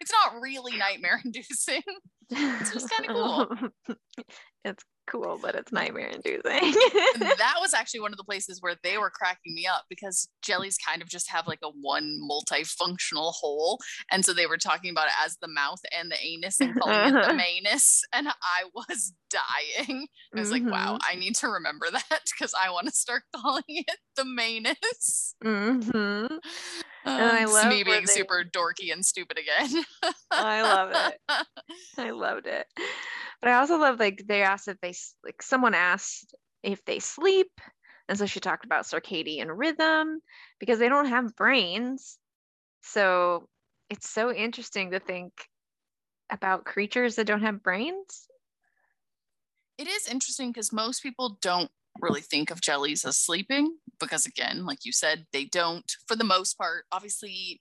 it's 0.00 0.10
not 0.10 0.40
really 0.40 0.76
nightmare 0.76 1.20
inducing. 1.24 1.82
it's 2.30 2.72
just 2.72 2.90
kind 2.90 3.08
of 3.08 3.48
cool. 3.86 3.96
it's 4.64 4.82
cool, 5.10 5.38
but 5.40 5.54
it's 5.54 5.72
nightmare 5.72 6.08
inducing. 6.08 6.42
that 7.18 7.56
was 7.60 7.74
actually 7.74 8.00
one 8.00 8.12
of 8.12 8.18
the 8.18 8.24
places 8.24 8.60
where 8.60 8.76
they 8.82 8.98
were 8.98 9.10
cracking 9.10 9.54
me 9.54 9.66
up 9.66 9.84
because 9.88 10.28
jellies 10.42 10.78
kind 10.78 11.02
of 11.02 11.08
just 11.08 11.30
have 11.30 11.46
like 11.46 11.60
a 11.62 11.68
one 11.68 12.18
multifunctional 12.30 13.32
hole. 13.32 13.78
And 14.10 14.24
so 14.24 14.32
they 14.32 14.46
were 14.46 14.56
talking 14.56 14.90
about 14.90 15.06
it 15.06 15.12
as 15.24 15.36
the 15.40 15.48
mouth 15.48 15.80
and 15.96 16.10
the 16.10 16.16
anus 16.22 16.60
and 16.60 16.78
calling 16.80 17.14
it 17.14 17.26
the 17.26 17.34
manus. 17.34 18.02
And 18.12 18.28
I 18.28 18.64
was 18.74 19.12
dying. 19.30 20.06
I 20.34 20.40
was 20.40 20.50
mm-hmm. 20.50 20.68
like, 20.68 20.72
wow, 20.72 20.98
I 21.08 21.16
need 21.16 21.36
to 21.36 21.48
remember 21.48 21.86
that 21.92 22.20
because 22.38 22.54
I 22.60 22.70
want 22.70 22.86
to 22.86 22.92
start 22.92 23.22
calling 23.34 23.62
it 23.68 23.98
the 24.16 24.24
manus. 24.24 25.34
Mm-hmm. 25.44 26.36
Um, 27.04 27.18
and 27.18 27.36
I 27.36 27.44
love 27.46 27.68
me 27.68 27.82
being 27.82 28.04
they... 28.06 28.12
super 28.12 28.44
dorky 28.44 28.92
and 28.92 29.04
stupid 29.04 29.38
again. 29.38 29.84
I 30.30 30.62
love 30.62 30.90
it. 30.92 31.46
I 31.98 32.10
loved 32.10 32.46
it. 32.46 32.66
But 33.40 33.50
I 33.50 33.54
also 33.54 33.78
love 33.78 33.98
like 33.98 34.24
they 34.26 34.42
asked 34.42 34.68
if 34.68 34.78
they 34.80 34.94
like 35.24 35.42
someone 35.42 35.74
asked 35.74 36.34
if 36.62 36.84
they 36.84 36.98
sleep, 36.98 37.50
and 38.08 38.18
so 38.18 38.26
she 38.26 38.40
talked 38.40 38.64
about 38.64 38.84
circadian 38.84 39.48
rhythm 39.48 40.20
because 40.58 40.78
they 40.78 40.88
don't 40.88 41.08
have 41.08 41.36
brains. 41.36 42.18
So 42.82 43.48
it's 43.88 44.08
so 44.08 44.32
interesting 44.32 44.90
to 44.90 45.00
think 45.00 45.32
about 46.30 46.64
creatures 46.64 47.16
that 47.16 47.26
don't 47.26 47.42
have 47.42 47.62
brains. 47.62 48.26
It 49.78 49.88
is 49.88 50.06
interesting 50.06 50.52
because 50.52 50.72
most 50.72 51.02
people 51.02 51.38
don't 51.40 51.70
really 52.00 52.20
think 52.20 52.50
of 52.50 52.60
jellies 52.60 53.04
as 53.04 53.16
sleeping 53.16 53.76
because 54.00 54.26
again 54.26 54.64
like 54.64 54.84
you 54.84 54.92
said 54.92 55.26
they 55.32 55.44
don't 55.44 55.92
for 56.08 56.16
the 56.16 56.24
most 56.24 56.56
part 56.58 56.84
obviously 56.90 57.60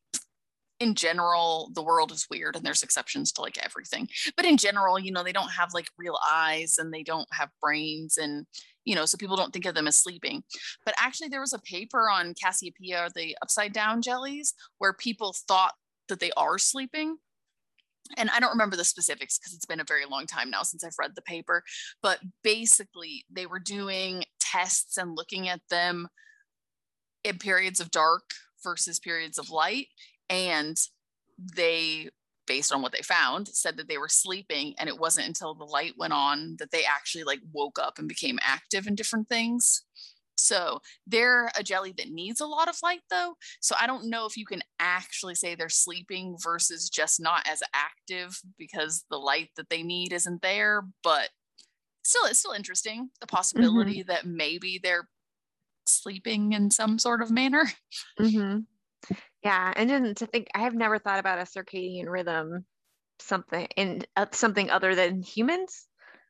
in 0.80 0.96
general 0.96 1.70
the 1.74 1.84
world 1.84 2.12
is 2.12 2.28
weird 2.32 2.56
and 2.56 2.66
there's 2.66 2.84
exceptions 2.84 3.32
to 3.34 3.42
like 3.42 3.58
everything. 3.64 4.08
But 4.36 4.46
in 4.46 4.58
general 4.58 4.98
you 5.00 5.12
know 5.12 5.24
they 5.24 5.34
don't 5.34 5.52
have 5.52 5.74
like 5.74 5.88
real 5.98 6.18
eyes 6.32 6.76
and 6.78 6.94
they 6.94 7.04
don't 7.04 7.28
have 7.34 7.50
brains 7.62 8.18
and 8.18 8.46
you 8.86 8.96
know 8.96 9.06
so 9.06 9.18
people 9.18 9.36
don't 9.36 9.52
think 9.52 9.66
of 9.66 9.76
them 9.76 9.88
as 9.88 9.98
sleeping. 9.98 10.44
But 10.86 10.96
actually 10.98 11.30
there 11.30 11.42
was 11.42 11.54
a 11.54 11.60
paper 11.60 12.10
on 12.10 12.34
Cassiopea 12.34 13.12
the 13.14 13.38
upside 13.42 13.74
down 13.74 14.02
jellies 14.02 14.54
where 14.78 14.94
people 14.94 15.36
thought 15.48 15.74
that 16.08 16.20
they 16.20 16.32
are 16.38 16.58
sleeping. 16.58 17.18
And 18.18 18.30
I 18.32 18.40
don't 18.40 18.50
remember 18.50 18.76
the 18.76 18.84
specifics 18.84 19.38
because 19.38 19.54
it's 19.54 19.68
been 19.68 19.82
a 19.82 19.86
very 19.86 20.06
long 20.06 20.26
time 20.26 20.50
now 20.50 20.64
since 20.64 20.84
I've 20.84 20.98
read 20.98 21.12
the 21.14 21.22
paper, 21.22 21.64
but 22.02 22.20
basically 22.44 23.24
they 23.30 23.46
were 23.46 23.60
doing 23.60 24.24
tests 24.52 24.98
and 24.98 25.16
looking 25.16 25.48
at 25.50 25.62
them 25.70 26.08
in 27.24 27.38
periods 27.38 27.80
of 27.80 27.92
dark 27.92 28.24
versus 28.64 29.00
periods 29.00 29.38
of 29.38 29.50
light. 29.50 29.88
And 30.30 30.78
they, 31.56 32.10
based 32.48 32.74
on 32.74 32.82
what 32.82 32.92
they 32.92 33.02
found, 33.02 33.48
said 33.48 33.78
that 33.78 33.88
they 33.88 33.98
were 33.98 34.10
sleeping. 34.10 34.74
And 34.80 34.90
it 34.90 35.00
wasn't 35.00 35.28
until 35.28 35.54
the 35.54 35.66
light 35.66 35.94
went 35.98 36.14
on 36.14 36.56
that 36.60 36.72
they 36.72 36.84
actually 36.84 37.24
like 37.24 37.40
woke 37.52 37.80
up 37.80 38.00
and 38.00 38.08
became 38.08 38.40
active 38.42 38.88
in 38.88 38.96
different 38.96 39.30
things. 39.30 39.84
So 40.40 40.80
they're 41.06 41.52
a 41.58 41.64
jelly 41.64 41.94
that 41.98 42.10
needs 42.10 42.40
a 42.40 42.48
lot 42.48 42.70
of 42.70 42.78
light 42.82 43.02
though. 43.10 43.36
So 43.60 43.76
I 43.80 43.88
don't 43.88 44.10
know 44.10 44.26
if 44.26 44.38
you 44.38 44.46
can 44.46 44.62
actually 44.80 45.36
say 45.36 45.54
they're 45.54 45.70
sleeping 45.70 46.38
versus 46.42 46.90
just 46.90 47.20
not 47.20 47.48
as 47.48 47.62
active 47.74 48.40
because 48.58 49.04
the 49.10 49.18
light 49.18 49.50
that 49.58 49.70
they 49.70 49.84
need 49.84 50.14
isn't 50.14 50.42
there. 50.42 50.84
But 51.04 51.30
still, 52.10 52.26
it's 52.26 52.40
still 52.40 52.52
interesting. 52.52 53.10
The 53.22 53.28
possibility 53.28 54.00
mm-hmm. 54.00 54.12
that 54.12 54.26
maybe 54.26 54.80
they're 54.82 55.08
sleeping 55.86 56.54
in 56.54 56.72
some 56.72 57.00
sort 57.00 57.22
of 57.22 57.32
manner. 57.32 57.64
Mm-hmm. 58.20 58.60
Yeah. 59.44 59.74
And 59.76 59.90
then 59.90 60.14
to 60.16 60.26
think, 60.26 60.48
I 60.54 60.60
have 60.60 60.76
never 60.76 61.00
thought 61.00 61.20
about 61.20 61.40
a 61.40 61.44
circadian 61.44 62.08
rhythm 62.08 62.66
something 63.22 63.68
in 63.76 64.04
uh, 64.16 64.26
something 64.32 64.70
other 64.70 64.96
than 64.96 65.22
humans. 65.22 65.88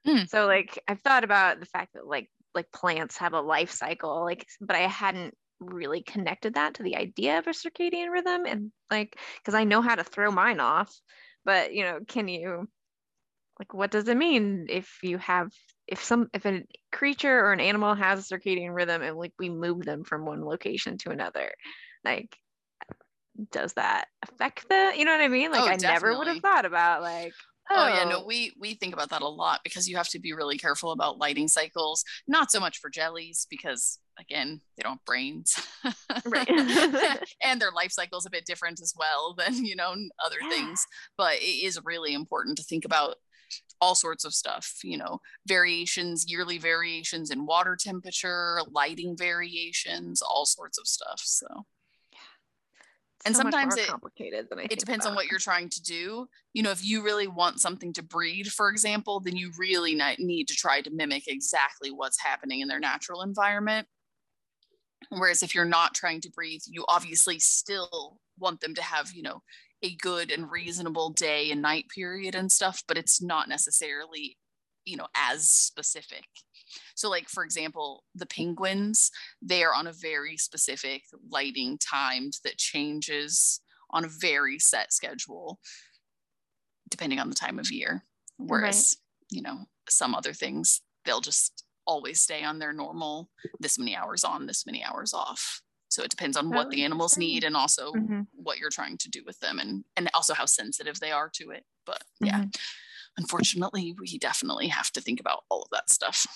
Mm. 0.08 0.30
So 0.30 0.46
like 0.46 0.80
I've 0.88 1.02
thought 1.02 1.24
about 1.24 1.60
the 1.60 1.66
fact 1.66 1.94
that 1.94 2.08
like 2.08 2.30
like 2.56 2.72
plants 2.72 3.18
have 3.18 3.34
a 3.34 3.42
life 3.42 3.72
cycle 3.72 4.24
like 4.24 4.46
but 4.60 4.76
i 4.76 4.80
hadn't 4.80 5.36
really 5.60 6.02
connected 6.02 6.56
that 6.56 6.74
to 6.76 6.84
the 6.84 6.96
idea 6.96 7.38
of 7.38 7.48
a 7.48 7.52
circadian 7.52 8.10
rhythm 8.12 8.46
and 8.46 8.72
like 8.90 9.18
because 9.38 9.54
i 9.54 9.64
know 9.64 9.82
how 9.82 9.96
to 9.96 10.04
throw 10.04 10.32
mine 10.32 10.60
off 10.60 10.94
but 11.46 11.74
you 11.74 11.84
know 11.84 12.00
can 12.08 12.28
you 12.28 12.68
like 13.60 13.74
what 13.74 13.92
does 13.92 14.08
it 14.08 14.18
mean 14.18 14.68
if 14.70 15.00
you 15.04 15.18
have 15.18 15.52
if 15.88 16.04
some 16.04 16.30
if 16.34 16.46
a 16.46 16.64
creature 16.92 17.40
or 17.46 17.52
an 17.52 17.60
animal 17.60 17.94
has 17.94 18.20
a 18.20 18.36
circadian 18.36 18.74
rhythm 18.74 19.02
and 19.02 19.18
like 19.18 19.34
we 19.38 19.50
move 19.50 19.84
them 19.84 20.04
from 20.04 20.26
one 20.26 20.44
location 20.44 20.98
to 20.98 21.12
another 21.12 21.52
like 22.04 22.36
does 23.52 23.74
that 23.74 24.08
affect 24.28 24.68
the 24.70 24.94
you 24.96 25.06
know 25.06 25.12
what 25.12 25.22
i 25.22 25.28
mean 25.28 25.52
like 25.52 25.62
oh, 25.62 25.66
i 25.66 25.76
definitely. 25.76 25.94
never 25.94 26.18
would 26.18 26.28
have 26.28 26.40
thought 26.40 26.66
about 26.66 27.02
like 27.02 27.34
Oh. 27.72 27.76
oh. 27.78 27.88
yeah, 27.88 28.04
no, 28.06 28.22
oh. 28.22 28.26
we 28.26 28.52
we 28.60 28.74
think 28.74 28.94
about 28.94 29.10
that 29.10 29.22
a 29.22 29.28
lot 29.28 29.62
because 29.64 29.88
you 29.88 29.96
have 29.98 30.08
to 30.10 30.20
be 30.20 30.34
really 30.34 30.58
careful 30.58 30.92
about 30.92 31.20
lighting 31.20 31.48
cycles. 31.48 32.04
Not 32.28 32.52
so 32.52 32.60
much 32.60 32.80
for 32.80 32.90
jellies 32.90 33.46
because 33.50 34.00
again, 34.20 34.62
they 34.76 34.84
don't 34.84 34.94
have 34.94 35.06
brains. 35.06 35.56
right. 36.26 36.50
and 37.44 37.62
their 37.62 37.72
life 37.72 37.92
cycle 37.92 38.20
is 38.20 38.26
a 38.26 38.32
bit 38.32 38.46
different 38.46 38.82
as 38.82 38.94
well 38.98 39.36
than, 39.38 39.66
you 39.66 39.76
know, 39.76 39.94
other 40.24 40.38
yeah. 40.42 40.50
things. 40.50 40.86
But 41.18 41.36
it 41.36 41.66
is 41.66 41.80
really 41.84 42.14
important 42.14 42.58
to 42.58 42.64
think 42.64 42.86
about 42.86 43.16
all 43.82 43.96
sorts 43.96 44.26
of 44.26 44.34
stuff, 44.34 44.80
you 44.84 44.98
know, 44.98 45.22
variations, 45.48 46.26
yearly 46.30 46.58
variations 46.58 47.32
in 47.32 47.46
water 47.46 47.78
temperature, 47.80 48.60
lighting 48.72 49.16
variations, 49.16 50.22
all 50.22 50.46
sorts 50.46 50.78
of 50.78 50.88
stuff. 50.88 51.22
So 51.24 51.48
yeah. 52.12 52.20
and 53.26 53.36
So 53.36 53.44
sometimes 53.44 53.78
it 53.78 53.88
complicated 53.88 54.48
than 54.50 54.60
I 54.60 54.64
it 54.64 54.80
depends 54.80 55.06
on 55.06 55.16
what 55.16 55.28
you're 55.28 55.40
trying 55.40 55.70
to 55.70 55.82
do. 55.82 56.28
You 56.54 56.64
know, 56.64 56.72
if 56.72 56.84
you 56.84 57.04
really 57.04 57.28
want 57.28 57.62
something 57.62 57.94
to 57.94 58.04
breed, 58.04 58.48
for 58.52 58.70
example, 58.70 59.20
then 59.20 59.38
you 59.38 59.52
really 59.58 60.00
need 60.20 60.48
to 60.50 60.56
try 60.56 60.82
to 60.82 60.90
mimic 60.92 61.28
exactly 61.28 61.92
what's 61.92 62.22
happening 62.22 62.60
in 62.60 62.68
their 62.68 62.80
natural 62.80 63.22
environment. 63.22 63.88
Whereas 65.10 65.42
if 65.42 65.56
you're 65.56 65.66
not 65.66 65.96
trying 65.96 66.22
to 66.22 66.30
breathe, 66.30 66.62
you 66.68 66.84
obviously 66.90 67.40
still 67.40 68.20
want 68.38 68.60
them 68.60 68.76
to 68.76 68.82
have, 68.82 69.12
you 69.14 69.24
know, 69.24 69.42
a 69.82 69.96
good 69.96 70.32
and 70.32 70.52
reasonable 70.52 71.12
day 71.12 71.52
and 71.52 71.62
night 71.62 71.86
period 71.94 72.36
and 72.36 72.52
stuff, 72.52 72.84
but 72.88 72.98
it's 72.98 73.22
not 73.22 73.48
necessarily, 73.48 74.38
you 74.86 74.98
know, 74.98 75.08
as 75.16 75.50
specific. 75.50 76.26
So, 76.96 77.10
like, 77.10 77.30
for 77.30 77.44
example, 77.44 78.04
the 78.14 78.26
penguins, 78.26 79.12
they 79.42 79.64
are 79.64 79.74
on 79.74 79.88
a 79.88 79.94
very 79.94 80.38
specific 80.38 81.04
lighting 81.30 81.78
timed 81.78 82.34
that 82.44 82.58
changes 82.58 83.62
on 83.92 84.06
a 84.06 84.10
very 84.10 84.60
set 84.60 84.94
schedule 84.94 85.60
depending 86.90 87.20
on 87.20 87.30
the 87.30 87.36
time 87.36 87.60
of 87.60 87.72
year. 87.72 88.04
Whereas, 88.38 88.98
you 89.30 89.42
know, 89.42 89.66
some 89.90 90.16
other 90.16 90.34
things, 90.34 90.82
they'll 91.06 91.22
just 91.22 91.64
always 91.86 92.22
stay 92.22 92.44
on 92.44 92.60
their 92.60 92.74
normal 92.74 93.30
this 93.60 93.78
many 93.78 93.96
hours 93.96 94.24
on, 94.24 94.46
this 94.46 94.66
many 94.66 94.84
hours 94.84 95.14
off. 95.14 95.62
So 95.90 96.04
it 96.04 96.12
depends 96.12 96.38
on 96.38 96.52
what 96.52 96.68
Oh, 96.68 96.70
the 96.70 96.84
animals 96.84 97.18
need 97.18 97.44
and 97.44 97.56
also 97.56 97.96
Mhm, 97.96 98.28
what 98.34 98.60
you're 98.60 98.70
trying 98.70 98.98
to 99.00 99.10
do 99.10 99.24
with 99.26 99.40
them 99.40 99.60
and 99.60 99.86
and 99.98 100.10
also 100.14 100.34
how 100.34 100.46
sensitive 100.46 101.00
they 101.00 101.12
are 101.12 101.30
to 101.32 101.52
it. 101.52 101.66
But 101.86 102.04
yeah, 102.22 102.42
mhm. 102.42 102.52
unfortunately, 103.18 103.96
we 104.00 104.18
definitely 104.20 104.68
have 104.70 104.92
to 104.94 105.02
think 105.02 105.20
about 105.20 105.46
all 105.50 105.64
of 105.64 105.70
that 105.72 105.90
stuff. 105.90 106.28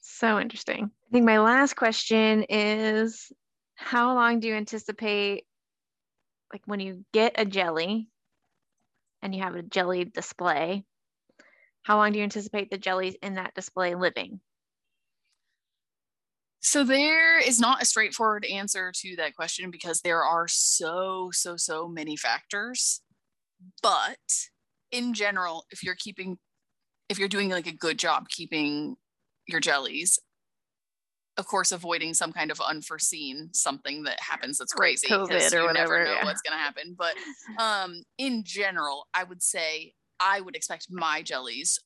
So 0.00 0.38
interesting. 0.40 0.84
I 0.84 1.10
think 1.12 1.24
my 1.24 1.38
last 1.38 1.74
question 1.74 2.44
is 2.48 3.32
how 3.74 4.14
long 4.14 4.40
do 4.40 4.48
you 4.48 4.54
anticipate 4.54 5.46
like 6.52 6.62
when 6.66 6.80
you 6.80 7.04
get 7.12 7.34
a 7.36 7.44
jelly 7.44 8.10
and 9.20 9.34
you 9.34 9.42
have 9.42 9.54
a 9.54 9.62
jelly 9.62 10.04
display, 10.06 10.86
how 11.84 11.96
long 11.98 12.12
do 12.12 12.18
you 12.18 12.24
anticipate 12.24 12.70
the 12.70 12.78
jellies 12.78 13.16
in 13.22 13.34
that 13.34 13.54
display 13.54 13.94
living? 13.94 14.40
So 16.66 16.82
there 16.82 17.38
is 17.38 17.60
not 17.60 17.80
a 17.80 17.84
straightforward 17.84 18.44
answer 18.44 18.90
to 18.96 19.14
that 19.16 19.36
question 19.36 19.70
because 19.70 20.00
there 20.00 20.24
are 20.24 20.48
so 20.48 21.30
so 21.32 21.56
so 21.56 21.86
many 21.86 22.16
factors. 22.16 23.02
But 23.84 24.18
in 24.90 25.14
general, 25.14 25.66
if 25.70 25.84
you're 25.84 25.94
keeping 25.94 26.38
if 27.08 27.20
you're 27.20 27.28
doing 27.28 27.50
like 27.50 27.68
a 27.68 27.72
good 27.72 28.00
job 28.00 28.28
keeping 28.28 28.96
your 29.46 29.60
jellies, 29.60 30.18
of 31.36 31.46
course 31.46 31.70
avoiding 31.70 32.14
some 32.14 32.32
kind 32.32 32.50
of 32.50 32.60
unforeseen 32.60 33.50
something 33.52 34.02
that 34.02 34.18
happens 34.18 34.58
that's 34.58 34.72
crazy 34.72 35.06
COVID 35.06 35.52
or 35.52 35.60
you 35.60 35.66
whatever, 35.66 35.72
never 35.72 36.04
know 36.04 36.12
yeah. 36.14 36.24
what's 36.24 36.42
going 36.42 36.58
to 36.58 36.58
happen. 36.58 36.96
But 36.98 37.14
um 37.62 38.02
in 38.18 38.42
general, 38.44 39.06
I 39.14 39.22
would 39.22 39.40
say 39.40 39.92
I 40.18 40.40
would 40.40 40.56
expect 40.56 40.88
my 40.90 41.22
jellies 41.22 41.78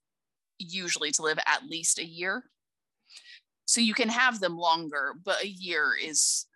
usually 0.58 1.10
to 1.10 1.22
live 1.22 1.38
at 1.44 1.66
least 1.68 1.98
a 1.98 2.04
year 2.06 2.44
so 3.70 3.80
you 3.80 3.94
can 3.94 4.08
have 4.08 4.40
them 4.40 4.58
longer 4.58 5.14
but 5.24 5.42
a 5.44 5.48
year 5.48 5.92
is 6.02 6.46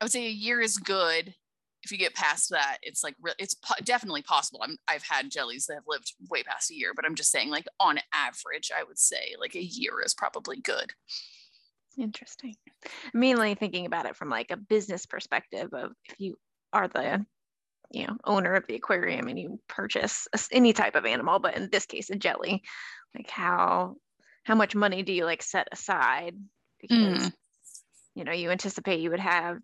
i 0.00 0.04
would 0.04 0.12
say 0.12 0.26
a 0.26 0.30
year 0.30 0.60
is 0.60 0.76
good. 0.76 1.34
If 1.84 1.90
you 1.90 1.98
get 1.98 2.14
past 2.14 2.50
that 2.50 2.76
it's 2.82 3.02
like 3.02 3.16
it's 3.40 3.54
po- 3.54 3.82
definitely 3.82 4.22
possible. 4.22 4.60
I'm, 4.62 4.76
i've 4.86 5.02
had 5.02 5.30
jellies 5.30 5.66
that 5.66 5.74
have 5.74 5.88
lived 5.88 6.12
way 6.30 6.44
past 6.44 6.70
a 6.70 6.76
year 6.76 6.92
but 6.94 7.04
i'm 7.04 7.16
just 7.16 7.32
saying 7.32 7.48
like 7.48 7.66
on 7.80 7.98
average 8.12 8.70
i 8.76 8.84
would 8.84 8.98
say 8.98 9.34
like 9.40 9.56
a 9.56 9.62
year 9.62 10.00
is 10.04 10.14
probably 10.14 10.60
good. 10.60 10.92
Interesting. 11.98 12.54
Mainly 13.12 13.54
thinking 13.54 13.86
about 13.86 14.06
it 14.06 14.16
from 14.16 14.30
like 14.30 14.50
a 14.50 14.56
business 14.56 15.06
perspective 15.06 15.70
of 15.72 15.92
if 16.08 16.14
you 16.18 16.36
are 16.72 16.88
the 16.88 17.24
you 17.90 18.06
know 18.06 18.16
owner 18.24 18.54
of 18.54 18.66
the 18.66 18.76
aquarium 18.76 19.28
and 19.28 19.38
you 19.38 19.58
purchase 19.68 20.28
any 20.50 20.72
type 20.72 20.96
of 20.96 21.04
animal, 21.04 21.38
but 21.38 21.56
in 21.56 21.68
this 21.70 21.86
case 21.86 22.10
a 22.10 22.16
jelly, 22.16 22.62
like 23.14 23.28
how 23.28 23.96
how 24.44 24.54
much 24.54 24.74
money 24.74 25.02
do 25.02 25.12
you 25.12 25.24
like 25.24 25.42
set 25.42 25.68
aside 25.72 26.36
because 26.80 27.28
Mm. 27.28 27.32
you 28.14 28.24
know 28.24 28.32
you 28.32 28.50
anticipate 28.50 29.00
you 29.00 29.10
would 29.10 29.20
have 29.20 29.58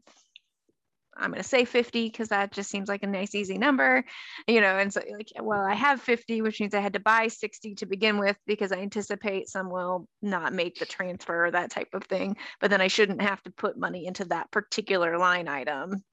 I'm 1.19 1.31
going 1.31 1.43
to 1.43 1.49
say 1.49 1.65
50 1.65 2.07
because 2.07 2.29
that 2.29 2.53
just 2.53 2.71
seems 2.71 2.89
like 2.89 3.03
a 3.03 3.07
nice, 3.09 3.35
easy 3.35 3.59
number, 3.59 4.05
you 4.47 4.61
know. 4.61 4.79
And 4.79 4.93
so, 4.93 5.03
like, 5.11 5.33
well, 5.41 5.61
I 5.61 5.75
have 5.75 6.01
50, 6.01 6.43
which 6.43 6.61
means 6.61 6.75
I 6.75 6.81
had 6.81 6.93
to 6.93 7.01
buy 7.01 7.27
60 7.27 7.75
to 7.75 7.87
begin 7.87 8.19
with 8.19 8.37
because 8.47 8.71
I 8.71 8.79
anticipate 8.79 9.49
some 9.49 9.69
will 9.69 10.07
not 10.23 10.53
make 10.53 10.79
the 10.79 10.87
transfer 10.87 11.47
or 11.47 11.51
that 11.51 11.71
type 11.71 11.89
of 11.93 12.05
thing. 12.05 12.37
But 12.61 12.71
then 12.71 12.81
I 12.81 12.87
shouldn't 12.87 13.21
have 13.21 13.43
to 13.43 13.51
put 13.51 13.77
money 13.77 14.07
into 14.07 14.27
that 14.27 14.51
particular 14.53 15.19
line 15.19 15.49
item 15.49 16.05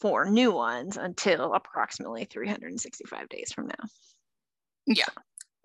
for 0.00 0.24
new 0.30 0.52
ones 0.52 0.96
until 0.96 1.52
approximately 1.52 2.24
365 2.24 3.28
days 3.28 3.52
from 3.52 3.66
now. 3.66 3.88
Yeah. 4.86 5.04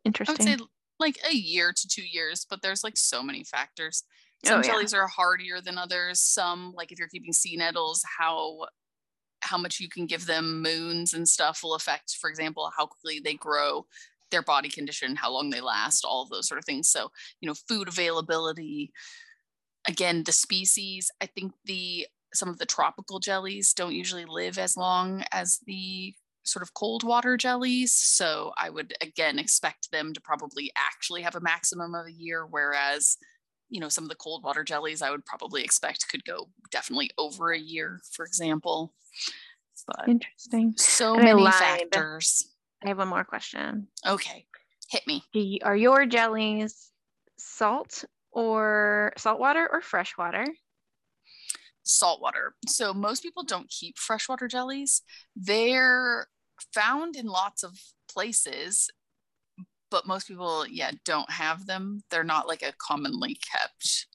Interesting. 0.04 0.60
Like 1.00 1.18
a 1.30 1.36
year 1.36 1.74
to 1.76 1.88
two 1.88 2.06
years, 2.06 2.46
but 2.50 2.62
there's 2.62 2.84
like 2.84 2.98
so 2.98 3.22
many 3.22 3.44
factors. 3.44 4.04
Oh, 4.46 4.50
Some 4.50 4.64
yeah. 4.64 4.70
jellies 4.70 4.94
are 4.94 5.08
hardier 5.08 5.62
than 5.62 5.78
others. 5.78 6.20
Some, 6.20 6.74
like 6.76 6.92
if 6.92 7.00
you're 7.00 7.08
keeping 7.10 7.34
sea 7.34 7.58
nettles, 7.58 8.04
how 8.18 8.66
how 9.42 9.58
much 9.58 9.80
you 9.80 9.88
can 9.88 10.08
give 10.08 10.26
them 10.26 10.62
moons 10.62 11.14
and 11.14 11.28
stuff 11.28 11.62
will 11.62 11.76
affect, 11.76 12.18
for 12.20 12.30
example, 12.30 12.72
how 12.76 12.88
quickly 12.88 13.22
they 13.24 13.36
grow, 13.36 13.86
their 14.32 14.42
body 14.42 14.70
condition, 14.70 15.16
how 15.16 15.32
long 15.32 15.52
they 15.52 15.62
last, 15.62 16.04
all 16.04 16.24
of 16.24 16.30
those 16.30 16.48
sort 16.48 16.58
of 16.58 16.66
things. 16.66 16.90
So, 16.90 17.12
you 17.42 17.48
know, 17.48 17.54
food 17.68 17.88
availability, 17.88 18.92
again, 19.88 20.24
the 20.24 20.32
species. 20.32 21.12
I 21.22 21.28
think 21.28 21.54
the 21.64 22.08
some 22.34 22.50
of 22.50 22.58
the 22.58 22.66
tropical 22.66 23.20
jellies 23.20 23.74
don't 23.74 23.94
usually 23.94 24.26
live 24.26 24.58
as 24.58 24.76
long 24.76 25.24
as 25.32 25.60
the 25.66 26.14
sort 26.46 26.64
of 26.64 26.74
cold 26.74 27.04
water 27.04 27.36
jellies. 27.38 27.94
So 27.94 28.54
I 28.58 28.70
would 28.70 28.94
again 29.02 29.38
expect 29.40 29.92
them 29.92 30.14
to 30.14 30.22
probably 30.22 30.72
actually 30.78 31.24
have 31.24 31.36
a 31.36 31.42
maximum 31.42 31.94
of 31.96 32.06
a 32.08 32.12
year, 32.12 32.46
whereas 32.46 33.18
you 33.70 33.82
know 33.82 33.90
some 33.90 34.06
of 34.06 34.10
the 34.10 34.16
cold 34.16 34.44
water 34.44 34.64
jellies 34.64 35.02
I 35.02 35.12
would 35.12 35.26
probably 35.26 35.64
expect 35.64 36.08
could 36.10 36.24
go 36.24 36.50
definitely 36.72 37.12
over 37.18 37.52
a 37.52 37.60
year, 37.60 38.00
for 38.14 38.26
example. 38.26 38.94
But 39.88 40.08
Interesting. 40.08 40.74
so 40.78 41.16
And 41.16 41.26
many 41.26 41.52
factors. 41.52 42.48
I 42.84 42.90
have 42.90 42.98
one 42.98 43.10
more 43.10 43.24
question. 43.24 43.88
Okay, 44.08 44.46
hit 44.90 45.06
me. 45.08 45.24
You, 45.34 45.60
are 45.64 45.76
your 45.76 46.06
jellies 46.06 46.92
salt 47.38 48.06
or 48.32 49.14
salt 49.18 49.40
water 49.40 49.68
or 49.72 49.82
freshwater? 49.82 50.46
saltwater. 51.86 52.56
So 52.68 52.94
most 52.94 53.24
people 53.24 53.44
don't 53.44 53.70
keep 53.70 53.98
freshwater 53.98 54.48
jellies. 54.48 55.02
They're 55.36 56.28
found 56.74 57.16
in 57.16 57.26
lots 57.28 57.64
of 57.64 57.80
places, 58.10 58.90
but 59.92 60.08
most 60.08 60.28
people, 60.28 60.66
yeah, 60.68 60.92
don't 61.04 61.30
have 61.32 61.66
them. 61.66 62.04
They're 62.10 62.24
not 62.24 62.48
like 62.48 62.62
a 62.64 62.74
commonly 62.78 63.36
kept 63.52 64.08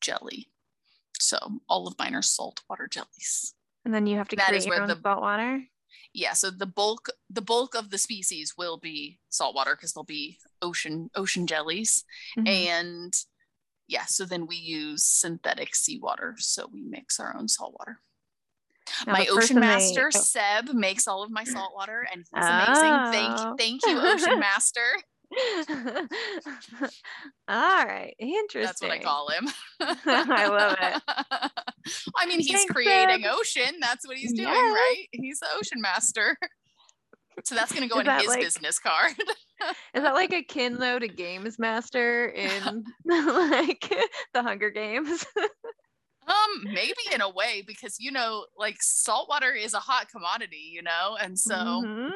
jelly. 0.00 0.48
So 1.18 1.38
all 1.68 1.86
of 1.86 1.98
mine 1.98 2.14
are 2.14 2.22
saltwater 2.22 2.88
jellies. 2.88 3.54
And 3.84 3.94
then 3.94 4.06
you 4.06 4.16
have 4.16 4.28
to 4.28 4.36
That 4.36 4.54
is 4.54 4.64
create 4.64 4.74
your 4.76 4.82
own 4.82 4.88
the- 4.88 5.00
saltwater. 5.02 5.64
Yeah, 6.14 6.34
so 6.34 6.50
the 6.50 6.66
bulk 6.66 7.08
the 7.30 7.40
bulk 7.40 7.74
of 7.74 7.88
the 7.90 7.96
species 7.96 8.54
will 8.58 8.76
be 8.76 9.18
saltwater 9.30 9.74
because 9.74 9.92
they'll 9.94 10.04
be 10.04 10.38
ocean 10.60 11.08
ocean 11.14 11.46
jellies. 11.46 12.04
Mhm. 12.36 12.46
And 12.48 13.14
yeah, 13.88 14.04
so 14.04 14.24
then 14.26 14.46
we 14.46 14.56
use 14.56 15.04
synthetic 15.04 15.74
seawater. 15.74 16.34
So 16.38 16.66
we 16.66 16.82
mix 16.82 17.18
our 17.18 17.34
own 17.36 17.48
saltwater. 17.48 18.00
Now, 19.06 19.12
my 19.14 19.26
ocean 19.30 19.56
they- 19.56 19.60
master 19.60 20.10
oh, 20.14 20.18
Seb 20.18 20.72
makes 20.74 21.06
all 21.08 21.22
of 21.22 21.30
my 21.30 21.44
salt 21.44 21.72
water, 21.74 22.06
and 22.12 22.20
he's 22.34 22.46
amazing. 22.46 23.12
Thank 23.12 23.38
Oh. 23.38 23.54
thank 23.58 23.86
you, 23.86 23.98
Ocean 24.00 24.38
Master. 24.40 24.86
All 27.48 27.84
right, 27.86 28.14
interesting. 28.18 28.62
That's 28.62 28.82
what 28.82 28.90
I 28.90 28.98
call 28.98 29.28
him. 29.30 29.48
I 29.80 30.46
love 30.46 30.76
it. 30.80 31.02
I 32.16 32.26
mean, 32.26 32.40
he's 32.40 32.50
Thanks, 32.52 32.72
creating 32.72 33.22
Seb. 33.24 33.32
ocean. 33.34 33.74
That's 33.80 34.06
what 34.06 34.16
he's 34.16 34.32
doing, 34.32 34.48
Yes. 34.48 34.74
right? 34.74 35.04
He's 35.12 35.38
the 35.40 35.46
ocean 35.58 35.80
master. 35.80 36.36
So 37.44 37.54
that's 37.54 37.72
gonna 37.72 37.88
go 37.88 38.00
Is 38.00 38.06
in 38.06 38.14
his 38.18 38.26
like- 38.26 38.40
business 38.42 38.78
card. 38.78 39.12
Is 39.94 40.02
that 40.02 40.14
like 40.14 40.32
a 40.32 40.42
kin 40.42 40.76
though 40.78 40.98
to 40.98 41.06
Games 41.08 41.58
Master 41.58 42.28
in 42.28 42.84
like 43.06 43.88
the 44.34 44.42
Hunger 44.42 44.70
Games? 44.70 45.24
Um, 46.26 46.64
maybe 46.72 47.00
in 47.12 47.20
a 47.20 47.28
way, 47.28 47.62
because 47.66 47.96
you 47.98 48.10
know, 48.12 48.46
like 48.56 48.76
saltwater 48.80 49.52
is 49.52 49.74
a 49.74 49.78
hot 49.80 50.08
commodity, 50.08 50.70
you 50.72 50.82
know, 50.82 51.16
and 51.20 51.38
so 51.38 51.54
Mhm. 51.54 52.10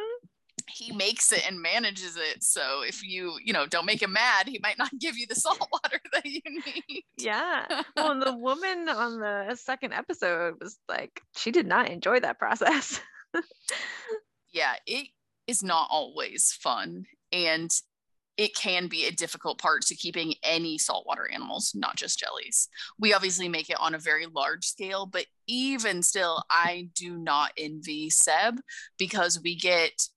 he 0.70 0.92
makes 0.92 1.32
it 1.32 1.46
and 1.46 1.60
manages 1.60 2.16
it. 2.16 2.42
So 2.42 2.82
if 2.82 3.02
you, 3.04 3.38
you 3.44 3.52
know, 3.52 3.66
don't 3.66 3.84
make 3.86 4.02
him 4.02 4.12
mad, 4.12 4.46
he 4.48 4.58
might 4.62 4.78
not 4.78 4.90
give 5.00 5.16
you 5.16 5.26
the 5.26 5.34
salt 5.34 5.58
water 5.72 6.00
that 6.12 6.24
you 6.24 6.40
need. 6.44 7.02
Yeah. 7.18 7.82
Well, 7.96 8.12
and 8.12 8.22
the 8.22 8.36
woman 8.36 8.88
on 8.88 9.18
the 9.20 9.56
second 9.56 9.92
episode 9.92 10.54
was 10.60 10.78
like, 10.88 11.20
she 11.36 11.50
did 11.50 11.66
not 11.66 11.88
enjoy 11.88 12.20
that 12.20 12.38
process. 12.38 13.00
yeah, 14.52 14.74
it 14.86 15.08
is 15.46 15.62
not 15.62 15.88
always 15.90 16.52
fun. 16.52 17.06
And 17.32 17.70
it 18.36 18.54
can 18.54 18.86
be 18.86 19.06
a 19.06 19.12
difficult 19.12 19.58
part 19.58 19.82
to 19.82 19.94
keeping 19.94 20.34
any 20.42 20.76
saltwater 20.76 21.28
animals, 21.32 21.72
not 21.74 21.96
just 21.96 22.18
jellies. 22.18 22.68
We 22.98 23.14
obviously 23.14 23.48
make 23.48 23.70
it 23.70 23.80
on 23.80 23.94
a 23.94 23.98
very 23.98 24.26
large 24.26 24.64
scale, 24.64 25.06
but 25.06 25.26
even 25.46 26.02
still, 26.02 26.42
I 26.50 26.90
do 26.94 27.16
not 27.16 27.52
envy 27.56 28.10
Seb 28.10 28.60
because 28.98 29.40
we 29.42 29.56
get 29.56 30.08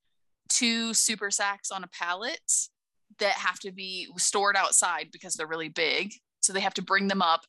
two 0.48 0.92
super 0.92 1.30
sacks 1.30 1.70
on 1.70 1.84
a 1.84 1.88
pallet 1.88 2.40
that 3.18 3.32
have 3.32 3.58
to 3.60 3.72
be 3.72 4.08
stored 4.18 4.56
outside 4.56 5.08
because 5.12 5.34
they're 5.34 5.46
really 5.46 5.68
big. 5.68 6.12
So 6.40 6.52
they 6.52 6.60
have 6.60 6.74
to 6.74 6.82
bring 6.82 7.08
them 7.08 7.22
up 7.22 7.44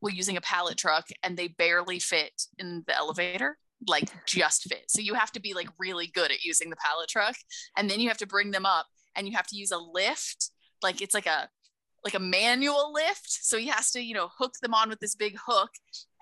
well, 0.00 0.12
using 0.12 0.36
a 0.36 0.42
pallet 0.42 0.78
truck 0.78 1.06
and 1.22 1.36
they 1.36 1.48
barely 1.48 1.98
fit 1.98 2.42
in 2.58 2.84
the 2.86 2.96
elevator 2.96 3.58
like 3.86 4.10
just 4.26 4.64
fit. 4.64 4.84
So 4.88 5.00
you 5.00 5.14
have 5.14 5.32
to 5.32 5.40
be 5.40 5.54
like 5.54 5.68
really 5.78 6.06
good 6.06 6.30
at 6.30 6.44
using 6.44 6.70
the 6.70 6.76
pallet 6.76 7.08
truck 7.08 7.36
and 7.76 7.90
then 7.90 8.00
you 8.00 8.08
have 8.08 8.18
to 8.18 8.26
bring 8.26 8.50
them 8.50 8.66
up 8.66 8.86
and 9.16 9.26
you 9.28 9.36
have 9.36 9.46
to 9.48 9.56
use 9.56 9.70
a 9.70 9.78
lift 9.78 10.50
like 10.82 11.00
it's 11.00 11.14
like 11.14 11.26
a 11.26 11.48
like 12.04 12.14
a 12.14 12.18
manual 12.20 12.92
lift. 12.92 13.30
So 13.30 13.56
he 13.56 13.68
has 13.68 13.90
to 13.92 14.00
you 14.02 14.12
know 14.14 14.28
hook 14.38 14.54
them 14.60 14.74
on 14.74 14.90
with 14.90 15.00
this 15.00 15.14
big 15.14 15.38
hook 15.46 15.70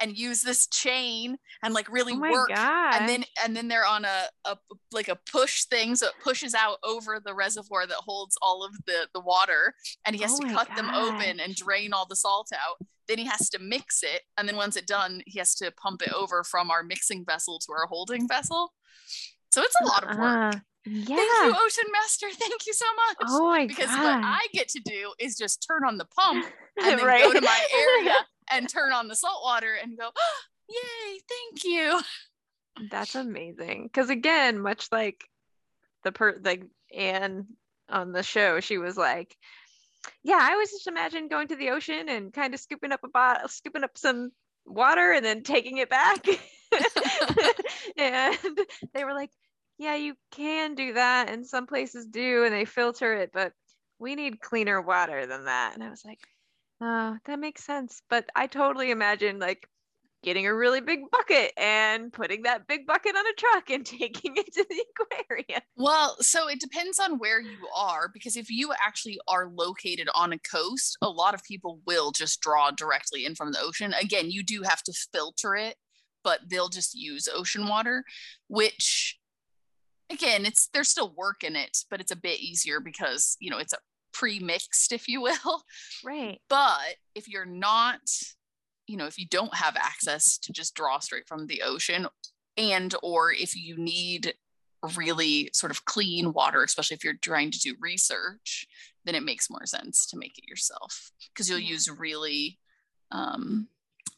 and 0.01 0.17
use 0.17 0.43
this 0.43 0.69
chain 0.69 1.37
and 1.63 1.75
like 1.75 1.91
really 1.91 2.13
Oh 2.15 2.21
work. 2.21 2.51
God. 2.55 2.95
and 2.95 3.09
then 3.09 3.25
and 3.45 3.57
then 3.57 3.67
they're 3.67 3.85
on 3.85 4.05
a, 4.05 4.27
a 4.45 4.57
like 4.93 5.09
a 5.09 5.19
push 5.31 5.65
thing. 5.65 5.97
So 5.97 6.07
it 6.07 6.13
pushes 6.23 6.55
out 6.55 6.79
over 6.85 7.19
the 7.19 7.35
reservoir 7.35 7.87
that 7.89 7.97
holds 7.97 8.37
all 8.41 8.65
of 8.65 8.73
the 8.87 9.09
the 9.13 9.21
water 9.21 9.75
and 10.07 10.15
he 10.15 10.23
has 10.23 10.33
Oh 10.41 10.47
to 10.47 10.55
cut 10.55 10.69
them 10.77 10.89
open 10.95 11.41
and 11.41 11.55
drain 11.57 11.93
all 11.93 12.07
the 12.07 12.15
salt 12.17 12.51
out. 12.55 12.87
Then 13.09 13.19
he 13.19 13.25
has 13.27 13.51
to 13.51 13.59
mix 13.59 14.05
it. 14.05 14.23
And 14.39 14.49
then 14.49 14.55
once 14.55 14.77
it's 14.77 14.87
done 14.87 15.23
he 15.27 15.41
has 15.41 15.53
to 15.57 15.73
pump 15.73 16.03
it 16.03 16.13
over 16.13 16.45
from 16.45 16.71
our 16.71 16.85
mixing 16.85 17.25
vessel 17.25 17.59
to 17.59 17.73
our 17.73 17.87
holding 17.87 18.29
vessel. 18.29 18.73
So 19.53 19.63
it's 19.63 19.75
a 19.81 19.85
lot 19.85 20.05
of 20.09 20.17
work. 20.17 20.55
Uh, 20.55 20.59
yeah. 20.85 21.17
Thank 21.17 21.19
you, 21.19 21.55
Ocean 21.65 21.85
Master. 21.93 22.27
Thank 22.33 22.67
you 22.67 22.73
so 22.73 22.87
much. 23.09 23.29
Oh 23.29 23.51
my 23.51 23.67
because 23.67 23.87
god. 23.87 24.03
what 24.03 24.25
I 24.25 24.41
get 24.53 24.69
to 24.69 24.81
do 24.81 25.13
is 25.19 25.37
just 25.37 25.65
turn 25.67 25.85
on 25.85 25.97
the 25.97 26.07
pump 26.07 26.45
and 26.83 26.99
then 26.99 27.07
right. 27.07 27.23
go 27.23 27.33
to 27.33 27.41
my 27.41 27.67
area 27.75 28.15
and 28.51 28.69
turn 28.69 28.93
on 28.93 29.09
the 29.09 29.15
salt 29.15 29.43
water 29.45 29.77
and 29.81 29.97
go, 29.97 30.11
oh, 30.15 30.41
yay, 30.69 31.21
thank 31.29 31.65
you. 31.65 32.01
That's 32.91 33.15
amazing. 33.15 33.85
Because 33.85 34.11
again, 34.11 34.59
much 34.59 34.89
like 34.91 35.25
the 36.05 36.13
per 36.13 36.39
like 36.43 36.65
Anne 36.97 37.47
on 37.89 38.13
the 38.13 38.23
show, 38.23 38.61
she 38.61 38.79
was 38.79 38.97
like, 38.97 39.37
"Yeah, 40.23 40.39
I 40.41 40.53
always 40.53 40.71
just 40.71 40.87
imagine 40.87 41.29
going 41.29 41.49
to 41.49 41.57
the 41.57 41.71
ocean 41.71 42.09
and 42.09 42.33
kind 42.33 42.55
of 42.55 42.61
scooping 42.61 42.91
up 42.91 43.05
a 43.05 43.09
bottle, 43.09 43.49
scooping 43.49 43.85
up 43.85 43.99
some 43.99 44.31
water, 44.65 45.13
and 45.13 45.25
then 45.25 45.43
taking 45.43 45.77
it 45.77 45.91
back." 45.91 46.27
and 47.99 48.39
they 48.95 49.05
were 49.05 49.13
like, 49.13 49.31
"Yeah, 49.83 49.97
you 49.97 50.15
can 50.31 50.75
do 50.77 50.93
that, 50.95 51.29
and 51.29 51.45
some 51.47 51.67
places 51.67 52.07
do, 52.07 52.45
and 52.45 52.55
they 52.55 52.65
filter 52.65 53.15
it, 53.15 53.31
but 53.33 53.53
we 53.99 54.15
need 54.15 54.41
cleaner 54.41 54.81
water 54.81 55.27
than 55.27 55.47
that." 55.47 55.75
And 55.75 55.83
I 55.83 55.91
was 55.91 56.05
like, 56.05 56.21
"Oh, 56.81 57.19
that 57.25 57.39
makes 57.41 57.65
sense." 57.65 58.01
But 58.09 58.29
I 58.37 58.47
totally 58.47 58.93
imagine 58.93 59.41
like 59.41 59.69
getting 60.23 60.47
a 60.47 60.55
really 60.55 60.81
big 60.81 61.01
bucket 61.11 61.53
and 61.57 62.13
putting 62.13 62.43
that 62.43 62.69
big 62.69 62.87
bucket 62.87 63.17
on 63.17 63.27
a 63.27 63.33
truck 63.37 63.71
and 63.71 63.85
taking 64.01 64.37
it 64.37 64.53
to 64.53 64.65
the 64.71 64.85
aquarium. 64.91 65.63
Well, 65.77 66.17
so 66.21 66.49
it 66.49 66.61
depends 66.61 67.01
on 67.01 67.19
where 67.19 67.41
you 67.41 67.59
are 67.77 68.09
because 68.13 68.37
if 68.37 68.51
you 68.51 68.73
actually 68.81 69.19
are 69.27 69.51
located 69.53 70.09
on 70.15 70.33
a 70.33 70.39
coast, 70.39 70.97
a 71.03 71.09
lot 71.09 71.35
of 71.35 71.43
people 71.43 71.81
will 71.87 72.13
just 72.13 72.41
draw 72.41 72.71
directly 72.71 73.27
in 73.27 73.35
from 73.35 73.51
the 73.53 73.61
ocean. 73.61 73.95
Again, 74.01 74.31
you 74.31 74.45
do 74.45 74.63
have 74.63 74.83
to 74.85 74.93
filter 75.13 75.57
it, 75.57 75.75
but 76.23 76.41
they'll 76.49 76.69
just 76.69 76.95
use 76.95 77.29
ocean 77.35 77.67
water, 77.67 78.05
which 78.47 79.19
again, 80.13 80.45
it's 80.47 80.69
there's 80.69 80.89
still 80.89 81.13
work 81.17 81.45
in 81.45 81.57
it, 81.57 81.79
but 81.91 82.01
it's 82.01 82.13
a 82.13 82.17
bit 82.17 82.41
easier 82.41 82.81
because, 82.81 83.37
you 83.41 83.51
know, 83.51 83.59
it's 83.59 83.73
a 83.73 83.79
pre-mixed 84.13 84.93
if 84.93 85.09
you 85.09 85.23
will. 85.23 85.63
Right. 86.05 86.41
But 86.49 86.97
if 87.15 87.29
you're 87.29 87.47
not, 87.47 88.01
you 88.87 88.97
know, 88.97 89.07
if 89.07 89.19
you 89.19 89.27
don't 89.29 89.55
have 89.55 89.77
access 89.77 90.39
to 90.39 90.53
just 90.53 90.75
draw 90.75 90.99
straight 90.99 91.27
from 91.27 91.47
the 91.47 91.63
ocean 91.63 92.07
and 92.57 92.95
or 93.03 93.33
if 93.33 93.57
you 93.57 93.77
need 93.79 94.35
really 94.97 95.49
sort 95.55 95.71
of 95.71 95.85
clean 95.85 96.33
water, 96.33 96.63
especially 96.63 96.97
if 96.97 97.05
you're 97.05 97.15
trying 97.15 97.51
to 97.51 97.59
do 97.59 97.77
research, 97.81 98.67
then 99.05 99.15
it 99.15 99.23
makes 99.23 99.49
more 99.51 99.65
sense 99.65 100.07
to 100.07 100.19
make 100.19 100.37
it 100.39 100.49
yourself 100.49 101.11
because 101.33 101.49
you'll 101.49 101.59
Yeah. 101.59 101.71
use 101.71 101.89
really 101.89 102.59
um 103.11 103.69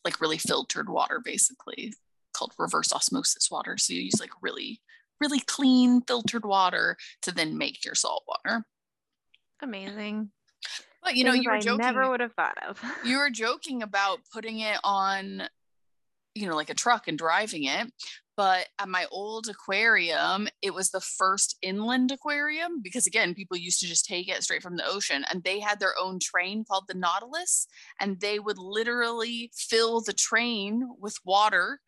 like 0.04 0.20
really 0.20 0.38
filtered 0.38 0.88
water 0.88 1.20
basically 1.24 1.92
called 2.32 2.52
reverse 2.58 2.92
osmosis 2.92 3.50
water. 3.50 3.76
So 3.78 3.92
you 3.92 4.02
use 4.02 4.20
like 4.20 4.30
really 4.42 4.80
really 5.20 5.40
clean 5.40 6.02
filtered 6.02 6.44
water 6.44 6.96
to 7.22 7.32
then 7.32 7.58
make 7.58 7.84
your 7.84 7.94
salt 7.94 8.24
water. 8.26 8.64
Amazing. 9.62 10.30
But 11.02 11.16
you 11.16 11.24
know, 11.24 11.32
you 11.32 11.50
were 11.50 11.56
I 11.56 11.60
never 11.60 12.08
would 12.08 12.20
have 12.20 12.32
thought 12.32 12.56
of. 12.66 12.80
you 13.04 13.18
were 13.18 13.30
joking 13.30 13.82
about 13.82 14.20
putting 14.32 14.60
it 14.60 14.78
on 14.82 15.48
you 16.34 16.48
know 16.48 16.56
like 16.56 16.70
a 16.70 16.74
truck 16.74 17.08
and 17.08 17.16
driving 17.16 17.64
it 17.64 17.92
but 18.36 18.66
at 18.78 18.88
my 18.88 19.06
old 19.10 19.48
aquarium 19.48 20.48
it 20.62 20.74
was 20.74 20.90
the 20.90 21.00
first 21.00 21.56
inland 21.62 22.10
aquarium 22.10 22.80
because 22.82 23.06
again 23.06 23.34
people 23.34 23.56
used 23.56 23.80
to 23.80 23.86
just 23.86 24.04
take 24.04 24.28
it 24.28 24.42
straight 24.42 24.62
from 24.62 24.76
the 24.76 24.86
ocean 24.86 25.24
and 25.30 25.44
they 25.44 25.60
had 25.60 25.78
their 25.78 25.94
own 26.00 26.18
train 26.18 26.64
called 26.64 26.84
the 26.88 26.94
nautilus 26.94 27.66
and 28.00 28.20
they 28.20 28.38
would 28.38 28.58
literally 28.58 29.50
fill 29.54 30.00
the 30.00 30.12
train 30.12 30.88
with 31.00 31.16
water 31.24 31.80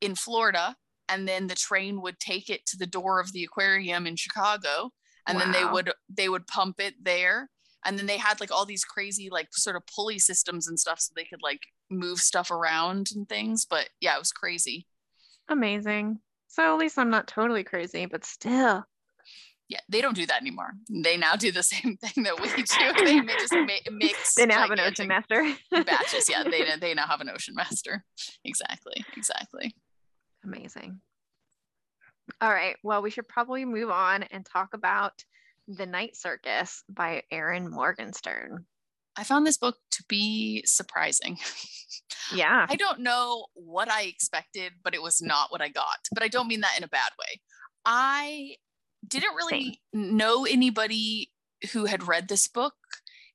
in 0.00 0.14
florida 0.14 0.76
and 1.08 1.26
then 1.28 1.46
the 1.46 1.54
train 1.54 2.00
would 2.02 2.18
take 2.20 2.50
it 2.50 2.66
to 2.66 2.76
the 2.76 2.86
door 2.86 3.20
of 3.20 3.32
the 3.32 3.44
aquarium 3.44 4.06
in 4.06 4.16
chicago 4.16 4.90
and 5.26 5.40
then 5.40 5.50
they 5.52 5.64
would 5.64 5.92
they 6.08 6.28
would 6.28 6.46
pump 6.46 6.76
it 6.80 6.94
there 7.02 7.50
and 7.84 7.98
then 7.98 8.06
they 8.06 8.16
had 8.16 8.40
like 8.40 8.50
all 8.50 8.64
these 8.66 8.84
crazy 8.84 9.28
like 9.30 9.48
sort 9.52 9.76
of 9.76 9.82
pulley 9.94 10.18
systems 10.18 10.66
and 10.68 10.78
stuff 10.78 11.00
so 11.00 11.12
they 11.14 11.24
could 11.24 11.42
like 11.42 11.60
move 11.90 12.18
stuff 12.18 12.50
around 12.50 13.08
and 13.14 13.28
things 13.28 13.64
but 13.64 13.88
yeah 14.00 14.16
it 14.16 14.18
was 14.18 14.32
crazy. 14.32 14.86
Amazing. 15.48 16.18
So 16.48 16.72
at 16.72 16.78
least 16.78 16.98
I'm 16.98 17.10
not 17.10 17.28
totally 17.28 17.62
crazy, 17.62 18.06
but 18.06 18.24
still. 18.24 18.84
yeah 19.68 19.80
they 19.88 20.00
don't 20.00 20.16
do 20.16 20.26
that 20.26 20.40
anymore. 20.40 20.72
They 20.90 21.16
now 21.16 21.36
do 21.36 21.52
the 21.52 21.62
same 21.74 21.96
thing 21.96 22.24
that 22.24 22.40
we 22.40 22.48
do. 22.48 23.04
They 23.04 23.20
ma- 23.20 23.32
just 23.38 23.52
mi- 23.52 23.80
mix 23.92 24.34
They 24.34 24.46
now 24.46 24.58
have 24.62 24.70
an 24.72 24.80
ocean 24.80 25.06
master. 25.08 25.44
batches 25.70 26.28
yeah 26.28 26.42
they 26.42 26.64
they 26.80 26.94
now 26.94 27.06
have 27.06 27.20
an 27.20 27.30
ocean 27.30 27.54
master. 27.54 28.04
Exactly 28.44 29.04
exactly 29.16 29.74
Amazing. 30.44 31.00
All 32.40 32.52
right. 32.52 32.76
Well, 32.82 33.02
we 33.02 33.10
should 33.10 33.28
probably 33.28 33.64
move 33.64 33.90
on 33.90 34.24
and 34.24 34.44
talk 34.44 34.74
about 34.74 35.24
The 35.68 35.86
Night 35.86 36.16
Circus 36.16 36.82
by 36.88 37.22
Erin 37.30 37.70
Morgenstern. 37.70 38.66
i 39.16 39.24
found 39.24 39.46
this 39.46 39.58
book 39.58 39.76
to 39.92 40.04
be 40.08 40.62
surprising 40.66 41.38
Yeah. 42.34 42.66
I 42.68 42.76
don't 42.76 43.00
know 43.00 43.46
what 43.54 43.90
I 43.90 44.02
expected, 44.02 44.72
but 44.82 44.94
it 44.94 45.02
was 45.02 45.22
not 45.22 45.50
what 45.50 45.62
I 45.62 45.68
got. 45.68 46.08
But 46.12 46.22
I 46.22 46.28
don't 46.28 46.48
mean 46.48 46.60
that 46.60 46.76
in 46.76 46.84
a 46.84 46.88
bad 46.88 47.10
way. 47.18 47.40
I 47.84 48.56
didn't 49.06 49.34
really 49.36 49.80
know 49.92 50.44
anybody 50.44 51.30
who 51.72 51.84
had 51.84 52.06
read 52.06 52.28
this 52.28 52.48
book. 52.48 52.74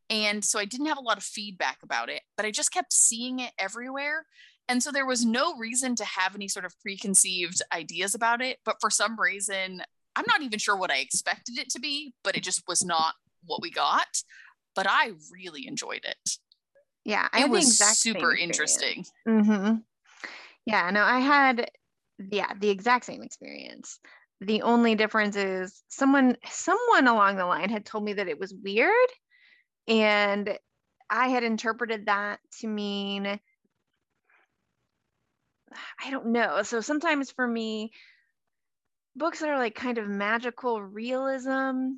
And 0.10 0.44
so 0.44 0.60
I 0.60 0.66
didn't 0.66 0.88
have 0.88 0.98
a 0.98 1.02
lot 1.02 1.18
of 1.18 1.24
feedback 1.24 1.78
about 1.84 2.10
it, 2.10 2.22
but 2.36 2.46
I 2.46 2.52
just 2.52 2.74
kept 2.74 2.92
seeing 2.92 3.40
it 3.40 3.54
everywhere. 3.58 4.26
And 4.72 4.82
so 4.82 4.90
there 4.90 5.06
was 5.06 5.26
no 5.26 5.58
reason 5.58 5.98
to 5.98 6.06
have 6.06 6.34
any 6.34 6.48
sort 6.48 6.64
of 6.64 6.74
preconceived 6.80 7.62
ideas 7.74 8.16
about 8.16 8.42
it. 8.42 8.60
But 8.64 8.78
for 8.80 8.90
some 8.90 9.20
reason, 9.20 9.84
I'm 10.16 10.24
not 10.30 10.44
even 10.44 10.60
sure 10.60 10.78
what 10.78 10.90
I 10.90 11.00
expected 11.00 11.60
it 11.60 11.70
to 11.72 11.82
be, 11.82 12.14
but 12.24 12.38
it 12.38 12.44
just 12.44 12.64
was 12.70 12.82
not 12.82 13.16
what 13.44 13.62
we 13.62 13.70
got. 13.70 14.08
But 14.74 14.88
I 14.90 15.12
really 15.30 15.68
enjoyed 15.68 16.06
it. 16.06 16.38
Yeah. 17.04 17.28
I 17.34 17.44
It 17.44 17.50
was 17.50 17.78
super 17.98 18.34
interesting. 18.34 19.04
Mm-hmm. 19.28 19.80
Yeah, 20.66 20.90
no, 20.92 21.04
I 21.04 21.20
had 21.20 21.70
yeah, 22.32 22.54
the 22.58 22.70
exact 22.70 23.04
same 23.04 23.24
experience. 23.24 24.00
The 24.40 24.62
only 24.62 24.96
difference 24.96 25.36
is 25.36 25.84
someone 25.90 26.38
someone 26.50 27.10
along 27.10 27.36
the 27.36 27.46
line 27.46 27.70
had 27.70 27.86
told 27.86 28.06
me 28.06 28.14
that 28.14 28.30
it 28.30 28.40
was 28.40 28.54
weird 28.54 28.94
and 29.90 30.58
I 31.10 31.28
had 31.28 31.44
interpreted 31.44 32.06
that 32.06 32.40
to 32.62 32.68
mean 32.68 33.38
I 36.04 36.10
don't 36.12 36.28
know. 36.28 36.62
So 36.64 36.82
sometimes 36.82 37.32
for 37.32 37.48
me 37.48 37.92
books 39.16 39.40
that 39.40 39.50
are 39.50 39.58
like 39.58 39.76
kind 39.76 39.98
of 39.98 40.08
magical 40.08 40.82
realism 40.82 41.94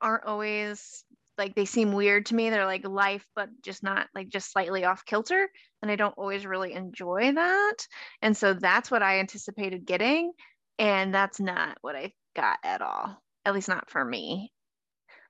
aren't 0.00 0.24
always 0.24 1.04
like 1.38 1.54
they 1.54 1.64
seem 1.64 1.92
weird 1.92 2.26
to 2.26 2.34
me. 2.34 2.50
They're 2.50 2.66
like 2.66 2.86
life, 2.86 3.26
but 3.34 3.48
just 3.62 3.82
not 3.82 4.08
like 4.14 4.28
just 4.28 4.52
slightly 4.52 4.84
off 4.84 5.04
kilter. 5.06 5.48
And 5.82 5.90
I 5.90 5.96
don't 5.96 6.16
always 6.18 6.46
really 6.46 6.74
enjoy 6.74 7.32
that. 7.34 7.76
And 8.20 8.36
so 8.36 8.54
that's 8.54 8.90
what 8.90 9.02
I 9.02 9.20
anticipated 9.20 9.86
getting. 9.86 10.32
And 10.78 11.14
that's 11.14 11.40
not 11.40 11.78
what 11.80 11.96
I 11.96 12.12
got 12.36 12.58
at 12.62 12.82
all. 12.82 13.20
At 13.44 13.54
least 13.54 13.68
not 13.68 13.90
for 13.90 14.04
me. 14.04 14.52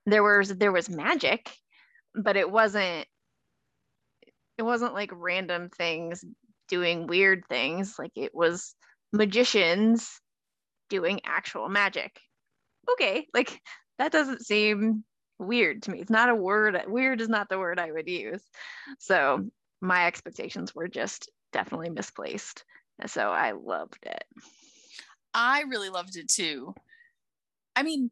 There 0.06 0.22
was 0.22 0.48
there 0.48 0.72
was 0.72 0.88
magic, 0.88 1.50
but 2.14 2.36
it 2.36 2.50
wasn't 2.50 3.06
it 4.58 4.62
wasn't 4.62 4.94
like 4.94 5.10
random 5.14 5.70
things 5.70 6.24
doing 6.70 7.06
weird 7.06 7.42
things. 7.48 7.96
Like 7.98 8.12
it 8.16 8.34
was 8.34 8.74
magicians 9.12 10.20
doing 10.88 11.20
actual 11.24 11.68
magic. 11.68 12.18
Okay, 12.92 13.26
like 13.34 13.60
that 13.98 14.12
doesn't 14.12 14.46
seem 14.46 15.04
weird 15.38 15.82
to 15.82 15.90
me. 15.90 16.00
It's 16.00 16.10
not 16.10 16.30
a 16.30 16.34
word. 16.34 16.80
Weird 16.86 17.20
is 17.20 17.28
not 17.28 17.48
the 17.48 17.58
word 17.58 17.78
I 17.78 17.92
would 17.92 18.08
use. 18.08 18.42
So 18.98 19.46
my 19.80 20.06
expectations 20.06 20.74
were 20.74 20.88
just 20.88 21.30
definitely 21.52 21.90
misplaced. 21.90 22.64
So 23.06 23.30
I 23.30 23.52
loved 23.52 24.04
it. 24.04 24.24
I 25.32 25.62
really 25.62 25.88
loved 25.88 26.16
it 26.16 26.28
too. 26.28 26.74
I 27.76 27.82
mean, 27.82 28.10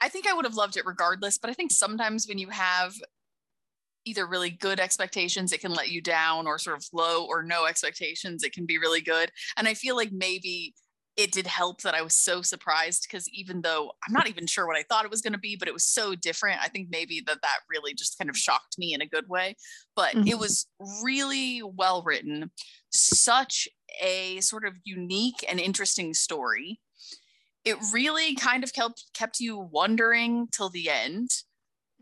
I 0.00 0.08
think 0.08 0.26
I 0.26 0.32
would 0.32 0.46
have 0.46 0.54
loved 0.54 0.76
it 0.76 0.86
regardless, 0.86 1.36
but 1.36 1.50
I 1.50 1.52
think 1.52 1.72
sometimes 1.72 2.26
when 2.26 2.38
you 2.38 2.48
have 2.48 2.94
either 4.04 4.26
really 4.26 4.50
good 4.50 4.80
expectations, 4.80 5.52
it 5.52 5.60
can 5.60 5.72
let 5.72 5.90
you 5.90 6.00
down, 6.00 6.46
or 6.46 6.58
sort 6.58 6.78
of 6.78 6.86
low 6.92 7.26
or 7.26 7.42
no 7.42 7.66
expectations, 7.66 8.42
it 8.42 8.52
can 8.52 8.66
be 8.66 8.78
really 8.78 9.00
good. 9.00 9.30
And 9.56 9.68
I 9.68 9.74
feel 9.74 9.96
like 9.96 10.10
maybe 10.12 10.74
it 11.16 11.32
did 11.32 11.46
help 11.46 11.82
that 11.82 11.94
I 11.94 12.02
was 12.02 12.16
so 12.16 12.40
surprised 12.40 13.06
because 13.06 13.28
even 13.28 13.60
though 13.60 13.92
I'm 14.06 14.12
not 14.12 14.28
even 14.28 14.46
sure 14.46 14.66
what 14.66 14.76
I 14.76 14.84
thought 14.84 15.04
it 15.04 15.10
was 15.10 15.20
going 15.20 15.32
to 15.32 15.38
be, 15.38 15.56
but 15.56 15.68
it 15.68 15.74
was 15.74 15.84
so 15.84 16.14
different, 16.14 16.60
I 16.62 16.68
think 16.68 16.88
maybe 16.90 17.22
that 17.26 17.42
that 17.42 17.58
really 17.68 17.92
just 17.94 18.16
kind 18.16 18.30
of 18.30 18.36
shocked 18.36 18.78
me 18.78 18.94
in 18.94 19.02
a 19.02 19.06
good 19.06 19.28
way. 19.28 19.56
But 19.94 20.14
mm-hmm. 20.14 20.28
it 20.28 20.38
was 20.38 20.66
really 21.02 21.62
well 21.62 22.02
written, 22.02 22.50
such 22.90 23.68
a 24.00 24.40
sort 24.40 24.64
of 24.64 24.74
unique 24.84 25.44
and 25.48 25.60
interesting 25.60 26.14
story. 26.14 26.80
It 27.64 27.76
really 27.92 28.34
kind 28.36 28.64
of 28.64 28.72
kept 28.72 29.04
kept 29.12 29.40
you 29.40 29.58
wondering 29.58 30.48
till 30.50 30.70
the 30.70 30.88
end. 30.88 31.30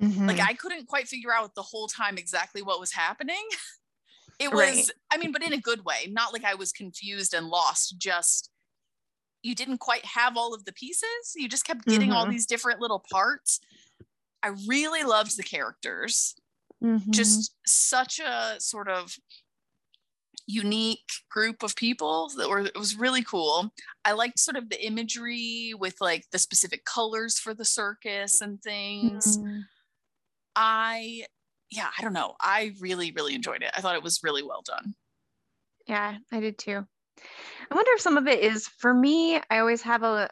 Mm-hmm. 0.00 0.26
Like 0.26 0.40
I 0.40 0.54
couldn't 0.54 0.86
quite 0.86 1.08
figure 1.08 1.32
out 1.32 1.54
the 1.54 1.62
whole 1.62 1.88
time 1.88 2.18
exactly 2.18 2.62
what 2.62 2.80
was 2.80 2.92
happening. 2.92 3.36
It 4.40 4.52
was, 4.52 4.60
right. 4.60 4.90
I 5.10 5.16
mean, 5.16 5.32
but 5.32 5.42
in 5.42 5.52
a 5.52 5.60
good 5.60 5.84
way, 5.84 6.06
not 6.08 6.32
like 6.32 6.44
I 6.44 6.54
was 6.54 6.70
confused 6.70 7.34
and 7.34 7.48
lost, 7.48 7.98
just 7.98 8.50
you 9.42 9.54
didn't 9.54 9.78
quite 9.78 10.04
have 10.04 10.36
all 10.36 10.54
of 10.54 10.64
the 10.64 10.72
pieces. 10.72 11.34
You 11.34 11.48
just 11.48 11.64
kept 11.64 11.86
getting 11.86 12.10
mm-hmm. 12.10 12.16
all 12.16 12.26
these 12.30 12.46
different 12.46 12.80
little 12.80 13.02
parts. 13.10 13.58
I 14.42 14.52
really 14.68 15.02
loved 15.02 15.36
the 15.36 15.42
characters. 15.42 16.36
Mm-hmm. 16.82 17.10
Just 17.10 17.52
such 17.66 18.20
a 18.20 18.54
sort 18.60 18.88
of 18.88 19.16
unique 20.46 21.10
group 21.30 21.62
of 21.62 21.76
people 21.76 22.30
that 22.36 22.48
were 22.48 22.60
it 22.60 22.78
was 22.78 22.96
really 22.96 23.22
cool. 23.22 23.70
I 24.04 24.12
liked 24.12 24.38
sort 24.38 24.56
of 24.56 24.70
the 24.70 24.84
imagery 24.84 25.74
with 25.78 25.96
like 26.00 26.26
the 26.30 26.38
specific 26.38 26.84
colors 26.84 27.38
for 27.38 27.54
the 27.54 27.64
circus 27.64 28.40
and 28.40 28.62
things. 28.62 29.38
Mm-hmm. 29.38 29.58
I 30.60 31.24
yeah, 31.70 31.88
I 31.96 32.02
don't 32.02 32.12
know. 32.12 32.34
I 32.40 32.72
really 32.80 33.12
really 33.12 33.34
enjoyed 33.34 33.62
it. 33.62 33.70
I 33.76 33.80
thought 33.80 33.94
it 33.94 34.02
was 34.02 34.24
really 34.24 34.42
well 34.42 34.62
done. 34.62 34.94
Yeah, 35.86 36.18
I 36.32 36.40
did 36.40 36.58
too. 36.58 36.84
I 37.70 37.74
wonder 37.74 37.92
if 37.94 38.00
some 38.00 38.16
of 38.16 38.26
it 38.26 38.40
is 38.40 38.66
for 38.66 38.92
me, 38.92 39.36
I 39.50 39.58
always 39.58 39.82
have 39.82 40.02
a 40.02 40.28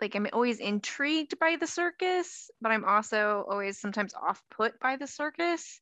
like 0.00 0.14
I'm 0.14 0.28
always 0.32 0.60
intrigued 0.60 1.40
by 1.40 1.56
the 1.56 1.66
circus, 1.66 2.50
but 2.60 2.70
I'm 2.70 2.84
also 2.84 3.44
always 3.50 3.80
sometimes 3.80 4.14
off 4.14 4.40
put 4.48 4.78
by 4.78 4.94
the 4.94 5.08
circus, 5.08 5.80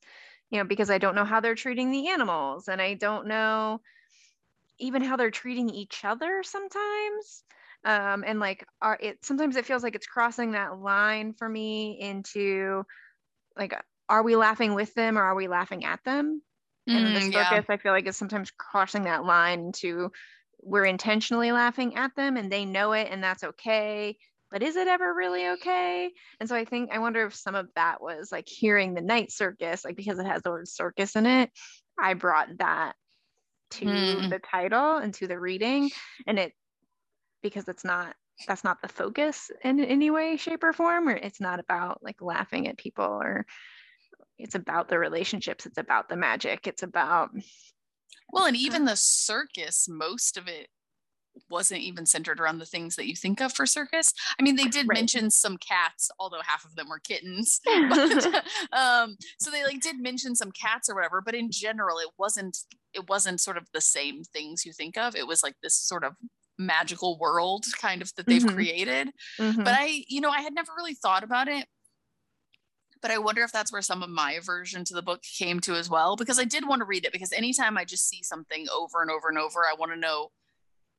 you 0.48 0.58
know, 0.58 0.64
because 0.64 0.90
I 0.90 0.96
don't 0.96 1.14
know 1.14 1.26
how 1.26 1.40
they're 1.40 1.54
treating 1.54 1.90
the 1.90 2.08
animals 2.08 2.68
and 2.68 2.80
I 2.80 2.94
don't 2.94 3.26
know 3.26 3.80
even 4.78 5.02
how 5.02 5.16
they're 5.16 5.30
treating 5.30 5.68
each 5.68 6.02
other 6.02 6.42
sometimes. 6.42 7.44
Um, 7.84 8.24
and 8.26 8.40
like 8.40 8.66
are 8.80 8.98
it 9.00 9.22
sometimes 9.22 9.56
it 9.56 9.66
feels 9.66 9.82
like 9.82 9.94
it's 9.94 10.06
crossing 10.06 10.52
that 10.52 10.78
line 10.78 11.34
for 11.34 11.46
me 11.46 11.98
into 12.00 12.84
like 13.56 13.74
are 14.08 14.22
we 14.22 14.36
laughing 14.36 14.74
with 14.74 14.94
them 14.94 15.18
or 15.18 15.22
are 15.22 15.34
we 15.34 15.48
laughing 15.48 15.84
at 15.84 16.02
them? 16.04 16.42
and 16.86 17.08
mm, 17.08 17.14
the 17.14 17.20
circus 17.20 17.64
yeah. 17.68 17.74
i 17.74 17.76
feel 17.76 17.92
like 17.92 18.06
is 18.06 18.16
sometimes 18.16 18.50
crossing 18.56 19.04
that 19.04 19.24
line 19.24 19.72
to 19.72 20.10
we're 20.62 20.84
intentionally 20.84 21.52
laughing 21.52 21.96
at 21.96 22.14
them 22.16 22.36
and 22.36 22.50
they 22.50 22.64
know 22.64 22.92
it 22.92 23.08
and 23.10 23.22
that's 23.22 23.44
okay 23.44 24.16
but 24.50 24.62
is 24.62 24.76
it 24.76 24.88
ever 24.88 25.14
really 25.14 25.48
okay 25.48 26.10
and 26.40 26.48
so 26.48 26.54
i 26.54 26.64
think 26.64 26.90
i 26.92 26.98
wonder 26.98 27.26
if 27.26 27.34
some 27.34 27.54
of 27.54 27.68
that 27.76 28.00
was 28.00 28.30
like 28.30 28.48
hearing 28.48 28.94
the 28.94 29.00
night 29.00 29.30
circus 29.30 29.84
like 29.84 29.96
because 29.96 30.18
it 30.18 30.26
has 30.26 30.42
the 30.42 30.50
word 30.50 30.68
circus 30.68 31.16
in 31.16 31.26
it 31.26 31.50
i 31.98 32.14
brought 32.14 32.48
that 32.58 32.94
to 33.70 33.84
mm. 33.84 34.30
the 34.30 34.38
title 34.38 34.96
and 34.96 35.14
to 35.14 35.26
the 35.26 35.38
reading 35.38 35.90
and 36.26 36.38
it 36.38 36.52
because 37.42 37.68
it's 37.68 37.84
not 37.84 38.14
that's 38.46 38.64
not 38.64 38.82
the 38.82 38.88
focus 38.88 39.50
in 39.64 39.80
any 39.80 40.10
way 40.10 40.36
shape 40.36 40.62
or 40.62 40.72
form 40.72 41.08
or 41.08 41.12
it's 41.12 41.40
not 41.40 41.60
about 41.60 42.02
like 42.02 42.20
laughing 42.20 42.68
at 42.68 42.78
people 42.78 43.04
or 43.04 43.46
it's 44.38 44.54
about 44.54 44.88
the 44.88 44.98
relationships 44.98 45.66
it's 45.66 45.78
about 45.78 46.08
the 46.08 46.16
magic 46.16 46.66
it's 46.66 46.82
about 46.82 47.30
well 48.32 48.46
and 48.46 48.56
even 48.56 48.84
the 48.84 48.96
circus 48.96 49.86
most 49.88 50.36
of 50.36 50.48
it 50.48 50.68
wasn't 51.50 51.80
even 51.80 52.06
centered 52.06 52.40
around 52.40 52.58
the 52.58 52.64
things 52.64 52.96
that 52.96 53.06
you 53.06 53.14
think 53.14 53.40
of 53.40 53.52
for 53.52 53.66
circus 53.66 54.12
i 54.38 54.42
mean 54.42 54.56
they 54.56 54.64
did 54.64 54.88
right. 54.88 54.96
mention 54.96 55.30
some 55.30 55.58
cats 55.58 56.10
although 56.18 56.40
half 56.42 56.64
of 56.64 56.74
them 56.76 56.88
were 56.88 56.98
kittens 56.98 57.60
but, 57.88 58.42
um, 58.72 59.16
so 59.38 59.50
they 59.50 59.62
like 59.62 59.80
did 59.80 59.98
mention 59.98 60.34
some 60.34 60.50
cats 60.52 60.88
or 60.88 60.94
whatever 60.94 61.20
but 61.20 61.34
in 61.34 61.50
general 61.50 61.98
it 61.98 62.08
wasn't 62.18 62.58
it 62.94 63.08
wasn't 63.08 63.40
sort 63.40 63.58
of 63.58 63.68
the 63.74 63.80
same 63.80 64.22
things 64.24 64.64
you 64.64 64.72
think 64.72 64.96
of 64.96 65.14
it 65.14 65.26
was 65.26 65.42
like 65.42 65.54
this 65.62 65.76
sort 65.76 66.04
of 66.04 66.14
magical 66.58 67.18
world 67.18 67.64
kind 67.80 68.02
of 68.02 68.14
that 68.14 68.26
they've 68.26 68.42
mm-hmm. 68.42 68.54
created 68.54 69.10
mm-hmm. 69.38 69.62
but 69.62 69.74
i 69.76 70.02
you 70.08 70.20
know 70.20 70.30
i 70.30 70.40
had 70.40 70.54
never 70.54 70.72
really 70.76 70.94
thought 70.94 71.22
about 71.22 71.48
it 71.48 71.66
but 73.02 73.10
I 73.10 73.18
wonder 73.18 73.42
if 73.42 73.52
that's 73.52 73.72
where 73.72 73.82
some 73.82 74.02
of 74.02 74.10
my 74.10 74.32
aversion 74.32 74.84
to 74.84 74.94
the 74.94 75.02
book 75.02 75.22
came 75.22 75.60
to 75.60 75.74
as 75.74 75.88
well, 75.88 76.16
because 76.16 76.38
I 76.38 76.44
did 76.44 76.66
want 76.66 76.80
to 76.80 76.86
read 76.86 77.04
it 77.04 77.12
because 77.12 77.32
anytime 77.32 77.78
I 77.78 77.84
just 77.84 78.08
see 78.08 78.22
something 78.22 78.66
over 78.74 79.02
and 79.02 79.10
over 79.10 79.28
and 79.28 79.38
over, 79.38 79.60
I 79.60 79.76
want 79.78 79.92
to 79.92 79.98
know 79.98 80.30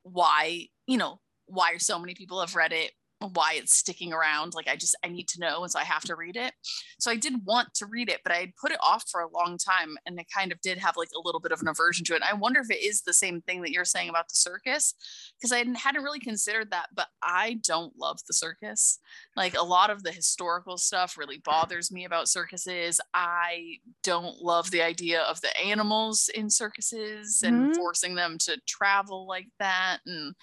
why, 0.04 0.68
you 0.86 0.96
know, 0.96 1.20
why 1.46 1.76
so 1.78 1.98
many 1.98 2.14
people 2.14 2.40
have 2.40 2.54
read 2.54 2.72
it, 2.72 2.92
why 3.20 3.54
it's 3.54 3.76
sticking 3.76 4.12
around. 4.12 4.54
Like 4.54 4.68
I 4.68 4.76
just 4.76 4.96
I 5.04 5.08
need 5.08 5.28
to 5.28 5.40
know, 5.40 5.62
and 5.62 5.70
so 5.70 5.78
I 5.78 5.84
have 5.84 6.02
to 6.04 6.14
read 6.14 6.36
it. 6.36 6.52
So 6.98 7.10
I 7.10 7.16
did 7.16 7.44
want 7.44 7.74
to 7.74 7.86
read 7.86 8.08
it, 8.08 8.20
but 8.22 8.32
I 8.32 8.36
had 8.36 8.56
put 8.56 8.72
it 8.72 8.78
off 8.82 9.04
for 9.10 9.20
a 9.20 9.30
long 9.30 9.58
time, 9.58 9.96
and 10.06 10.18
I 10.20 10.26
kind 10.34 10.52
of 10.52 10.60
did 10.60 10.78
have 10.78 10.96
like 10.96 11.10
a 11.16 11.20
little 11.24 11.40
bit 11.40 11.52
of 11.52 11.60
an 11.60 11.68
aversion 11.68 12.04
to 12.06 12.14
it. 12.14 12.22
I 12.22 12.34
wonder 12.34 12.60
if 12.60 12.70
it 12.70 12.82
is 12.82 13.02
the 13.02 13.12
same 13.12 13.40
thing 13.40 13.62
that 13.62 13.70
you're 13.70 13.84
saying 13.84 14.08
about 14.08 14.28
the 14.28 14.36
circus, 14.36 14.94
because 15.38 15.52
I 15.52 15.64
hadn't 15.76 16.04
really 16.04 16.20
considered 16.20 16.70
that. 16.70 16.88
But 16.94 17.08
I 17.22 17.60
don't 17.66 17.96
love 17.98 18.20
the 18.26 18.34
circus. 18.34 18.98
Like 19.36 19.56
a 19.56 19.64
lot 19.64 19.90
of 19.90 20.02
the 20.02 20.12
historical 20.12 20.78
stuff 20.78 21.18
really 21.18 21.38
bothers 21.38 21.90
me 21.90 22.04
about 22.04 22.28
circuses. 22.28 23.00
I 23.14 23.78
don't 24.04 24.40
love 24.42 24.70
the 24.70 24.82
idea 24.82 25.22
of 25.22 25.40
the 25.40 25.56
animals 25.60 26.30
in 26.34 26.50
circuses 26.50 27.42
and 27.42 27.70
mm-hmm. 27.70 27.72
forcing 27.72 28.14
them 28.14 28.38
to 28.38 28.60
travel 28.66 29.26
like 29.26 29.48
that, 29.58 29.98
and 30.06 30.34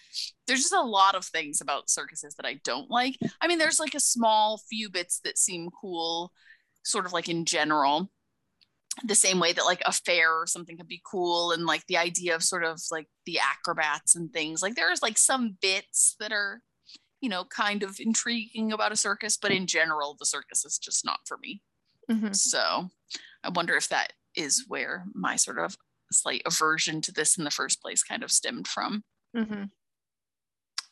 there's 0.48 0.62
just 0.62 0.74
a 0.74 0.82
lot 0.82 1.16
of 1.16 1.26
things 1.26 1.60
about 1.60 1.90
circuses 1.90 2.36
that 2.36 2.46
I 2.46 2.60
don't 2.66 2.92
like. 2.92 3.16
I 3.40 3.48
mean, 3.48 3.58
there's 3.58 3.80
like 3.80 3.96
a 3.96 4.00
small 4.02 4.62
few 4.70 4.90
bits 4.90 5.22
that 5.24 5.38
seem 5.38 5.70
cool, 5.80 6.34
sort 6.84 7.06
of 7.06 7.14
like 7.14 7.30
in 7.30 7.46
general, 7.46 8.12
the 9.04 9.16
same 9.16 9.40
way 9.40 9.54
that 9.54 9.66
like 9.66 9.82
a 9.86 9.92
fair 9.92 10.34
or 10.34 10.48
something 10.48 10.78
could 10.78 10.88
be 10.88 11.02
cool, 11.10 11.52
and 11.52 11.66
like 11.66 11.86
the 11.88 11.98
idea 11.98 12.36
of 12.36 12.44
sort 12.44 12.64
of 12.64 12.82
like 12.92 13.08
the 13.26 13.40
acrobats 13.40 14.16
and 14.16 14.34
things. 14.34 14.62
Like 14.62 14.76
there's 14.76 15.02
like 15.02 15.18
some 15.18 15.58
bits 15.62 16.16
that 16.20 16.32
are, 16.32 16.62
you 17.22 17.30
know, 17.30 17.46
kind 17.46 17.84
of 17.84 17.98
intriguing 18.00 18.72
about 18.74 18.92
a 18.92 18.98
circus, 18.98 19.38
but 19.38 19.52
in 19.52 19.68
general, 19.68 20.16
the 20.20 20.26
circus 20.26 20.66
is 20.66 20.78
just 20.78 21.06
not 21.06 21.20
for 21.26 21.38
me. 21.38 21.62
Mm-hmm. 22.12 22.34
So 22.34 22.90
I 23.44 23.50
wonder 23.50 23.76
if 23.76 23.90
that 23.90 24.14
is 24.36 24.66
where 24.68 25.06
my 25.14 25.36
sort 25.36 25.60
of 25.60 25.78
slight 26.12 26.42
aversion 26.46 27.02
to 27.02 27.12
this 27.12 27.38
in 27.38 27.44
the 27.44 27.52
first 27.52 27.82
place 27.82 28.04
kind 28.04 28.24
of 28.24 28.32
stemmed 28.32 28.68
from. 28.68 29.04
Mm-hmm. 29.36 29.64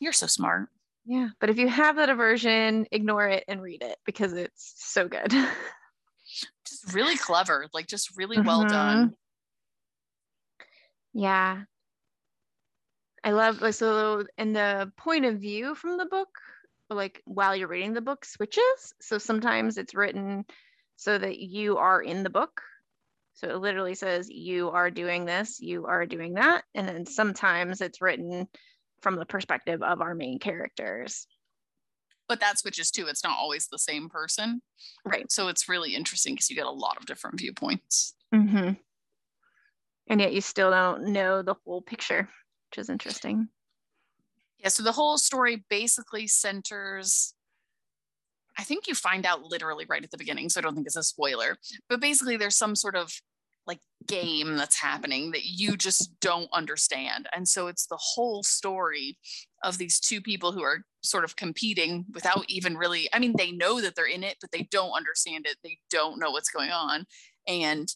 You're 0.00 0.12
so 0.12 0.26
smart. 0.26 0.68
Yeah. 1.06 1.28
But 1.38 1.50
if 1.50 1.58
you 1.58 1.68
have 1.68 1.96
that 1.96 2.08
aversion, 2.08 2.86
ignore 2.90 3.28
it 3.28 3.44
and 3.46 3.60
read 3.60 3.82
it 3.82 3.98
because 4.06 4.32
it's 4.32 4.74
so 4.76 5.08
good. 5.08 5.32
just 6.66 6.94
really 6.94 7.16
clever, 7.16 7.66
like 7.74 7.86
just 7.86 8.16
really 8.16 8.36
mm-hmm. 8.36 8.46
well 8.46 8.64
done. 8.64 9.14
Yeah. 11.12 11.62
I 13.22 13.30
love 13.30 13.62
like 13.62 13.74
so 13.74 14.24
and 14.36 14.54
the 14.54 14.92
point 14.98 15.24
of 15.24 15.40
view 15.40 15.74
from 15.74 15.96
the 15.96 16.06
book, 16.06 16.28
like 16.90 17.22
while 17.24 17.56
you're 17.56 17.68
reading 17.68 17.94
the 17.94 18.00
book 18.00 18.24
switches. 18.24 18.94
So 19.00 19.18
sometimes 19.18 19.78
it's 19.78 19.94
written 19.94 20.44
so 20.96 21.16
that 21.16 21.38
you 21.38 21.78
are 21.78 22.02
in 22.02 22.22
the 22.22 22.30
book. 22.30 22.60
So 23.34 23.48
it 23.48 23.60
literally 23.60 23.94
says 23.94 24.28
you 24.30 24.70
are 24.70 24.90
doing 24.90 25.24
this, 25.24 25.60
you 25.60 25.86
are 25.86 26.06
doing 26.06 26.34
that. 26.34 26.64
And 26.74 26.86
then 26.86 27.06
sometimes 27.06 27.80
it's 27.80 28.00
written 28.00 28.48
from 29.04 29.16
the 29.16 29.26
perspective 29.26 29.82
of 29.82 30.00
our 30.00 30.14
main 30.14 30.40
characters. 30.40 31.28
But 32.26 32.40
that 32.40 32.58
switches 32.58 32.90
too. 32.90 33.06
It's 33.06 33.22
not 33.22 33.36
always 33.38 33.68
the 33.68 33.78
same 33.78 34.08
person. 34.08 34.62
Right. 35.04 35.30
So 35.30 35.48
it's 35.48 35.68
really 35.68 35.94
interesting 35.94 36.34
because 36.34 36.50
you 36.50 36.56
get 36.56 36.66
a 36.66 36.70
lot 36.70 36.96
of 36.96 37.06
different 37.06 37.38
viewpoints. 37.38 38.14
Mm-hmm. 38.34 38.72
And 40.08 40.20
yet 40.20 40.32
you 40.32 40.40
still 40.40 40.70
don't 40.70 41.12
know 41.12 41.42
the 41.42 41.54
whole 41.64 41.82
picture, 41.82 42.28
which 42.70 42.78
is 42.78 42.88
interesting. 42.88 43.48
Yeah. 44.58 44.68
So 44.68 44.82
the 44.82 44.92
whole 44.92 45.18
story 45.18 45.64
basically 45.68 46.26
centers 46.26 47.34
I 48.56 48.62
think 48.62 48.86
you 48.86 48.94
find 48.94 49.26
out 49.26 49.42
literally 49.42 49.84
right 49.88 50.04
at 50.04 50.10
the 50.10 50.16
beginning, 50.16 50.48
so 50.48 50.60
I 50.60 50.62
don't 50.62 50.74
think 50.74 50.86
it's 50.86 50.96
a 50.96 51.02
spoiler. 51.02 51.58
But 51.88 52.00
basically, 52.00 52.36
there's 52.36 52.56
some 52.56 52.76
sort 52.76 52.94
of 52.94 53.12
like 53.66 53.80
game 54.06 54.56
that's 54.56 54.78
happening 54.78 55.30
that 55.32 55.44
you 55.44 55.76
just 55.76 56.18
don't 56.20 56.48
understand. 56.52 57.28
And 57.34 57.48
so 57.48 57.66
it's 57.66 57.86
the 57.86 57.98
whole 58.00 58.42
story 58.42 59.18
of 59.64 59.78
these 59.78 59.98
two 59.98 60.20
people 60.20 60.52
who 60.52 60.62
are 60.62 60.84
sort 61.04 61.24
of 61.24 61.36
competing 61.36 62.04
without 62.12 62.44
even 62.48 62.76
really 62.76 63.08
i 63.12 63.18
mean 63.18 63.34
they 63.36 63.52
know 63.52 63.80
that 63.80 63.94
they're 63.94 64.06
in 64.06 64.22
it 64.22 64.36
but 64.40 64.50
they 64.52 64.68
don't 64.70 64.92
understand 64.92 65.46
it 65.46 65.56
they 65.62 65.78
don't 65.90 66.18
know 66.18 66.30
what's 66.30 66.48
going 66.48 66.70
on 66.70 67.04
and 67.46 67.88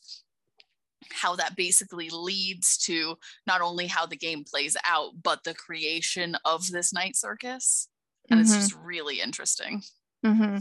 how 1.13 1.37
that 1.37 1.57
basically 1.57 2.11
leads 2.11 2.77
to 2.77 3.17
not 3.47 3.61
only 3.61 3.87
how 3.87 4.05
the 4.05 4.17
game 4.17 4.45
plays 4.45 4.77
out 4.87 5.13
but 5.23 5.45
the 5.45 5.55
creation 5.55 6.37
of 6.45 6.71
this 6.71 6.93
night 6.93 7.17
circus 7.17 7.89
and 8.31 8.41
mm-hmm. 8.41 8.45
it's 8.45 8.55
just 8.55 8.79
really 8.83 9.21
interesting 9.21 9.83
mm-hmm. 10.25 10.59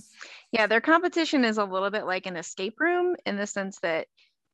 yeah 0.52 0.68
their 0.68 0.82
competition 0.82 1.44
is 1.44 1.58
a 1.58 1.66
little 1.66 1.90
bit 1.90 2.06
like 2.06 2.26
an 2.26 2.38
escape 2.38 2.80
room 2.80 3.16
in 3.26 3.36
the 3.36 3.48
sense 3.48 3.80
that 3.80 4.08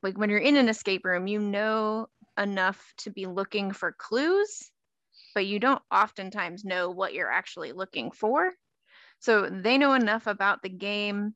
like 0.03 0.17
when 0.17 0.29
you're 0.29 0.39
in 0.39 0.57
an 0.57 0.69
escape 0.69 1.05
room 1.05 1.27
you 1.27 1.39
know 1.39 2.07
enough 2.37 2.93
to 2.97 3.09
be 3.09 3.25
looking 3.25 3.71
for 3.71 3.91
clues 3.97 4.71
but 5.33 5.45
you 5.45 5.59
don't 5.59 5.81
oftentimes 5.91 6.63
know 6.63 6.89
what 6.89 7.13
you're 7.13 7.31
actually 7.31 7.71
looking 7.71 8.11
for. 8.11 8.51
So 9.19 9.49
they 9.49 9.77
know 9.77 9.93
enough 9.93 10.27
about 10.27 10.61
the 10.61 10.69
game 10.69 11.33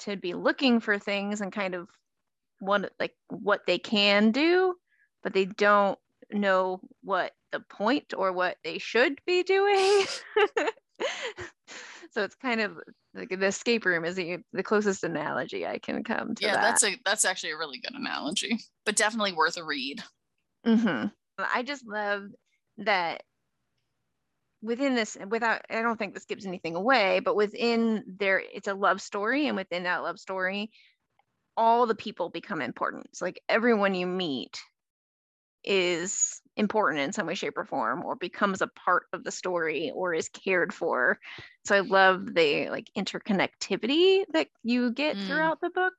to 0.00 0.16
be 0.16 0.34
looking 0.34 0.80
for 0.80 0.98
things 0.98 1.40
and 1.40 1.52
kind 1.52 1.74
of 1.74 1.88
what 2.60 2.90
like 2.98 3.14
what 3.28 3.62
they 3.66 3.78
can 3.78 4.30
do, 4.30 4.74
but 5.22 5.32
they 5.32 5.44
don't 5.44 5.98
know 6.32 6.80
what 7.02 7.32
the 7.52 7.60
point 7.60 8.14
or 8.16 8.32
what 8.32 8.56
they 8.64 8.78
should 8.78 9.20
be 9.26 9.42
doing. 9.42 10.04
so 12.10 12.22
it's 12.22 12.34
kind 12.36 12.60
of 12.60 12.78
like 13.18 13.28
the 13.28 13.46
escape 13.46 13.84
room 13.84 14.04
is 14.04 14.16
the, 14.16 14.38
the 14.52 14.62
closest 14.62 15.04
analogy 15.04 15.66
I 15.66 15.78
can 15.78 16.04
come 16.04 16.34
to. 16.34 16.44
Yeah, 16.44 16.54
that. 16.54 16.62
that's 16.62 16.84
a 16.84 16.96
that's 17.04 17.24
actually 17.24 17.52
a 17.52 17.58
really 17.58 17.78
good 17.78 17.94
analogy, 17.94 18.58
but 18.86 18.96
definitely 18.96 19.32
worth 19.32 19.56
a 19.56 19.64
read. 19.64 20.02
Mm-hmm. 20.66 21.06
I 21.38 21.62
just 21.62 21.86
love 21.86 22.24
that 22.78 23.22
within 24.60 24.94
this 24.94 25.16
without 25.28 25.60
i 25.70 25.82
don't 25.82 25.98
think 25.98 26.14
this 26.14 26.24
gives 26.24 26.44
anything 26.44 26.74
away 26.74 27.20
but 27.20 27.36
within 27.36 28.02
there 28.18 28.42
it's 28.52 28.66
a 28.66 28.74
love 28.74 29.00
story 29.00 29.46
and 29.46 29.56
within 29.56 29.84
that 29.84 30.02
love 30.02 30.18
story 30.18 30.70
all 31.56 31.86
the 31.86 31.94
people 31.94 32.28
become 32.28 32.60
important 32.60 33.06
it's 33.06 33.22
like 33.22 33.40
everyone 33.48 33.94
you 33.94 34.06
meet 34.06 34.60
is 35.64 36.40
important 36.58 37.00
in 37.00 37.12
some 37.12 37.26
way 37.26 37.34
shape 37.34 37.56
or 37.56 37.64
form 37.64 38.04
or 38.04 38.16
becomes 38.16 38.60
a 38.60 38.66
part 38.66 39.04
of 39.12 39.24
the 39.24 39.30
story 39.30 39.90
or 39.94 40.12
is 40.12 40.28
cared 40.28 40.74
for 40.74 41.18
so 41.64 41.76
i 41.76 41.80
love 41.80 42.34
the 42.34 42.68
like 42.68 42.90
interconnectivity 42.96 44.24
that 44.32 44.48
you 44.62 44.90
get 44.90 45.16
mm. 45.16 45.26
throughout 45.26 45.60
the 45.60 45.70
book 45.70 45.94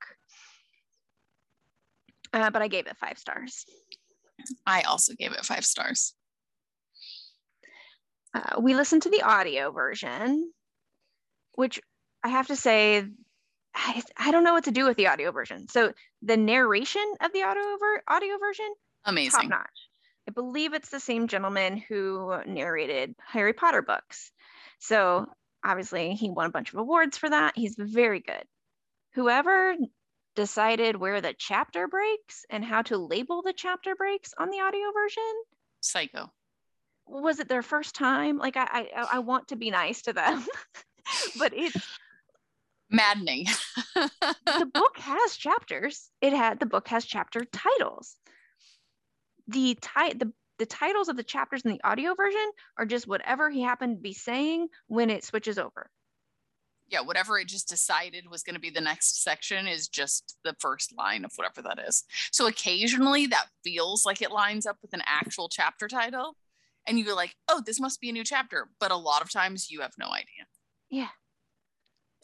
uh, 2.32 2.50
but 2.50 2.62
i 2.62 2.68
gave 2.68 2.86
it 2.86 2.96
five 2.98 3.18
stars 3.18 3.64
i 4.66 4.82
also 4.82 5.14
gave 5.14 5.32
it 5.32 5.44
five 5.44 5.64
stars 5.64 6.14
uh, 8.34 8.60
we 8.60 8.74
listened 8.74 9.02
to 9.02 9.10
the 9.10 9.22
audio 9.22 9.72
version, 9.72 10.52
which 11.54 11.80
I 12.22 12.28
have 12.28 12.46
to 12.48 12.56
say, 12.56 13.04
I, 13.74 14.02
I 14.16 14.30
don't 14.30 14.44
know 14.44 14.52
what 14.52 14.64
to 14.64 14.70
do 14.70 14.84
with 14.84 14.96
the 14.96 15.08
audio 15.08 15.32
version. 15.32 15.68
So 15.68 15.92
the 16.22 16.36
narration 16.36 17.04
of 17.20 17.32
the 17.32 17.42
audio 17.42 17.62
ver- 17.78 18.02
audio 18.06 18.38
version, 18.38 18.72
amazing, 19.04 19.40
top 19.40 19.50
notch. 19.50 19.89
I 20.28 20.32
believe 20.32 20.74
it's 20.74 20.90
the 20.90 21.00
same 21.00 21.28
gentleman 21.28 21.76
who 21.76 22.34
narrated 22.46 23.14
Harry 23.26 23.52
Potter 23.52 23.82
books. 23.82 24.30
So 24.78 25.26
obviously, 25.64 26.14
he 26.14 26.30
won 26.30 26.46
a 26.46 26.50
bunch 26.50 26.72
of 26.72 26.78
awards 26.78 27.18
for 27.18 27.28
that. 27.28 27.54
He's 27.56 27.76
very 27.76 28.20
good. 28.20 28.44
Whoever 29.14 29.76
decided 30.36 30.96
where 30.96 31.20
the 31.20 31.34
chapter 31.36 31.88
breaks 31.88 32.44
and 32.48 32.64
how 32.64 32.82
to 32.82 32.96
label 32.96 33.42
the 33.42 33.52
chapter 33.52 33.96
breaks 33.96 34.32
on 34.38 34.50
the 34.50 34.60
audio 34.60 34.92
version, 34.92 35.32
psycho 35.80 36.30
was 37.10 37.40
it 37.40 37.48
their 37.48 37.62
first 37.62 37.94
time? 37.94 38.38
Like 38.38 38.56
I 38.56 38.88
I, 38.96 39.08
I 39.14 39.18
want 39.18 39.48
to 39.48 39.56
be 39.56 39.70
nice 39.70 40.02
to 40.02 40.12
them, 40.12 40.44
but 41.38 41.52
it's 41.54 41.76
maddening. 42.90 43.46
the 43.94 44.70
book 44.72 44.98
has 44.98 45.36
chapters. 45.36 46.10
It 46.20 46.32
had 46.32 46.60
the 46.60 46.66
book 46.66 46.88
has 46.88 47.04
chapter 47.04 47.44
titles. 47.44 48.16
The 49.50 49.76
ti- 49.80 50.14
the 50.14 50.32
the 50.58 50.66
titles 50.66 51.08
of 51.08 51.16
the 51.16 51.24
chapters 51.24 51.62
in 51.62 51.70
the 51.70 51.80
audio 51.82 52.14
version 52.14 52.50
are 52.76 52.84
just 52.84 53.08
whatever 53.08 53.48
he 53.48 53.62
happened 53.62 53.96
to 53.96 54.02
be 54.02 54.12
saying 54.12 54.68
when 54.88 55.08
it 55.08 55.24
switches 55.24 55.58
over. 55.58 55.90
Yeah, 56.86 57.00
whatever 57.00 57.38
it 57.38 57.48
just 57.48 57.68
decided 57.68 58.28
was 58.30 58.42
going 58.42 58.56
to 58.56 58.60
be 58.60 58.68
the 58.68 58.80
next 58.80 59.22
section 59.22 59.66
is 59.66 59.88
just 59.88 60.36
the 60.44 60.54
first 60.58 60.94
line 60.94 61.24
of 61.24 61.32
whatever 61.36 61.62
that 61.62 61.78
is. 61.88 62.04
So 62.30 62.46
occasionally 62.46 63.26
that 63.28 63.46
feels 63.64 64.04
like 64.04 64.20
it 64.20 64.32
lines 64.32 64.66
up 64.66 64.76
with 64.82 64.92
an 64.92 65.02
actual 65.06 65.48
chapter 65.48 65.88
title, 65.88 66.36
and 66.86 66.98
you're 66.98 67.16
like, 67.16 67.34
oh, 67.48 67.62
this 67.64 67.80
must 67.80 68.00
be 68.00 68.10
a 68.10 68.12
new 68.12 68.24
chapter. 68.24 68.68
But 68.80 68.90
a 68.90 68.96
lot 68.96 69.22
of 69.22 69.32
times 69.32 69.70
you 69.70 69.80
have 69.80 69.92
no 69.98 70.08
idea. 70.08 70.44
Yeah. 70.90 71.08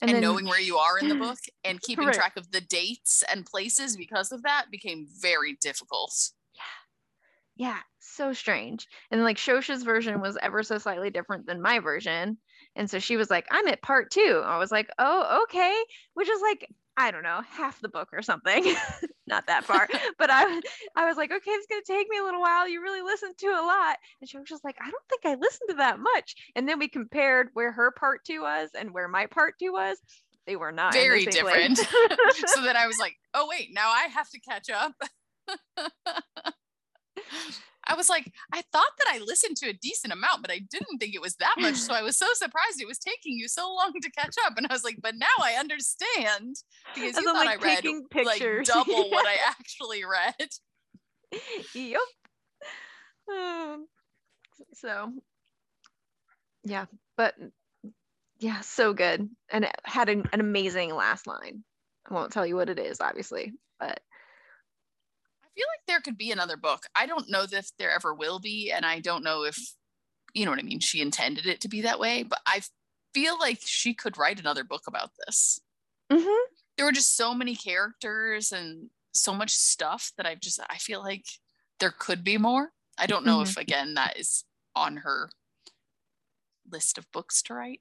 And, 0.02 0.10
and 0.10 0.16
then, 0.16 0.22
knowing 0.22 0.44
where 0.44 0.60
you 0.60 0.76
are 0.76 0.98
in 0.98 1.08
the 1.08 1.14
book 1.14 1.38
and 1.64 1.80
keeping 1.82 2.06
right. 2.06 2.14
track 2.14 2.36
of 2.36 2.50
the 2.50 2.60
dates 2.60 3.24
and 3.32 3.46
places 3.46 3.96
because 3.96 4.30
of 4.30 4.42
that 4.42 4.66
became 4.70 5.06
very 5.22 5.56
difficult. 5.62 6.12
Yeah. 7.56 7.78
So 7.98 8.32
strange. 8.32 8.86
And 9.10 9.22
like 9.22 9.38
Shosha's 9.38 9.82
version 9.82 10.20
was 10.20 10.38
ever 10.40 10.62
so 10.62 10.78
slightly 10.78 11.10
different 11.10 11.46
than 11.46 11.62
my 11.62 11.78
version. 11.80 12.38
And 12.76 12.88
so 12.88 12.98
she 12.98 13.16
was 13.16 13.30
like, 13.30 13.46
I'm 13.50 13.66
at 13.68 13.82
part 13.82 14.10
two. 14.10 14.42
I 14.44 14.58
was 14.58 14.70
like, 14.70 14.88
oh, 14.98 15.42
okay. 15.44 15.74
Which 16.14 16.28
is 16.28 16.40
like, 16.42 16.68
I 16.98 17.10
don't 17.10 17.22
know, 17.22 17.40
half 17.50 17.80
the 17.80 17.88
book 17.88 18.08
or 18.12 18.22
something. 18.22 18.74
Not 19.26 19.46
that 19.46 19.64
far. 19.64 19.88
but 20.18 20.30
I 20.30 20.60
I 20.94 21.06
was 21.06 21.16
like, 21.16 21.32
okay, 21.32 21.50
it's 21.50 21.66
gonna 21.66 21.82
take 21.86 22.08
me 22.08 22.18
a 22.18 22.24
little 22.24 22.40
while. 22.40 22.68
You 22.68 22.82
really 22.82 23.02
listened 23.02 23.36
to 23.38 23.46
a 23.46 23.64
lot. 23.66 23.96
And 24.20 24.28
she 24.28 24.38
was 24.38 24.48
just 24.48 24.64
like, 24.64 24.76
I 24.80 24.90
don't 24.90 25.08
think 25.08 25.24
I 25.24 25.34
listened 25.40 25.70
to 25.70 25.76
that 25.76 25.98
much. 25.98 26.34
And 26.54 26.68
then 26.68 26.78
we 26.78 26.88
compared 26.88 27.48
where 27.54 27.72
her 27.72 27.90
part 27.90 28.24
two 28.24 28.42
was 28.42 28.70
and 28.78 28.92
where 28.92 29.08
my 29.08 29.26
part 29.26 29.54
two 29.58 29.72
was. 29.72 29.98
They 30.46 30.56
were 30.56 30.72
not 30.72 30.92
very 30.92 31.26
different. 31.26 31.76
so 32.46 32.62
then 32.62 32.76
I 32.76 32.86
was 32.86 32.98
like, 33.00 33.16
oh 33.34 33.48
wait, 33.50 33.70
now 33.72 33.90
I 33.90 34.06
have 34.14 34.30
to 34.30 34.38
catch 34.40 34.70
up. 34.70 34.92
I 37.88 37.94
was 37.94 38.08
like, 38.08 38.32
I 38.52 38.62
thought 38.72 38.90
that 38.98 39.14
I 39.14 39.18
listened 39.18 39.56
to 39.58 39.68
a 39.68 39.72
decent 39.72 40.12
amount, 40.12 40.42
but 40.42 40.50
I 40.50 40.58
didn't 40.58 40.98
think 40.98 41.14
it 41.14 41.20
was 41.20 41.36
that 41.36 41.54
much. 41.58 41.76
So 41.76 41.94
I 41.94 42.02
was 42.02 42.16
so 42.16 42.26
surprised 42.34 42.80
it 42.80 42.88
was 42.88 42.98
taking 42.98 43.38
you 43.38 43.46
so 43.48 43.72
long 43.72 43.92
to 44.02 44.10
catch 44.10 44.34
up. 44.44 44.54
And 44.56 44.66
I 44.68 44.72
was 44.72 44.82
like, 44.82 44.96
but 45.00 45.14
now 45.14 45.26
I 45.40 45.52
understand 45.54 46.56
because 46.94 47.16
As 47.16 47.22
you 47.22 47.24
thought 47.24 47.46
like, 47.46 47.62
I 47.62 47.64
read 47.64 47.84
pictures. 48.10 48.68
like 48.68 48.86
double 48.86 49.10
what 49.10 49.26
I 49.26 49.36
actually 49.48 50.02
read. 50.04 50.48
Yep. 51.74 52.00
Um, 53.32 53.86
so 54.74 55.12
yeah, 56.64 56.86
but 57.16 57.34
yeah, 58.38 58.60
so 58.60 58.92
good. 58.92 59.28
And 59.50 59.64
it 59.64 59.72
had 59.84 60.08
an, 60.08 60.28
an 60.32 60.40
amazing 60.40 60.94
last 60.94 61.26
line. 61.26 61.62
I 62.10 62.14
won't 62.14 62.32
tell 62.32 62.46
you 62.46 62.56
what 62.56 62.68
it 62.68 62.78
is, 62.78 63.00
obviously, 63.00 63.52
but 63.78 64.00
feel 65.56 65.66
like 65.72 65.86
there 65.86 66.00
could 66.00 66.18
be 66.18 66.30
another 66.30 66.56
book. 66.56 66.84
I 66.94 67.06
don't 67.06 67.30
know 67.30 67.44
if 67.50 67.70
there 67.78 67.90
ever 67.90 68.14
will 68.14 68.38
be, 68.38 68.70
and 68.70 68.84
I 68.84 69.00
don't 69.00 69.24
know 69.24 69.44
if 69.44 69.56
you 70.34 70.44
know 70.44 70.50
what 70.50 70.60
I 70.60 70.64
mean. 70.64 70.80
She 70.80 71.00
intended 71.00 71.46
it 71.46 71.60
to 71.62 71.68
be 71.68 71.82
that 71.82 71.98
way, 71.98 72.22
but 72.22 72.40
I 72.46 72.60
feel 73.14 73.38
like 73.38 73.60
she 73.64 73.94
could 73.94 74.18
write 74.18 74.38
another 74.38 74.64
book 74.64 74.82
about 74.86 75.10
this. 75.24 75.58
Mm-hmm. 76.12 76.52
There 76.76 76.84
were 76.84 76.92
just 76.92 77.16
so 77.16 77.34
many 77.34 77.56
characters 77.56 78.52
and 78.52 78.90
so 79.14 79.32
much 79.32 79.52
stuff 79.52 80.12
that 80.16 80.26
I've 80.26 80.40
just 80.40 80.60
I 80.68 80.76
feel 80.76 81.02
like 81.02 81.24
there 81.80 81.94
could 81.96 82.22
be 82.22 82.36
more. 82.36 82.70
I 82.98 83.06
don't 83.06 83.24
know 83.24 83.38
mm-hmm. 83.38 83.50
if 83.50 83.56
again 83.56 83.94
that 83.94 84.18
is 84.18 84.44
on 84.74 84.98
her 84.98 85.30
list 86.70 86.98
of 86.98 87.10
books 87.12 87.42
to 87.42 87.54
write. 87.54 87.80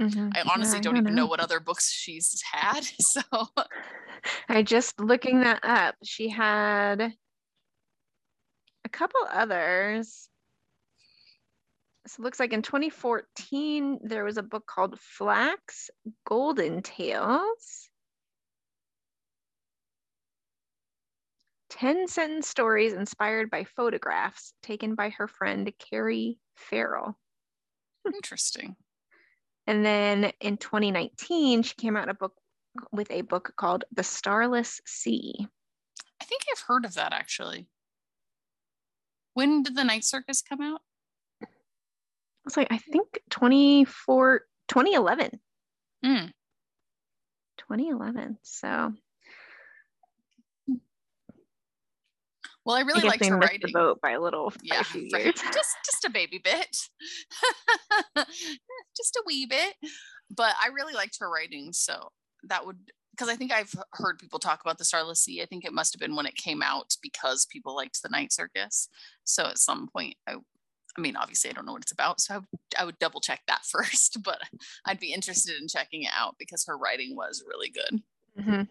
Mm-hmm. 0.00 0.30
I 0.34 0.42
honestly 0.52 0.76
yeah, 0.76 0.78
I 0.78 0.82
don't, 0.82 0.94
don't, 0.94 0.96
even 1.02 1.14
know. 1.14 1.22
know 1.22 1.28
what 1.28 1.40
other 1.40 1.60
books 1.60 1.90
she's 1.90 2.42
had. 2.52 2.86
So 3.00 3.22
I 4.48 4.62
just 4.62 5.00
looking 5.00 5.40
that 5.40 5.60
up. 5.62 5.94
She 6.04 6.28
had 6.28 7.14
a 8.84 8.88
couple 8.88 9.20
others. 9.30 10.28
So 12.06 12.20
it 12.20 12.24
looks 12.24 12.40
like 12.40 12.52
in 12.52 12.62
2014 12.62 14.00
there 14.02 14.24
was 14.24 14.38
a 14.38 14.42
book 14.42 14.66
called 14.66 14.98
Flax 14.98 15.90
Golden 16.26 16.82
Tales. 16.82 17.88
10 21.70 22.08
sentence 22.08 22.48
stories 22.48 22.92
inspired 22.92 23.50
by 23.50 23.64
photographs 23.64 24.52
taken 24.62 24.94
by 24.94 25.10
her 25.10 25.28
friend 25.28 25.70
Carrie 25.78 26.38
Farrell. 26.56 27.16
Interesting. 28.06 28.74
And 29.68 29.84
then 29.84 30.32
in 30.40 30.56
2019, 30.56 31.62
she 31.62 31.74
came 31.74 31.94
out 31.94 32.08
a 32.08 32.14
book 32.14 32.32
with 32.90 33.10
a 33.10 33.20
book 33.20 33.52
called 33.54 33.84
The 33.92 34.02
Starless 34.02 34.80
Sea. 34.86 35.46
I 36.22 36.24
think 36.24 36.42
I've 36.50 36.64
heard 36.66 36.86
of 36.86 36.94
that 36.94 37.12
actually. 37.12 37.68
When 39.34 39.62
did 39.62 39.76
the 39.76 39.84
Night 39.84 40.04
Circus 40.04 40.40
come 40.40 40.62
out? 40.62 40.80
It's 42.46 42.56
like 42.56 42.68
I 42.70 42.78
think 42.78 43.20
24 43.28 44.40
2011. 44.68 45.38
Mm. 46.02 46.32
2011. 47.58 48.38
So 48.42 48.94
Well, 52.68 52.76
I 52.76 52.82
really 52.82 53.08
liked 53.08 53.24
her 53.24 53.38
writing. 53.38 53.60
The 53.62 53.72
boat 53.72 53.98
by 54.02 54.10
a 54.10 54.20
little, 54.20 54.52
yeah, 54.62 54.82
right. 55.14 55.34
just 55.34 55.76
just 55.86 56.04
a 56.04 56.10
baby 56.10 56.36
bit, 56.36 56.76
just 58.94 59.16
a 59.16 59.22
wee 59.24 59.46
bit. 59.46 59.74
But 60.30 60.54
I 60.62 60.68
really 60.68 60.92
liked 60.92 61.16
her 61.20 61.30
writing, 61.30 61.72
so 61.72 62.10
that 62.42 62.66
would 62.66 62.76
because 63.12 63.30
I 63.30 63.36
think 63.36 63.52
I've 63.52 63.72
heard 63.94 64.18
people 64.18 64.38
talk 64.38 64.60
about 64.60 64.76
the 64.76 64.84
Starless 64.84 65.24
Sea. 65.24 65.40
I 65.40 65.46
think 65.46 65.64
it 65.64 65.72
must 65.72 65.94
have 65.94 66.00
been 66.00 66.14
when 66.14 66.26
it 66.26 66.36
came 66.36 66.60
out 66.60 66.94
because 67.00 67.46
people 67.46 67.74
liked 67.74 68.02
the 68.02 68.10
Night 68.10 68.34
Circus. 68.34 68.90
So 69.24 69.46
at 69.46 69.56
some 69.56 69.88
point, 69.88 70.16
I, 70.26 70.34
I 70.34 71.00
mean, 71.00 71.16
obviously, 71.16 71.48
I 71.48 71.54
don't 71.54 71.64
know 71.64 71.72
what 71.72 71.80
it's 71.80 71.92
about, 71.92 72.20
so 72.20 72.34
I 72.34 72.36
would, 72.36 72.48
I 72.78 72.84
would 72.84 72.98
double 72.98 73.22
check 73.22 73.40
that 73.48 73.64
first. 73.70 74.18
But 74.22 74.42
I'd 74.84 75.00
be 75.00 75.14
interested 75.14 75.58
in 75.58 75.68
checking 75.68 76.02
it 76.02 76.12
out 76.14 76.34
because 76.38 76.66
her 76.66 76.76
writing 76.76 77.16
was 77.16 77.42
really 77.48 77.70
good. 77.70 78.02
Mm-hmm. 78.38 78.62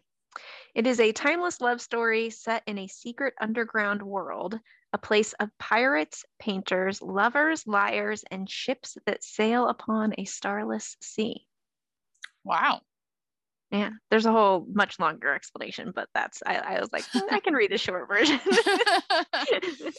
It 0.77 0.85
is 0.85 0.99
a 0.99 1.11
timeless 1.11 1.59
love 1.59 1.81
story 1.81 2.29
set 2.29 2.61
in 2.67 2.77
a 2.77 2.87
secret 2.87 3.33
underground 3.41 4.03
world, 4.03 4.59
a 4.93 4.99
place 4.99 5.33
of 5.39 5.49
pirates, 5.57 6.23
painters, 6.37 7.01
lovers, 7.01 7.65
liars, 7.65 8.23
and 8.29 8.47
ships 8.47 8.95
that 9.07 9.23
sail 9.23 9.69
upon 9.69 10.13
a 10.19 10.25
starless 10.25 10.95
sea. 11.01 11.47
Wow. 12.43 12.81
Yeah, 13.71 13.89
there's 14.11 14.27
a 14.27 14.31
whole 14.31 14.67
much 14.71 14.99
longer 14.99 15.33
explanation, 15.33 15.93
but 15.95 16.09
that's 16.13 16.43
I, 16.45 16.57
I 16.57 16.79
was 16.79 16.93
like, 16.93 17.05
mm, 17.05 17.23
I 17.31 17.39
can 17.39 17.55
read 17.55 17.71
the 17.71 17.79
short 17.79 18.07
version. 18.07 18.39
that 18.45 19.95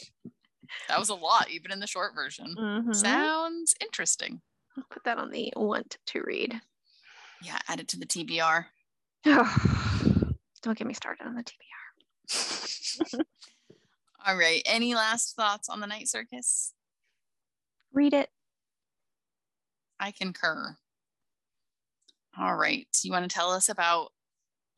was 0.97 1.09
a 1.09 1.13
lot, 1.13 1.51
even 1.51 1.73
in 1.73 1.81
the 1.81 1.87
short 1.87 2.15
version. 2.15 2.55
Mhm. 2.57 2.95
Sounds 2.95 3.75
interesting. 3.81 4.39
I'll 4.77 4.85
put 4.89 5.03
that 5.03 5.17
on 5.17 5.29
the 5.29 5.51
want 5.57 5.97
to 6.05 6.21
read. 6.21 6.61
Yeah, 7.41 7.59
add 7.67 7.81
it 7.81 7.89
to 7.89 7.99
the 7.99 8.05
TBR. 8.05 8.67
Don't 10.61 10.77
get 10.77 10.87
me 10.87 10.93
started 10.93 11.25
on 11.25 11.35
the 11.35 11.43
TBR. 11.43 13.21
All 14.27 14.37
right. 14.37 14.61
Any 14.65 14.93
last 14.93 15.35
thoughts 15.35 15.69
on 15.69 15.79
the 15.79 15.87
night 15.87 16.07
circus? 16.07 16.73
Read 17.93 18.13
it. 18.13 18.29
I 19.99 20.11
concur. 20.11 20.75
All 22.37 22.55
right. 22.55 22.87
You 23.03 23.11
want 23.11 23.29
to 23.29 23.33
tell 23.33 23.51
us 23.51 23.69
about 23.69 24.11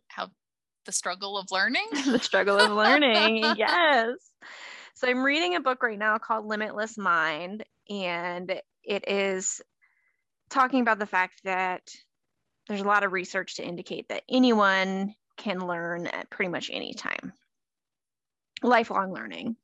how 0.08 0.30
the 0.86 0.92
struggle 0.92 1.38
of 1.38 1.52
learning? 1.52 1.86
the 2.06 2.20
struggle 2.20 2.60
of 2.60 2.72
learning. 2.72 3.38
yes. 3.58 4.16
So 4.96 5.08
I'm 5.08 5.24
reading 5.24 5.56
a 5.56 5.62
book 5.62 5.84
right 5.84 5.98
now 5.98 6.18
called 6.18 6.46
Limitless 6.46 6.98
Mind, 6.98 7.64
and 7.90 8.62
it 8.84 9.08
is 9.08 9.62
talking 10.50 10.82
about 10.82 11.00
the 11.00 11.06
fact 11.06 11.42
that 11.44 11.82
there's 12.68 12.82
a 12.82 12.88
lot 12.88 13.04
of 13.04 13.12
research 13.12 13.56
to 13.56 13.64
indicate 13.64 14.10
that 14.10 14.24
anyone 14.30 15.16
can 15.38 15.60
learn 15.60 16.08
at 16.08 16.30
pretty 16.30 16.50
much 16.50 16.70
any 16.72 16.94
time. 16.94 17.34
Lifelong 18.64 19.14
learning. 19.14 19.56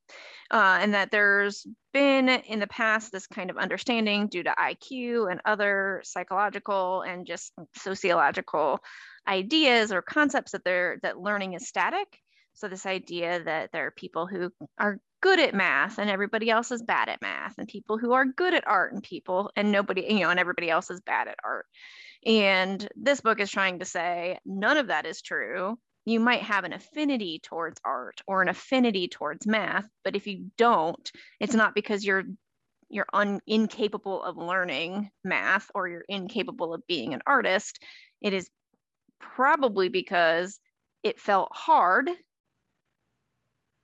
Uh, 0.50 0.80
and 0.82 0.94
that 0.94 1.12
there's 1.12 1.68
been 1.94 2.30
in 2.30 2.60
the 2.60 2.68
past 2.68 3.12
this 3.12 3.28
kind 3.28 3.50
of 3.50 3.58
understanding 3.58 4.28
due 4.28 4.44
to 4.44 4.56
IQ 4.58 5.30
and 5.30 5.42
other 5.44 6.02
psychological 6.06 7.02
and 7.02 7.28
just 7.28 7.52
sociological 7.76 8.80
ideas 9.28 9.92
or 9.92 10.02
concepts 10.02 10.54
that 10.54 10.64
they're 10.64 11.00
that 11.04 11.20
learning 11.20 11.54
is 11.54 11.68
static. 11.68 12.08
So 12.54 12.68
this 12.68 12.86
idea 12.86 13.44
that 13.44 13.72
there 13.72 13.88
are 13.88 13.92
people 13.92 14.26
who 14.26 14.52
are 14.80 15.00
good 15.22 15.40
at 15.40 15.54
math 15.54 16.00
and 16.00 16.10
everybody 16.10 16.50
else 16.50 16.72
is 16.72 16.82
bad 16.82 17.10
at 17.10 17.22
math, 17.22 17.56
and 17.58 17.68
people 17.68 17.98
who 17.98 18.14
are 18.14 18.26
good 18.26 18.54
at 18.54 18.68
art 18.68 18.94
and 18.94 19.04
people 19.04 19.52
and 19.56 19.72
nobody, 19.72 20.06
you 20.10 20.22
know, 20.22 20.30
and 20.30 20.40
everybody 20.40 20.70
else 20.70 20.90
is 20.90 21.02
bad 21.02 21.28
at 21.28 21.38
art. 21.44 21.66
And 22.26 22.88
this 22.96 23.22
book 23.22 23.40
is 23.40 23.52
trying 23.52 23.80
to 23.80 23.86
say 23.86 24.40
none 24.46 24.78
of 24.78 24.88
that 24.88 25.06
is 25.06 25.22
true. 25.22 25.78
You 26.06 26.20
might 26.20 26.42
have 26.42 26.64
an 26.64 26.74
affinity 26.74 27.40
towards 27.44 27.82
art 27.84 28.22
or 28.28 28.42
an 28.42 28.50
affinity 28.50 29.10
towards 29.10 29.46
math 29.46 29.88
but 30.06 30.16
if 30.16 30.26
you 30.26 30.52
don't 30.58 31.12
it's 31.42 31.54
not 31.54 31.76
because 31.76 32.06
you're 32.06 32.24
you're 32.90 33.08
un, 33.14 33.40
incapable 33.48 34.24
of 34.24 34.38
learning 34.38 35.10
math 35.24 35.70
or 35.76 35.88
you're 35.88 36.06
incapable 36.08 36.74
of 36.74 36.86
being 36.88 37.14
an 37.14 37.22
artist. 37.26 37.84
It 38.22 38.34
is 38.34 38.50
probably 39.20 39.90
because 39.90 40.60
it 41.04 41.20
felt 41.20 41.50
hard. 41.54 42.10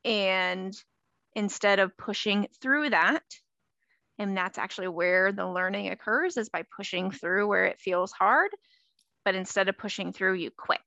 And 0.05 0.73
instead 1.35 1.79
of 1.79 1.97
pushing 1.97 2.47
through 2.61 2.91
that 2.91 3.23
and 4.19 4.37
that's 4.37 4.57
actually 4.57 4.87
where 4.87 5.31
the 5.31 5.47
learning 5.47 5.89
occurs 5.89 6.37
is 6.37 6.49
by 6.49 6.63
pushing 6.75 7.11
through 7.11 7.47
where 7.47 7.65
it 7.65 7.79
feels 7.79 8.11
hard 8.11 8.51
but 9.25 9.35
instead 9.35 9.69
of 9.69 9.77
pushing 9.77 10.13
through 10.13 10.33
you 10.33 10.51
quit 10.51 10.81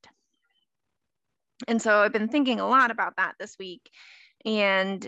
and 1.67 1.81
so 1.81 1.97
I've 2.01 2.13
been 2.13 2.27
thinking 2.27 2.59
a 2.59 2.67
lot 2.67 2.91
about 2.91 3.15
that 3.17 3.35
this 3.39 3.55
week 3.57 3.89
and 4.45 5.01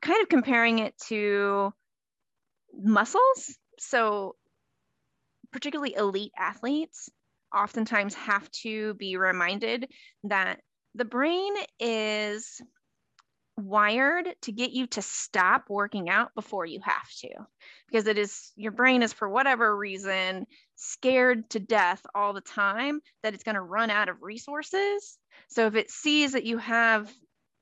kind 0.00 0.22
of 0.22 0.28
comparing 0.28 0.80
it 0.80 0.96
to 1.06 1.72
muscles. 2.76 3.56
So, 3.78 4.36
particularly 5.52 5.94
elite 5.94 6.32
athletes 6.36 7.08
oftentimes 7.54 8.14
have 8.14 8.50
to 8.50 8.94
be 8.94 9.16
reminded 9.16 9.88
that 10.24 10.60
the 10.96 11.04
brain 11.04 11.54
is 11.78 12.60
wired 13.56 14.34
to 14.42 14.52
get 14.52 14.72
you 14.72 14.86
to 14.88 15.02
stop 15.02 15.64
working 15.68 16.08
out 16.08 16.34
before 16.34 16.66
you 16.66 16.80
have 16.82 17.10
to. 17.20 17.30
Because 17.88 18.06
it 18.06 18.18
is 18.18 18.52
your 18.56 18.72
brain 18.72 19.02
is 19.02 19.12
for 19.12 19.28
whatever 19.28 19.76
reason 19.76 20.46
scared 20.76 21.48
to 21.50 21.60
death 21.60 22.04
all 22.14 22.32
the 22.32 22.40
time 22.40 23.00
that 23.22 23.34
it's 23.34 23.44
going 23.44 23.54
to 23.54 23.60
run 23.60 23.90
out 23.90 24.08
of 24.08 24.22
resources. 24.22 25.18
So 25.48 25.66
if 25.66 25.74
it 25.76 25.90
sees 25.90 26.32
that 26.32 26.44
you 26.44 26.58
have 26.58 27.12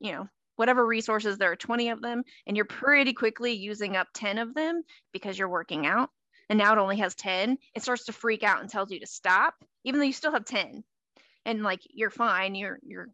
you 0.03 0.13
know 0.13 0.29
whatever 0.57 0.85
resources 0.87 1.39
there 1.39 1.51
are 1.51 1.57
20 1.57 1.89
of 1.89 2.03
them 2.03 2.23
and 2.47 2.57
you're 2.57 2.67
pretty 2.67 3.15
quickly 3.15 3.53
using 3.53 3.97
up 3.97 4.09
10 4.15 4.39
of 4.39 4.55
them 4.55 4.83
because 5.13 5.39
you're 5.39 5.49
working 5.49 5.87
out 5.87 6.11
and 6.51 6.59
now 6.59 6.73
it 6.73 6.79
only 6.79 6.99
has 6.99 7.15
10 7.15 7.57
it 7.75 7.83
starts 7.83 8.05
to 8.05 8.13
freak 8.13 8.43
out 8.43 8.61
and 8.61 8.69
tells 8.69 8.91
you 8.91 9.01
to 9.01 9.07
stop 9.07 9.55
even 9.85 9.99
though 9.99 10.07
you 10.07 10.13
still 10.13 10.33
have 10.33 10.45
10 10.45 10.85
and 11.47 11.63
like 11.63 11.81
you're 11.91 12.11
fine 12.11 12.55
you're 12.55 12.79
you're 12.83 13.09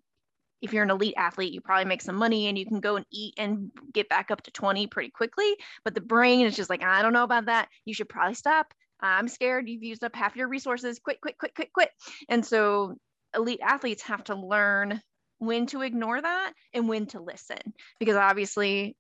if 0.61 0.73
you're 0.73 0.83
an 0.83 0.91
elite 0.91 1.15
athlete, 1.17 1.53
you 1.53 1.61
probably 1.61 1.85
make 1.85 2.03
some 2.03 2.17
money 2.17 2.49
and 2.49 2.59
you 2.59 2.67
can 2.67 2.81
go 2.81 2.97
and 2.97 3.07
eat 3.11 3.35
and 3.39 3.71
get 3.93 4.09
back 4.09 4.31
up 4.31 4.43
to 4.43 4.51
20 4.51 4.87
pretty 4.89 5.11
quickly. 5.11 5.55
But 5.85 5.95
the 5.95 6.01
brain 6.01 6.47
is 6.47 6.57
just 6.57 6.71
like, 6.71 6.83
I 6.83 7.03
don't 7.03 7.13
know 7.13 7.25
about 7.25 7.47
that. 7.47 7.69
You 7.85 7.95
should 7.95 8.09
probably 8.09 8.35
stop. 8.35 8.73
I'm 9.01 9.29
scared 9.29 9.69
you've 9.69 9.85
used 9.85 10.03
up 10.03 10.17
half 10.17 10.37
your 10.37 10.49
resources. 10.49 10.99
Quit, 10.99 11.21
quit, 11.21 11.39
quit, 11.39 11.55
quit, 11.55 11.73
quit. 11.73 11.91
And 12.29 12.45
so 12.45 12.97
elite 13.35 13.61
athletes 13.63 14.03
have 14.03 14.25
to 14.25 14.35
learn 14.35 15.01
when 15.39 15.67
to 15.67 15.83
ignore 15.83 16.21
that 16.21 16.53
and 16.75 16.89
when 16.89 17.07
to 17.07 17.21
listen 17.21 17.59
because 18.01 18.17
obviously 18.17 18.97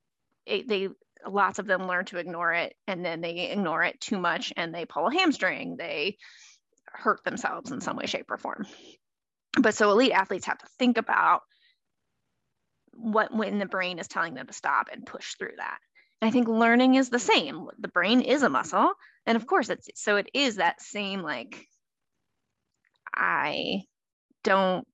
it, 0.46 0.68
they 0.68 0.88
lots 1.26 1.58
of 1.58 1.66
them 1.66 1.88
learn 1.88 2.04
to 2.04 2.18
ignore 2.18 2.52
it 2.52 2.74
and 2.86 3.04
then 3.04 3.20
they 3.20 3.50
ignore 3.50 3.82
it 3.82 4.00
too 4.00 4.18
much 4.18 4.52
and 4.56 4.72
they 4.72 4.84
pull 4.84 5.08
a 5.08 5.12
hamstring 5.12 5.76
they 5.76 6.16
hurt 6.86 7.22
themselves 7.24 7.72
in 7.72 7.80
some 7.80 7.96
way 7.96 8.06
shape 8.06 8.30
or 8.30 8.38
form 8.38 8.64
but 9.60 9.74
so 9.74 9.90
elite 9.90 10.12
athletes 10.12 10.46
have 10.46 10.58
to 10.58 10.66
think 10.78 10.98
about 10.98 11.42
what 12.92 13.34
when 13.34 13.58
the 13.58 13.66
brain 13.66 13.98
is 13.98 14.08
telling 14.08 14.34
them 14.34 14.46
to 14.46 14.52
stop 14.52 14.88
and 14.92 15.06
push 15.06 15.34
through 15.36 15.54
that. 15.56 15.78
And 16.20 16.28
i 16.28 16.32
think 16.32 16.48
learning 16.48 16.94
is 16.96 17.10
the 17.10 17.18
same. 17.18 17.68
The 17.78 17.88
brain 17.88 18.20
is 18.20 18.42
a 18.42 18.48
muscle. 18.48 18.92
And 19.26 19.36
of 19.36 19.46
course 19.46 19.68
it's 19.68 19.88
so 19.94 20.16
it 20.16 20.30
is 20.34 20.56
that 20.56 20.80
same 20.80 21.22
like 21.22 21.66
i 23.14 23.82
don't 24.44 24.86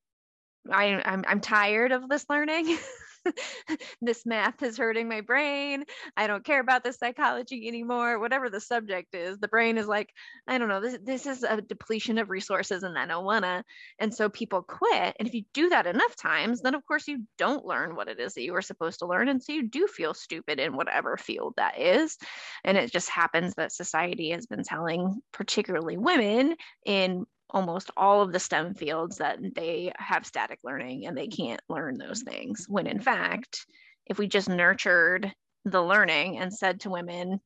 I, 0.70 1.02
I'm, 1.04 1.24
I'm 1.28 1.40
tired 1.40 1.92
of 1.92 2.08
this 2.08 2.24
learning. 2.30 2.78
this 4.00 4.26
math 4.26 4.62
is 4.62 4.78
hurting 4.78 5.08
my 5.08 5.20
brain. 5.20 5.84
I 6.16 6.26
don't 6.26 6.44
care 6.44 6.60
about 6.60 6.84
this 6.84 6.98
psychology 6.98 7.66
anymore. 7.68 8.18
Whatever 8.18 8.50
the 8.50 8.60
subject 8.60 9.14
is, 9.14 9.38
the 9.38 9.48
brain 9.48 9.78
is 9.78 9.86
like, 9.86 10.10
I 10.46 10.58
don't 10.58 10.68
know, 10.68 10.80
this, 10.80 10.98
this 11.02 11.26
is 11.26 11.42
a 11.42 11.60
depletion 11.60 12.18
of 12.18 12.30
resources 12.30 12.82
and 12.82 12.98
I 12.98 13.06
don't 13.06 13.24
wanna. 13.24 13.64
And 13.98 14.14
so 14.14 14.28
people 14.28 14.62
quit. 14.62 15.16
And 15.18 15.28
if 15.28 15.34
you 15.34 15.42
do 15.52 15.68
that 15.70 15.86
enough 15.86 16.16
times, 16.16 16.62
then 16.62 16.74
of 16.74 16.86
course 16.86 17.08
you 17.08 17.22
don't 17.38 17.64
learn 17.64 17.96
what 17.96 18.08
it 18.08 18.20
is 18.20 18.34
that 18.34 18.42
you 18.42 18.52
were 18.52 18.62
supposed 18.62 19.00
to 19.00 19.06
learn. 19.06 19.28
And 19.28 19.42
so 19.42 19.52
you 19.52 19.68
do 19.68 19.86
feel 19.86 20.14
stupid 20.14 20.58
in 20.58 20.76
whatever 20.76 21.16
field 21.16 21.54
that 21.56 21.78
is. 21.78 22.16
And 22.64 22.76
it 22.76 22.92
just 22.92 23.08
happens 23.08 23.54
that 23.54 23.72
society 23.72 24.30
has 24.30 24.46
been 24.46 24.62
telling, 24.62 25.20
particularly 25.32 25.96
women 25.96 26.54
in 26.84 27.24
almost 27.50 27.90
all 27.96 28.22
of 28.22 28.32
the 28.32 28.40
STEM 28.40 28.74
fields 28.74 29.18
that 29.18 29.38
they 29.54 29.92
have 29.96 30.26
static 30.26 30.58
learning 30.64 31.06
and 31.06 31.16
they 31.16 31.28
can't 31.28 31.60
learn 31.68 31.98
those 31.98 32.22
things. 32.22 32.66
When 32.68 32.86
in 32.86 33.00
fact, 33.00 33.66
if 34.06 34.18
we 34.18 34.26
just 34.26 34.48
nurtured 34.48 35.32
the 35.64 35.82
learning 35.82 36.38
and 36.38 36.52
said 36.52 36.80
to 36.80 36.90
women, 36.90 37.40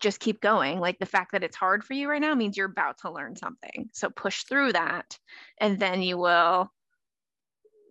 just 0.00 0.20
keep 0.20 0.40
going, 0.40 0.80
like 0.80 0.98
the 0.98 1.06
fact 1.06 1.32
that 1.32 1.44
it's 1.44 1.56
hard 1.56 1.84
for 1.84 1.94
you 1.94 2.08
right 2.08 2.20
now 2.20 2.34
means 2.34 2.56
you're 2.56 2.66
about 2.66 2.98
to 2.98 3.10
learn 3.10 3.36
something. 3.36 3.88
So 3.92 4.10
push 4.10 4.44
through 4.44 4.72
that 4.72 5.18
and 5.58 5.78
then 5.78 6.02
you 6.02 6.18
will 6.18 6.70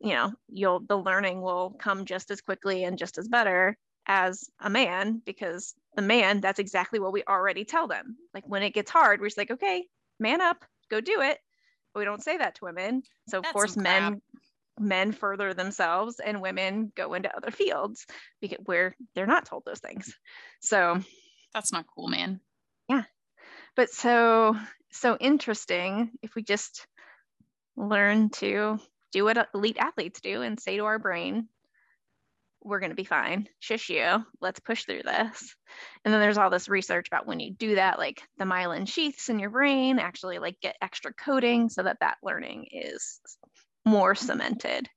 you 0.02 0.14
know 0.14 0.32
you'll 0.50 0.80
the 0.80 0.98
learning 0.98 1.42
will 1.42 1.72
come 1.80 2.06
just 2.06 2.32
as 2.32 2.42
quickly 2.42 2.84
and 2.84 2.98
just 2.98 3.18
as 3.18 3.28
better 3.28 3.78
as 4.08 4.50
a 4.60 4.70
man 4.70 5.22
because 5.26 5.74
the 5.96 6.02
man 6.02 6.42
that's 6.42 6.60
exactly 6.60 7.00
what 7.00 7.14
we 7.14 7.24
already 7.24 7.64
tell 7.64 7.88
them 7.88 8.18
like 8.34 8.44
when 8.48 8.64
it 8.64 8.74
gets 8.74 8.90
hard 8.90 9.20
we're 9.20 9.28
just 9.28 9.38
like 9.38 9.52
okay 9.52 9.86
man 10.20 10.42
up 10.42 10.66
go 10.92 11.02
do 11.02 11.22
it. 11.22 11.40
But 11.94 12.00
we 12.00 12.06
don't 12.06 12.24
say 12.24 12.38
that 12.38 12.56
to 12.56 12.66
women. 12.66 13.02
So 13.28 13.40
of 13.40 13.44
That's 13.44 13.54
course 13.54 13.78
men 13.78 14.22
men 14.80 15.12
further 15.12 15.54
themselves 15.54 16.20
and 16.20 16.42
women 16.42 16.92
go 16.96 17.14
into 17.14 17.36
other 17.36 17.52
fields 17.52 18.06
because 18.40 18.60
where 18.66 18.96
they're 19.14 19.28
not 19.28 19.46
told 19.46 19.64
those 19.66 19.80
things. 19.80 20.16
So 20.60 21.02
That's 21.54 21.72
not 21.74 21.86
cool, 21.94 22.08
man. 22.08 22.40
Yeah. 22.88 23.04
But 23.76 23.90
so 23.90 24.56
so 24.92 25.18
interesting 25.20 26.12
if 26.22 26.36
we 26.36 26.44
just 26.44 26.86
learn 27.76 28.30
to 28.30 28.80
do 29.12 29.24
what 29.24 29.50
elite 29.54 29.78
athletes 29.80 30.22
do 30.22 30.42
and 30.42 30.60
say 30.60 30.78
to 30.78 30.86
our 30.86 31.00
brain 31.00 31.48
we're 32.64 32.80
going 32.80 32.92
to 32.92 32.96
be 32.96 33.04
fine. 33.04 33.48
Shush 33.60 33.90
you. 33.90 34.24
Let's 34.40 34.60
push 34.60 34.86
through 34.86 35.04
this. 35.04 35.56
And 36.06 36.14
then 36.14 36.22
there's 36.22 36.38
all 36.38 36.50
this 36.50 36.70
research 36.70 37.08
about 37.08 37.26
when 37.26 37.40
you 37.40 37.54
do 37.54 37.76
that 37.76 37.98
like 37.98 38.22
the 38.38 38.46
myelin 38.46 38.88
sheaths 38.88 39.30
in 39.30 39.40
your 39.40 39.50
brain 39.50 40.00
actually 40.00 40.40
like 40.40 40.60
get 40.62 40.76
extra 40.82 41.14
coating 41.14 41.70
so 41.70 41.84
that 41.84 41.98
that 42.02 42.18
learning 42.24 42.68
is 42.72 43.20
more 43.86 44.16
cemented 44.16 44.88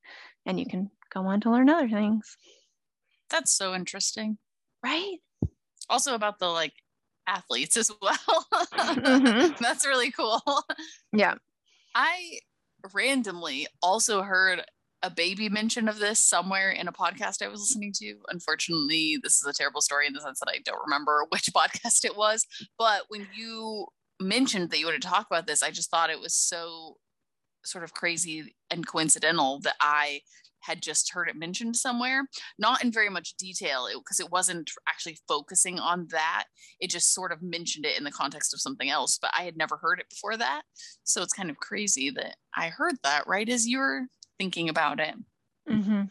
and 0.47 0.61
you 0.61 0.67
can 0.67 0.91
go 1.13 1.23
on 1.27 1.41
to 1.41 1.51
learn 1.51 1.71
other 1.71 1.89
things. 1.89 2.37
That's 3.31 3.53
so 3.53 3.75
interesting. 3.75 4.39
Right? 4.83 5.19
Also 5.89 6.15
about 6.15 6.39
the 6.39 6.49
like 6.49 6.75
athletes 7.27 7.77
as 7.77 7.91
well. 8.03 8.47
Mm-hmm. 8.53 9.63
that's 9.63 9.87
really 9.87 10.11
cool. 10.11 10.43
Yeah. 11.13 11.35
I 11.95 12.41
randomly 12.93 13.67
also 13.83 14.23
heard 14.23 14.63
a 15.05 15.11
baby 15.11 15.51
mention 15.51 15.87
of 15.87 15.99
this 15.99 16.19
somewhere 16.19 16.71
in 16.71 16.89
a 16.89 16.93
podcast 16.93 17.43
I 17.43 17.49
was 17.49 17.61
listening 17.61 17.93
to. 17.97 18.17
Unfortunately, 18.29 19.19
this 19.23 19.35
is 19.35 19.47
a 19.47 19.53
terrible 19.53 19.83
story 19.83 20.07
in 20.07 20.15
the 20.15 20.21
sense 20.21 20.41
that 20.41 20.51
I 20.51 20.61
don't 20.65 20.83
remember 20.83 21.27
which 21.29 21.51
podcast 21.55 22.07
it 22.07 22.17
was. 22.17 22.47
But 22.79 23.03
when 23.09 23.29
you 23.37 23.87
mentioned 24.19 24.71
that 24.71 24.79
you 24.79 24.87
wanted 24.87 25.03
to 25.03 25.09
talk 25.09 25.27
about 25.31 25.47
this, 25.47 25.63
I 25.63 25.71
just 25.71 25.91
thought 25.91 26.09
it 26.09 26.21
was 26.21 26.35
so 26.35 26.97
sort 27.67 27.85
of 27.85 27.93
crazy 27.93 28.57
and 28.71 28.87
coincidental 28.87 29.61
that 29.61 29.77
I 29.79 30.21
had 30.61 30.81
just 30.81 31.13
heard 31.13 31.29
it 31.29 31.37
mentioned 31.37 31.77
somewhere, 31.77 32.27
not 32.59 32.83
in 32.83 32.91
very 32.91 33.11
much 33.11 33.35
detail, 33.37 33.87
because 33.99 34.19
it, 34.19 34.25
it, 34.25 34.33
wasn't 34.33 34.71
actually 34.89 35.19
focusing 35.29 35.79
on 35.79 36.07
that. 36.11 36.45
It 36.81 36.89
just 36.89 37.13
sort 37.13 37.33
of 37.33 37.43
mentioned 37.43 37.85
it 37.85 37.99
in 37.99 38.05
the 38.05 38.11
context 38.11 38.55
of 38.55 38.63
something 38.63 38.89
else, 38.89 39.19
but 39.21 39.31
I 39.39 39.43
had 39.43 39.59
never 39.59 39.77
heard 39.77 40.01
it 40.01 40.09
before 40.09 40.39
that. 40.39 40.63
So 41.05 41.21
it's 41.21 41.35
kind 41.35 41.51
of 41.51 41.59
crazy 41.59 42.09
that 42.13 42.37
I 42.57 42.69
heard 42.69 42.95
that 43.03 43.27
right 43.27 43.49
as 43.51 43.67
you 43.67 43.79
were 43.79 44.05
thinking 44.39 44.69
about 44.69 45.01
it. 45.01 45.15
Mm-hmm. 45.69 46.03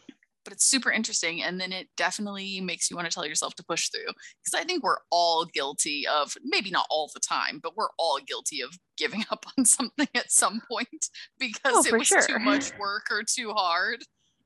But 0.44 0.52
it's 0.52 0.66
super 0.66 0.90
interesting. 0.90 1.42
And 1.42 1.58
then 1.58 1.72
it 1.72 1.88
definitely 1.96 2.60
makes 2.60 2.90
you 2.90 2.96
want 2.96 3.10
to 3.10 3.14
tell 3.14 3.26
yourself 3.26 3.54
to 3.54 3.64
push 3.64 3.88
through. 3.88 4.12
Because 4.44 4.60
I 4.60 4.64
think 4.64 4.82
we're 4.82 4.98
all 5.10 5.46
guilty 5.46 6.06
of, 6.06 6.34
maybe 6.44 6.70
not 6.70 6.86
all 6.90 7.10
the 7.14 7.20
time, 7.20 7.60
but 7.62 7.76
we're 7.76 7.88
all 7.98 8.18
guilty 8.26 8.60
of 8.60 8.76
giving 8.98 9.24
up 9.30 9.46
on 9.56 9.64
something 9.64 10.08
at 10.14 10.30
some 10.30 10.60
point 10.70 11.08
because 11.38 11.72
oh, 11.74 11.84
it 11.86 11.98
was 11.98 12.06
sure. 12.06 12.22
too 12.22 12.38
much 12.38 12.76
work 12.78 13.06
or 13.10 13.22
too 13.22 13.52
hard. 13.52 14.02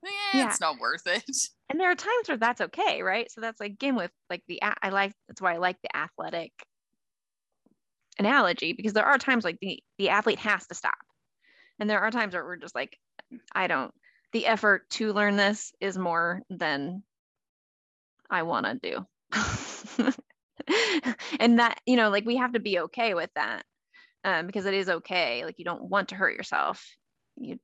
Eh, 0.07 0.11
yeah. 0.35 0.49
It's 0.49 0.61
not 0.61 0.79
worth 0.79 1.07
it. 1.07 1.25
And 1.71 1.79
there 1.79 1.91
are 1.91 1.95
times 1.95 2.29
where 2.29 2.39
that's 2.39 2.63
okay, 2.63 3.03
right? 3.03 3.31
So 3.31 3.43
that's 3.43 3.61
like, 3.61 3.73
again, 3.73 3.95
with 3.95 4.11
like 4.31 4.41
the, 4.49 4.59
I 4.63 4.89
like, 4.89 5.13
that's 5.29 5.43
why 5.43 5.53
I 5.53 5.59
like 5.59 5.77
the 5.83 5.95
athletic 5.95 6.51
analogy 8.19 8.73
because 8.73 8.95
there 8.95 9.05
are 9.05 9.19
times 9.19 9.45
like 9.45 9.59
the, 9.61 9.79
the 9.99 10.09
athlete 10.09 10.39
has 10.39 10.67
to 10.69 10.75
stop. 10.75 10.97
And 11.79 11.89
there 11.89 12.01
are 12.01 12.11
times 12.11 12.35
where 12.35 12.45
we're 12.45 12.57
just 12.57 12.75
like, 12.75 12.99
I 13.55 13.67
don't, 13.67 13.93
the 14.33 14.47
effort 14.47 14.89
to 14.91 15.13
learn 15.13 15.37
this 15.37 15.73
is 15.81 15.99
more 15.99 16.43
than 16.51 17.03
I 18.31 18.43
want 18.43 18.67
to 18.67 18.75
do. 18.75 19.07
and 21.41 21.59
that, 21.59 21.81
you 21.87 21.97
know, 21.97 22.11
like 22.11 22.27
we 22.27 22.37
have 22.37 22.53
to 22.53 22.61
be 22.61 22.81
okay 22.81 23.15
with 23.15 23.31
that 23.35 23.65
um, 24.25 24.47
because 24.47 24.67
it 24.67 24.75
is 24.75 24.89
okay. 24.89 25.45
Like 25.45 25.59
you 25.59 25.65
don't 25.65 25.85
want 25.85 26.09
to 26.09 26.15
hurt 26.15 26.37
yourself. 26.37 26.85
You, 27.37 27.59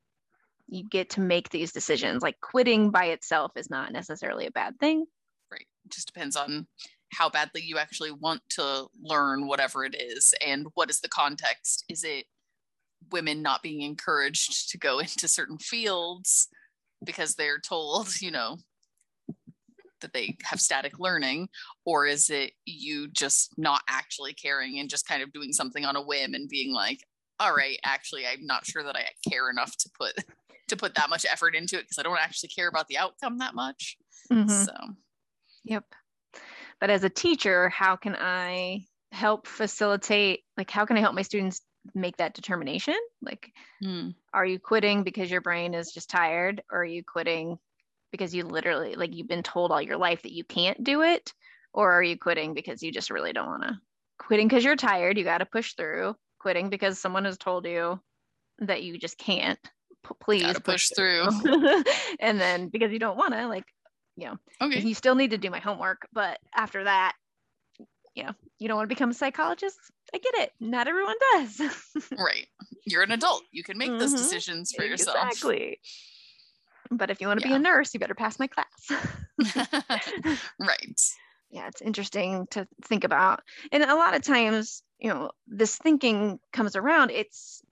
you 0.69 0.85
get 0.89 1.11
to 1.11 1.21
make 1.21 1.51
these 1.51 1.73
decisions. 1.73 2.23
Like 2.23 2.41
quitting 2.41 2.91
by 2.91 3.07
itself 3.07 3.53
is 3.57 3.71
not 3.71 3.93
necessarily 3.93 4.47
a 4.47 4.53
bad 4.53 4.79
thing. 4.79 5.05
Right. 5.51 5.67
It 5.85 5.93
just 5.93 6.07
depends 6.07 6.37
on 6.37 6.67
how 7.12 7.29
badly 7.29 7.62
you 7.62 7.79
actually 7.79 8.11
want 8.11 8.41
to 8.51 8.87
learn 9.01 9.47
whatever 9.47 9.85
it 9.85 9.95
is 9.95 10.35
and 10.45 10.67
what 10.75 10.91
is 10.91 11.01
the 11.01 11.09
context. 11.09 11.85
Is 11.89 12.05
it 12.05 12.27
women 13.13 13.43
not 13.43 13.63
being 13.63 13.83
encouraged 13.83 14.71
to 14.71 14.79
go 14.79 14.99
into 15.01 15.29
certain 15.29 15.59
fields 15.59 16.49
because 17.05 17.35
they're 17.35 17.59
told, 17.59 18.21
you 18.21 18.31
know, 18.31 18.57
that 20.05 20.13
they 20.13 20.37
have 20.45 20.61
static 20.61 20.99
learning 20.99 21.49
or 21.87 22.07
is 22.07 22.29
it 22.29 22.53
you 22.67 23.09
just 23.09 23.55
not 23.57 23.81
actually 23.89 24.35
caring 24.35 24.79
and 24.79 24.91
just 24.91 25.09
kind 25.09 25.23
of 25.23 25.33
doing 25.33 25.53
something 25.53 25.85
on 25.87 25.97
a 25.97 26.03
whim 26.03 26.35
and 26.35 26.49
being 26.49 26.75
like 26.75 27.01
all 27.41 27.55
right 27.55 27.79
actually 27.85 28.27
i'm 28.27 28.45
not 28.45 28.67
sure 28.67 28.83
that 28.83 28.97
i 28.97 29.05
care 29.29 29.49
enough 29.49 29.75
to 29.79 29.89
put 29.99 30.13
to 30.69 30.77
put 30.77 30.95
that 30.95 31.09
much 31.09 31.25
effort 31.25 31.55
into 31.55 31.77
it 31.77 31.83
because 31.83 31.99
i 31.99 32.03
don't 32.03 32.19
actually 32.19 32.51
care 32.51 32.69
about 32.69 32.87
the 32.89 32.99
outcome 32.99 33.39
that 33.39 33.55
much. 33.55 33.97
Mm-hmm. 34.33 34.49
so. 34.49 34.75
Yep. 35.65 35.85
But 36.81 36.91
as 36.91 37.05
a 37.05 37.09
teacher 37.09 37.71
how 37.71 37.97
can 37.97 38.15
i 38.15 38.85
help 39.13 39.47
facilitate 39.47 40.41
like 40.59 40.71
how 40.71 40.85
can 40.85 40.97
i 40.97 41.01
help 41.01 41.15
my 41.15 41.23
students 41.23 41.63
make 41.95 42.16
that 42.18 42.35
determination? 42.35 42.97
Like 43.22 43.53
mm. 43.82 44.14
are 44.32 44.47
you 44.47 44.59
quitting 44.59 45.03
because 45.03 45.30
your 45.30 45.41
brain 45.41 45.74
is 45.74 45.93
just 45.93 46.11
tired? 46.11 46.62
Or 46.70 46.80
are 46.80 46.85
you 46.85 47.03
quitting 47.05 47.59
because 48.12 48.35
you 48.35 48.45
literally 48.45 48.95
like 48.95 49.14
you've 49.14 49.28
been 49.28 49.43
told 49.43 49.72
all 49.72 49.82
your 49.82 49.97
life 49.97 50.22
that 50.22 50.32
you 50.32 50.45
can't 50.45 50.82
do 50.82 51.03
it? 51.03 51.32
Or 51.72 51.93
are 51.93 52.03
you 52.03 52.16
quitting 52.16 52.55
because 52.55 52.82
you 52.82 52.93
just 52.93 53.11
really 53.11 53.32
don't 53.32 53.49
want 53.49 53.62
to 53.62 53.78
quitting 54.18 54.49
because 54.49 54.64
you're 54.64 54.76
tired 54.76 55.18
you 55.18 55.24
got 55.24 55.39
to 55.39 55.47
push 55.47 55.74
through. 55.74 56.14
Quitting 56.39 56.68
because 56.68 56.99
someone 56.99 57.24
has 57.24 57.39
told 57.39 57.66
you 57.66 58.01
that 58.59 58.82
you 58.82 58.99
just 58.99 59.18
can't. 59.18 59.59
P- 60.07 60.14
please 60.20 60.45
push, 60.45 60.62
push, 60.62 60.91
through, 60.95 61.30
through. 61.30 61.82
and 62.20 62.39
then 62.39 62.68
because 62.68 62.93
you 62.93 62.99
don't 62.99 63.16
want 63.16 63.32
to 63.32 63.49
like 63.49 63.64
you 64.16 64.26
know 64.26 64.37
okay. 64.61 64.80
you 64.80 64.95
still 64.95 65.14
need 65.14 65.30
to 65.30 65.39
do 65.39 65.51
my 65.51 65.61
homework. 65.61 66.07
But 66.12 66.39
after 66.55 66.85
that 66.85 67.14
you 68.14 68.24
know 68.24 68.32
you 68.59 68.68
don't 68.68 68.76
want 68.76 68.89
to 68.89 68.95
become 68.95 69.11
a 69.11 69.14
psychologist 69.14 69.78
I 70.15 70.19
get 70.19 70.35
it. 70.35 70.53
Not 70.61 70.87
everyone 70.87 71.17
does. 71.33 71.61
right. 72.12 72.47
You're 72.87 73.03
an 73.03 73.11
adult. 73.11 73.43
You 73.51 73.65
can 73.65 73.77
make 73.77 73.91
mm-hmm. 73.91 73.99
those 73.99 74.15
decisions 74.15 74.71
for 74.71 74.85
yourself. 74.85 75.17
Exactly. 75.27 75.81
But 76.89 77.11
if 77.11 77.21
you 77.21 77.27
want 77.27 77.41
to 77.41 77.49
yeah. 77.49 77.55
be 77.55 77.57
a 77.57 77.59
nurse, 77.59 77.93
you 77.93 77.99
better 77.99 78.15
pass 78.15 78.39
my 78.39 78.47
class. 78.47 78.93
right. 80.61 81.01
Yeah, 81.51 81.67
it's 81.67 81.83
interesting 81.83 82.47
to 82.53 82.69
think 82.85 83.03
about. 83.03 83.43
And 83.73 83.83
a 83.83 83.97
lot 83.97 84.15
of 84.15 84.23
times, 84.23 84.85
you 85.01 85.09
know, 85.09 85.33
this 85.49 85.77
thinking 85.79 86.39
comes 86.53 86.77
around, 86.77 87.11
it's 87.11 87.62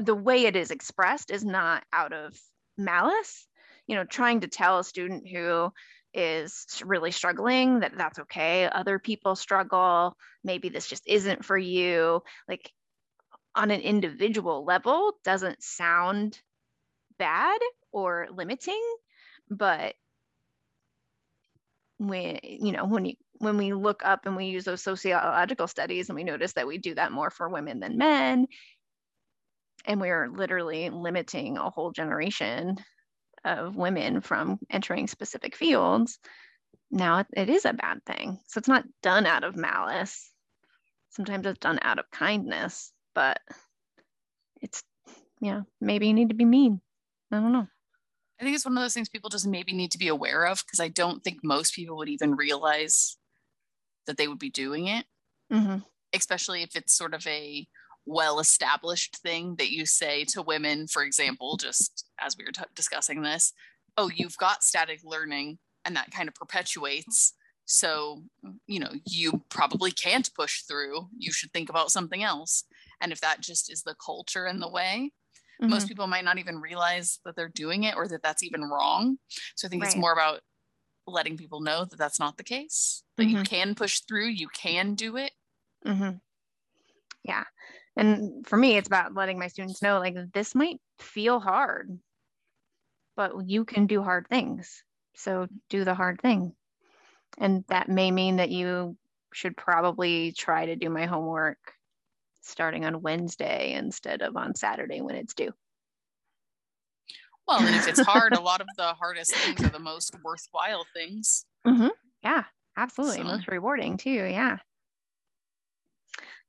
the 0.00 0.16
way 0.16 0.46
it 0.46 0.56
is 0.56 0.72
expressed 0.72 1.30
is 1.30 1.44
not 1.44 1.84
out 1.92 2.12
of 2.12 2.36
malice. 2.76 3.46
You 3.86 3.94
know, 3.94 4.04
trying 4.04 4.40
to 4.40 4.48
tell 4.48 4.80
a 4.80 4.84
student 4.84 5.28
who 5.28 5.72
is 6.14 6.82
really 6.84 7.10
struggling 7.10 7.80
that 7.80 7.96
that's 7.96 8.18
okay. 8.18 8.66
Other 8.66 8.98
people 8.98 9.34
struggle. 9.34 10.16
Maybe 10.44 10.68
this 10.68 10.86
just 10.86 11.04
isn't 11.06 11.44
for 11.44 11.56
you. 11.56 12.22
Like 12.48 12.70
on 13.54 13.70
an 13.70 13.80
individual 13.80 14.64
level 14.64 15.14
doesn't 15.24 15.62
sound 15.62 16.40
bad 17.18 17.58
or 17.92 18.28
limiting 18.34 18.82
but 19.50 19.94
when 21.98 22.38
you 22.42 22.72
know 22.72 22.84
when 22.84 23.04
you 23.04 23.14
when 23.38 23.58
we 23.58 23.72
look 23.72 24.02
up 24.04 24.26
and 24.26 24.36
we 24.36 24.46
use 24.46 24.64
those 24.64 24.82
sociological 24.82 25.66
studies 25.66 26.08
and 26.08 26.16
we 26.16 26.24
notice 26.24 26.52
that 26.54 26.66
we 26.66 26.78
do 26.78 26.94
that 26.94 27.12
more 27.12 27.30
for 27.30 27.48
women 27.48 27.80
than 27.80 27.98
men 27.98 28.46
and 29.84 30.00
we're 30.00 30.28
literally 30.28 30.90
limiting 30.90 31.58
a 31.58 31.70
whole 31.70 31.92
generation 31.92 32.76
of 33.44 33.76
women 33.76 34.20
from 34.20 34.58
entering 34.70 35.06
specific 35.06 35.56
fields, 35.56 36.18
now 36.90 37.18
it, 37.18 37.26
it 37.36 37.48
is 37.48 37.64
a 37.64 37.72
bad 37.72 38.04
thing. 38.04 38.38
So 38.46 38.58
it's 38.58 38.68
not 38.68 38.84
done 39.02 39.26
out 39.26 39.44
of 39.44 39.56
malice. 39.56 40.30
Sometimes 41.10 41.46
it's 41.46 41.58
done 41.58 41.78
out 41.82 41.98
of 41.98 42.10
kindness, 42.10 42.92
but 43.14 43.38
it's, 44.60 44.82
yeah, 45.40 45.62
maybe 45.80 46.06
you 46.06 46.14
need 46.14 46.28
to 46.28 46.34
be 46.34 46.44
mean. 46.44 46.80
I 47.30 47.36
don't 47.36 47.52
know. 47.52 47.66
I 48.40 48.44
think 48.44 48.56
it's 48.56 48.64
one 48.64 48.76
of 48.76 48.82
those 48.82 48.94
things 48.94 49.08
people 49.08 49.30
just 49.30 49.46
maybe 49.46 49.72
need 49.72 49.92
to 49.92 49.98
be 49.98 50.08
aware 50.08 50.46
of 50.46 50.64
because 50.64 50.80
I 50.80 50.88
don't 50.88 51.22
think 51.22 51.38
most 51.42 51.74
people 51.74 51.96
would 51.98 52.08
even 52.08 52.34
realize 52.34 53.16
that 54.06 54.16
they 54.16 54.26
would 54.26 54.38
be 54.38 54.50
doing 54.50 54.88
it, 54.88 55.06
mm-hmm. 55.52 55.78
especially 56.12 56.62
if 56.62 56.74
it's 56.74 56.96
sort 56.96 57.14
of 57.14 57.26
a 57.26 57.66
well 58.06 58.40
established 58.40 59.18
thing 59.18 59.56
that 59.56 59.70
you 59.70 59.86
say 59.86 60.24
to 60.24 60.42
women, 60.42 60.86
for 60.86 61.02
example, 61.02 61.56
just 61.56 62.06
as 62.20 62.36
we 62.36 62.44
were 62.44 62.52
t- 62.52 62.62
discussing 62.74 63.22
this, 63.22 63.52
oh, 63.96 64.10
you've 64.14 64.36
got 64.36 64.64
static 64.64 65.00
learning, 65.04 65.58
and 65.84 65.96
that 65.96 66.10
kind 66.10 66.28
of 66.28 66.34
perpetuates. 66.34 67.34
So, 67.64 68.22
you 68.66 68.80
know, 68.80 68.90
you 69.06 69.42
probably 69.48 69.92
can't 69.92 70.28
push 70.34 70.62
through. 70.62 71.08
You 71.16 71.32
should 71.32 71.52
think 71.52 71.68
about 71.68 71.90
something 71.90 72.22
else. 72.22 72.64
And 73.00 73.12
if 73.12 73.20
that 73.20 73.40
just 73.40 73.72
is 73.72 73.82
the 73.82 73.94
culture 74.04 74.46
and 74.46 74.60
the 74.60 74.68
way, 74.68 75.12
mm-hmm. 75.60 75.70
most 75.70 75.88
people 75.88 76.06
might 76.06 76.24
not 76.24 76.38
even 76.38 76.60
realize 76.60 77.20
that 77.24 77.36
they're 77.36 77.48
doing 77.48 77.84
it 77.84 77.96
or 77.96 78.08
that 78.08 78.22
that's 78.22 78.42
even 78.42 78.62
wrong. 78.62 79.18
So 79.54 79.66
I 79.66 79.70
think 79.70 79.82
right. 79.82 79.88
it's 79.88 79.96
more 79.96 80.12
about 80.12 80.40
letting 81.06 81.36
people 81.36 81.60
know 81.60 81.84
that 81.84 81.98
that's 81.98 82.20
not 82.20 82.36
the 82.36 82.44
case, 82.44 83.02
that 83.16 83.24
mm-hmm. 83.24 83.38
you 83.38 83.42
can 83.42 83.74
push 83.74 84.00
through, 84.00 84.28
you 84.28 84.48
can 84.48 84.94
do 84.94 85.16
it. 85.16 85.32
Mm-hmm. 85.86 86.16
Yeah 87.24 87.44
and 87.96 88.46
for 88.46 88.56
me 88.56 88.76
it's 88.76 88.88
about 88.88 89.14
letting 89.14 89.38
my 89.38 89.48
students 89.48 89.82
know 89.82 89.98
like 89.98 90.16
this 90.32 90.54
might 90.54 90.80
feel 90.98 91.40
hard 91.40 91.98
but 93.16 93.32
you 93.46 93.64
can 93.64 93.86
do 93.86 94.02
hard 94.02 94.26
things 94.28 94.82
so 95.14 95.46
do 95.68 95.84
the 95.84 95.94
hard 95.94 96.20
thing 96.20 96.54
and 97.38 97.64
that 97.68 97.88
may 97.88 98.10
mean 98.10 98.36
that 98.36 98.50
you 98.50 98.96
should 99.32 99.56
probably 99.56 100.32
try 100.32 100.66
to 100.66 100.76
do 100.76 100.90
my 100.90 101.06
homework 101.06 101.58
starting 102.42 102.84
on 102.84 103.02
Wednesday 103.02 103.72
instead 103.72 104.22
of 104.22 104.36
on 104.36 104.54
Saturday 104.54 105.00
when 105.00 105.14
it's 105.14 105.34
due. 105.34 105.52
Well, 107.46 107.60
and 107.60 107.74
if 107.74 107.88
it's 107.88 108.00
hard, 108.00 108.34
a 108.34 108.40
lot 108.40 108.60
of 108.60 108.66
the 108.76 108.94
hardest 108.94 109.34
things 109.34 109.62
are 109.64 109.68
the 109.68 109.78
most 109.78 110.14
worthwhile 110.24 110.84
things. 110.94 111.44
Mm-hmm. 111.66 111.88
Yeah, 112.22 112.44
absolutely. 112.76 113.18
So. 113.18 113.24
Most 113.24 113.48
rewarding 113.48 113.96
too. 113.96 114.10
Yeah. 114.10 114.58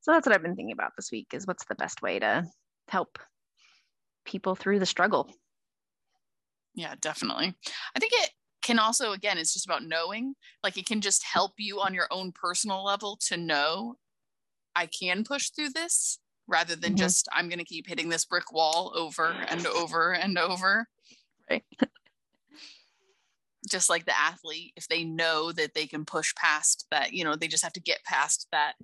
So 0.03 0.11
that's 0.11 0.27
what 0.27 0.35
I've 0.35 0.43
been 0.43 0.55
thinking 0.55 0.73
about 0.73 0.91
this 0.97 1.11
week 1.11 1.27
is 1.33 1.47
what's 1.47 1.65
the 1.65 1.75
best 1.75 2.01
way 2.01 2.19
to 2.19 2.45
help 2.89 3.17
people 4.25 4.53
through 4.53 4.79
the 4.79 4.85
struggle. 4.85 5.33
Yeah, 6.75 6.95
definitely. 6.99 7.55
I 7.95 7.99
think 7.99 8.11
it 8.13 8.29
can 8.63 8.79
also 8.79 9.11
again 9.11 9.37
it's 9.37 9.53
just 9.53 9.65
about 9.65 9.83
knowing 9.83 10.33
like 10.63 10.77
it 10.77 10.85
can 10.85 11.01
just 11.01 11.23
help 11.23 11.51
you 11.57 11.81
on 11.81 11.93
your 11.93 12.07
own 12.09 12.31
personal 12.31 12.83
level 12.83 13.17
to 13.17 13.35
know 13.35 13.97
i 14.73 14.85
can 14.85 15.25
push 15.25 15.49
through 15.49 15.69
this 15.69 16.19
rather 16.47 16.73
than 16.75 16.91
mm-hmm. 16.91 16.99
just 17.03 17.27
i'm 17.33 17.49
going 17.49 17.59
to 17.59 17.65
keep 17.65 17.85
hitting 17.87 18.07
this 18.07 18.23
brick 18.23 18.53
wall 18.53 18.93
over 18.95 19.35
and 19.49 19.67
over 19.67 20.13
and 20.13 20.37
over 20.37 20.87
right 21.49 21.65
just 23.69 23.89
like 23.89 24.05
the 24.05 24.17
athlete 24.17 24.71
if 24.77 24.87
they 24.87 25.03
know 25.03 25.51
that 25.51 25.73
they 25.73 25.85
can 25.85 26.05
push 26.05 26.33
past 26.35 26.87
that 26.89 27.11
you 27.11 27.25
know 27.25 27.35
they 27.35 27.49
just 27.49 27.63
have 27.63 27.73
to 27.73 27.81
get 27.81 28.01
past 28.05 28.47
that 28.53 28.75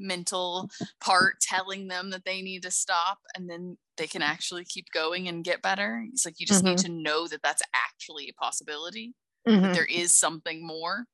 mental 0.00 0.68
part 1.00 1.40
telling 1.40 1.88
them 1.88 2.10
that 2.10 2.24
they 2.24 2.42
need 2.42 2.62
to 2.62 2.70
stop 2.70 3.18
and 3.36 3.48
then 3.48 3.76
they 3.96 4.06
can 4.06 4.22
actually 4.22 4.64
keep 4.64 4.86
going 4.92 5.28
and 5.28 5.44
get 5.44 5.62
better 5.62 6.04
it's 6.10 6.24
like 6.24 6.40
you 6.40 6.46
just 6.46 6.64
mm-hmm. 6.64 6.70
need 6.70 6.78
to 6.78 6.88
know 6.88 7.26
that 7.26 7.42
that's 7.42 7.62
actually 7.74 8.28
a 8.28 8.40
possibility 8.42 9.14
mm-hmm. 9.46 9.72
there 9.72 9.84
is 9.84 10.12
something 10.12 10.66
more 10.66 11.04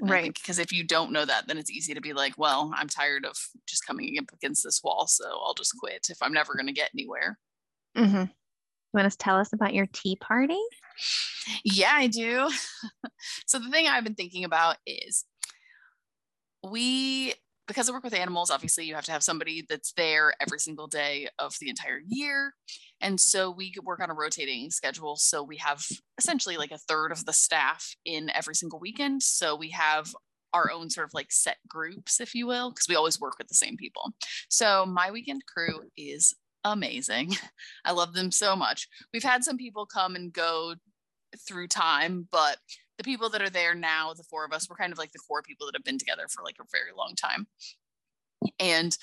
right 0.00 0.34
because 0.34 0.58
if 0.58 0.72
you 0.72 0.82
don't 0.84 1.12
know 1.12 1.24
that 1.24 1.46
then 1.46 1.58
it's 1.58 1.70
easy 1.70 1.94
to 1.94 2.00
be 2.00 2.12
like 2.12 2.34
well 2.36 2.72
i'm 2.76 2.88
tired 2.88 3.24
of 3.24 3.36
just 3.66 3.86
coming 3.86 4.16
up 4.18 4.32
against 4.34 4.64
this 4.64 4.80
wall 4.82 5.06
so 5.06 5.24
i'll 5.44 5.54
just 5.54 5.74
quit 5.78 6.06
if 6.10 6.18
i'm 6.20 6.32
never 6.32 6.54
going 6.54 6.66
to 6.66 6.72
get 6.72 6.90
anywhere 6.94 7.38
mm-hmm. 7.96 8.22
you 8.22 8.28
want 8.92 9.10
to 9.10 9.16
tell 9.16 9.38
us 9.38 9.52
about 9.52 9.74
your 9.74 9.86
tea 9.92 10.16
party 10.16 10.58
yeah 11.64 11.92
i 11.92 12.08
do 12.08 12.50
so 13.46 13.58
the 13.58 13.70
thing 13.70 13.86
i've 13.86 14.04
been 14.04 14.16
thinking 14.16 14.44
about 14.44 14.76
is 14.84 15.24
we 16.68 17.34
because 17.66 17.88
I 17.88 17.92
work 17.92 18.04
with 18.04 18.14
animals, 18.14 18.50
obviously 18.50 18.84
you 18.84 18.94
have 18.94 19.04
to 19.04 19.12
have 19.12 19.22
somebody 19.22 19.64
that's 19.68 19.92
there 19.92 20.32
every 20.40 20.58
single 20.58 20.86
day 20.86 21.28
of 21.38 21.54
the 21.60 21.68
entire 21.68 22.00
year. 22.06 22.52
And 23.00 23.20
so 23.20 23.50
we 23.50 23.74
work 23.82 24.00
on 24.00 24.10
a 24.10 24.14
rotating 24.14 24.70
schedule. 24.70 25.16
So 25.16 25.42
we 25.42 25.56
have 25.58 25.84
essentially 26.18 26.56
like 26.56 26.70
a 26.70 26.78
third 26.78 27.12
of 27.12 27.24
the 27.24 27.32
staff 27.32 27.94
in 28.04 28.30
every 28.30 28.54
single 28.54 28.78
weekend. 28.78 29.22
So 29.22 29.56
we 29.56 29.70
have 29.70 30.14
our 30.52 30.70
own 30.70 30.88
sort 30.88 31.06
of 31.06 31.14
like 31.14 31.32
set 31.32 31.56
groups, 31.68 32.20
if 32.20 32.34
you 32.34 32.46
will, 32.46 32.70
because 32.70 32.86
we 32.88 32.94
always 32.94 33.20
work 33.20 33.36
with 33.38 33.48
the 33.48 33.54
same 33.54 33.76
people. 33.76 34.12
So 34.48 34.86
my 34.86 35.10
weekend 35.10 35.42
crew 35.46 35.80
is 35.96 36.34
amazing. 36.64 37.36
I 37.84 37.92
love 37.92 38.14
them 38.14 38.30
so 38.30 38.56
much. 38.56 38.88
We've 39.12 39.24
had 39.24 39.44
some 39.44 39.58
people 39.58 39.86
come 39.86 40.14
and 40.14 40.32
go 40.32 40.74
through 41.40 41.68
time, 41.68 42.28
but 42.30 42.58
the 42.98 43.04
people 43.04 43.28
that 43.30 43.42
are 43.42 43.50
there 43.50 43.74
now, 43.74 44.12
the 44.14 44.22
four 44.24 44.44
of 44.44 44.52
us, 44.52 44.68
we're 44.68 44.76
kind 44.76 44.92
of 44.92 44.98
like 44.98 45.12
the 45.12 45.18
core 45.18 45.42
people 45.42 45.66
that 45.66 45.74
have 45.74 45.84
been 45.84 45.98
together 45.98 46.26
for 46.28 46.44
like 46.44 46.56
a 46.60 46.64
very 46.70 46.90
long 46.96 47.14
time. 47.16 47.46
And 48.60 48.96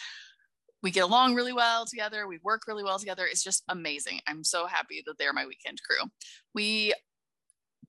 we 0.83 0.91
get 0.91 1.03
along 1.03 1.35
really 1.35 1.53
well 1.53 1.85
together. 1.85 2.27
We 2.27 2.39
work 2.43 2.63
really 2.67 2.83
well 2.83 2.99
together. 2.99 3.25
It's 3.25 3.43
just 3.43 3.63
amazing. 3.67 4.21
I'm 4.27 4.43
so 4.43 4.65
happy 4.65 5.03
that 5.05 5.17
they're 5.17 5.33
my 5.33 5.45
weekend 5.45 5.79
crew. 5.83 6.09
We 6.55 6.93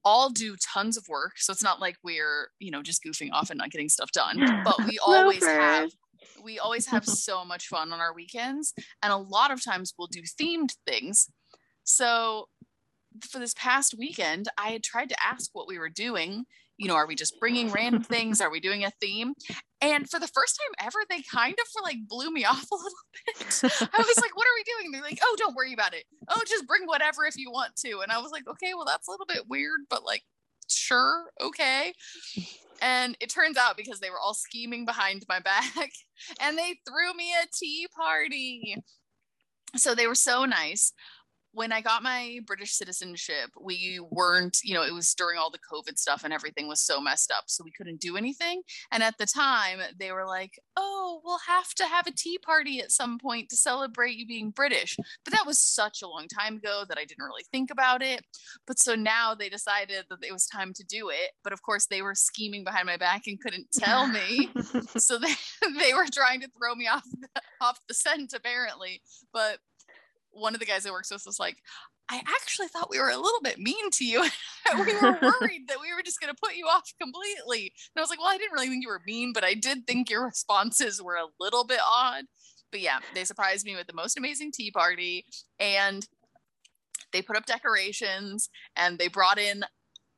all 0.05 0.31
do 0.31 0.57
tons 0.57 0.97
of 0.97 1.05
work. 1.09 1.33
So 1.37 1.53
it's 1.53 1.63
not 1.63 1.81
like 1.81 1.97
we're, 2.03 2.51
you 2.59 2.71
know, 2.71 2.83
just 2.83 3.03
goofing 3.05 3.31
off 3.33 3.51
and 3.51 3.59
not 3.59 3.71
getting 3.71 3.89
stuff 3.89 4.11
done, 4.13 4.63
but 4.65 4.77
we 4.87 4.99
always 5.07 5.45
have 5.47 5.91
we 6.43 6.59
always 6.59 6.87
have 6.87 7.05
so 7.07 7.45
much 7.45 7.67
fun 7.69 7.93
on 7.93 8.01
our 8.01 8.15
weekends 8.15 8.73
and 9.03 9.13
a 9.13 9.17
lot 9.17 9.51
of 9.51 9.65
times 9.65 9.95
we'll 9.99 10.09
do 10.09 10.23
themed 10.23 10.75
things. 10.87 11.29
So 11.85 12.49
for 13.25 13.39
this 13.39 13.55
past 13.55 13.95
weekend, 13.99 14.49
I 14.59 14.69
had 14.69 14.83
tried 14.83 15.09
to 15.11 15.23
ask 15.23 15.51
what 15.53 15.69
we 15.69 15.79
were 15.79 15.89
doing. 15.89 16.45
You 16.79 16.89
know, 16.89 16.95
are 16.95 17.07
we 17.07 17.15
just 17.15 17.39
bringing 17.39 17.71
random 17.71 18.03
things? 18.03 18.41
Are 18.41 18.51
we 18.51 18.61
doing 18.61 18.85
a 18.85 18.91
theme? 19.01 19.35
And 19.81 20.09
for 20.09 20.19
the 20.19 20.29
first 20.29 20.59
time 20.59 20.87
ever, 20.87 20.99
they 21.09 21.23
kind 21.23 21.55
of 21.55 21.83
like 21.83 21.99
blew 22.09 22.31
me 22.31 22.45
off 22.45 22.67
a 22.71 22.75
little 22.75 22.99
bit. 23.27 23.91
I 23.93 23.99
was 23.99 24.21
like, 24.21 24.37
what 24.37 24.47
are 24.47 24.57
we 24.57 24.65
doing? 24.79 24.93
They're 24.93 25.03
like, 25.03 25.19
oh, 25.23 25.37
don't 25.39 25.55
worry 25.55 25.73
about 25.73 25.95
it. 25.95 26.05
Oh, 26.29 26.41
just 26.47 26.67
bring 26.67 26.87
whatever 26.87 27.25
if 27.25 27.37
you 27.37 27.51
want 27.51 27.77
to. 27.85 28.01
And 28.01 28.13
I 28.13 28.19
was 28.19 28.33
like, 28.33 28.47
okay, 28.49 28.75
well, 28.75 28.87
that's 28.87 29.09
a 29.09 29.11
little 29.11 29.27
bit 29.27 29.49
weird, 29.49 29.81
but 29.89 30.05
like, 30.05 30.23
sure, 30.69 31.31
okay. 31.41 31.93
And 32.81 33.17
it 33.21 33.31
turns 33.31 33.57
out 33.57 33.77
because 33.77 34.01
they 34.01 34.11
were 34.11 34.19
all 34.19 34.35
scheming 34.35 34.85
behind 34.85 35.25
my 35.29 35.39
back 35.39 35.73
and 36.41 36.59
they 36.59 36.79
threw 36.87 37.15
me 37.15 37.33
a 37.33 37.47
tea 37.53 37.87
party. 37.95 38.77
So 39.77 39.95
they 39.95 40.07
were 40.07 40.15
so 40.15 40.45
nice 40.45 40.93
when 41.53 41.71
I 41.71 41.81
got 41.83 42.03
my 42.03 42.41
British 42.47 42.73
citizenship, 42.73 43.51
we 43.61 44.01
weren't, 44.11 44.59
you 44.65 44.75
know, 44.75 44.83
it 44.83 44.95
was 44.95 45.15
during 45.15 45.39
all 45.39 45.51
the 45.51 45.59
COVID 45.59 45.99
stuff 45.99 46.25
and 46.25 46.33
everything 46.33 46.67
was 46.67 46.81
so 46.81 47.01
messed 47.01 47.31
up. 47.31 47.45
So 47.47 47.63
we 47.63 47.73
couldn't 47.73 48.01
do 48.01 48.17
anything. 48.17 48.63
And 48.91 49.03
at 49.03 49.19
the 49.19 49.27
time, 49.27 49.81
they 49.99 50.13
were 50.13 50.27
like, 50.27 50.59
oh, 50.77 51.21
we'll 51.25 51.41
have 51.47 51.75
to 51.75 51.85
have 51.85 52.07
a 52.07 52.13
tea 52.13 52.39
party 52.39 52.81
at 52.81 52.91
some 52.91 53.19
point 53.19 53.51
to 53.51 53.57
celebrate 53.57 54.17
you 54.17 54.27
being 54.27 54.51
British. 54.51 54.97
But 55.25 55.33
that 55.33 55.47
was 55.47 55.59
such 55.59 56.01
a 56.03 56.09
long 56.09 56.27
time 56.27 56.57
ago 56.57 56.85
that 56.89 56.99
I 56.99 57.05
didn't 57.05 57.25
really 57.25 57.45
think 57.53 57.71
about 57.71 58.03
it. 58.03 58.25
But 58.67 58.79
so 58.79 58.95
now 58.95 59.35
they 59.35 59.51
decided 59.51 60.07
that 60.09 60.19
it 60.23 60.33
was 60.33 60.47
time 60.47 60.73
to 60.75 60.85
do 60.85 61.11
it. 61.11 61.33
But 61.45 61.53
of 61.53 61.63
course, 61.63 61.87
they 61.87 62.01
were 62.01 62.15
scheming 62.15 62.65
behind 62.65 62.87
my 62.87 62.97
back 62.97 63.23
and 63.27 63.41
couldn't 63.41 63.67
tell 63.73 64.07
me. 64.07 64.51
so 64.97 65.19
they, 65.19 65.35
they 65.79 65.93
were 65.93 66.07
trying 66.11 66.41
to 66.41 66.49
throw 66.59 66.75
me 66.75 66.89
off 66.89 67.05
the, 67.05 67.29
off 67.61 67.79
the 67.89 67.95
scent, 67.95 68.33
apparently. 68.35 69.03
But 69.35 69.59
one 70.33 70.55
of 70.55 70.61
the 70.61 70.67
guys 70.67 70.87
I 70.87 70.91
works 70.91 71.11
with 71.11 71.21
us 71.21 71.27
was 71.27 71.39
like, 71.39 71.59
I 72.09 72.19
actually 72.19 72.69
thought 72.69 72.91
we 72.91 72.99
were 72.99 73.11
a 73.11 73.17
little 73.17 73.41
bit 73.43 73.59
mean 73.59 73.91
to 73.91 74.05
you. 74.05 74.23
we 74.75 74.95
were 74.95 75.19
worried 75.23 75.69
that 75.69 75.81
we 75.81 75.95
were 75.95 76.03
just 76.05 76.21
going 76.21 76.33
to 76.33 76.41
put 76.43 76.57
you 76.57 76.67
off 76.67 76.93
completely. 77.01 77.73
And 77.95 77.99
I 77.99 78.01
was 78.01 78.11
like, 78.11 78.19
well, 78.19 78.29
I 78.29 78.39
didn't 78.39 78.53
really 78.53 78.69
think 78.69 78.83
you 78.83 78.89
were 78.89 79.03
mean, 79.07 79.33
but 79.33 79.45
I 79.45 79.55
did 79.55 79.87
think 79.87 80.11
your 80.11 80.25
responses 80.27 81.03
were 81.03 81.17
a 81.17 81.29
little 81.41 81.65
bit 81.65 81.81
odd. 81.87 82.25
But 82.71 82.81
yeah, 82.81 82.99
they 83.15 83.25
surprised 83.25 83.67
me 83.67 83.77
with 83.77 83.87
the 83.87 83.93
most 83.93 84.19
amazing 84.19 84.53
tea 84.53 84.71
party. 84.71 85.25
And 85.59 86.07
they 87.13 87.23
put 87.23 87.37
up 87.37 87.47
decorations 87.47 88.49
and 88.77 88.99
they 88.99 89.09
brought 89.09 89.39
in 89.39 89.65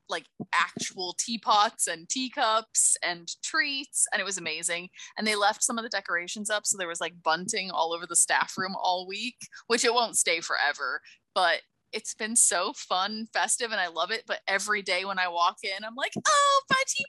like 0.08 0.26
actual 0.52 1.16
teapots 1.18 1.86
and 1.86 2.08
teacups 2.08 2.96
and 3.02 3.28
treats 3.42 4.06
and 4.12 4.20
it 4.20 4.24
was 4.24 4.38
amazing. 4.38 4.88
And 5.16 5.26
they 5.26 5.36
left 5.36 5.62
some 5.62 5.78
of 5.78 5.84
the 5.84 5.88
decorations 5.90 6.50
up 6.50 6.66
so 6.66 6.76
there 6.76 6.88
was 6.88 7.00
like 7.00 7.22
bunting 7.22 7.70
all 7.70 7.92
over 7.92 8.06
the 8.06 8.16
staff 8.16 8.54
room 8.56 8.74
all 8.80 9.06
week 9.06 9.36
which 9.66 9.84
it 9.84 9.94
won't 9.94 10.16
stay 10.16 10.40
forever 10.40 11.00
but 11.34 11.60
it's 11.92 12.14
been 12.14 12.34
so 12.36 12.72
fun 12.74 13.26
festive 13.32 13.70
and 13.70 13.80
i 13.80 13.88
love 13.88 14.10
it 14.10 14.24
but 14.26 14.40
every 14.48 14.82
day 14.82 15.04
when 15.04 15.18
i 15.18 15.28
walk 15.28 15.56
in 15.62 15.84
i'm 15.84 15.94
like 15.94 16.12
oh 16.26 16.60
my 16.70 16.82
tea 16.86 17.04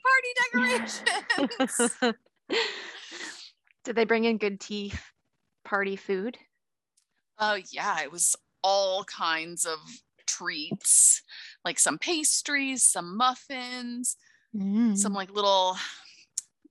party 0.52 0.78
decorations! 0.78 2.16
Did 3.84 3.96
they 3.96 4.04
bring 4.04 4.24
in 4.24 4.38
good 4.38 4.60
tea 4.60 4.92
party 5.64 5.96
food? 5.96 6.38
Oh 7.38 7.58
yeah 7.72 8.02
it 8.02 8.10
was 8.10 8.36
all 8.62 9.04
kinds 9.04 9.64
of 9.64 9.78
treats 10.26 11.22
like 11.64 11.78
some 11.78 11.98
pastries, 11.98 12.82
some 12.82 13.16
muffins, 13.16 14.16
mm. 14.54 14.96
some 14.96 15.12
like 15.12 15.30
little 15.32 15.76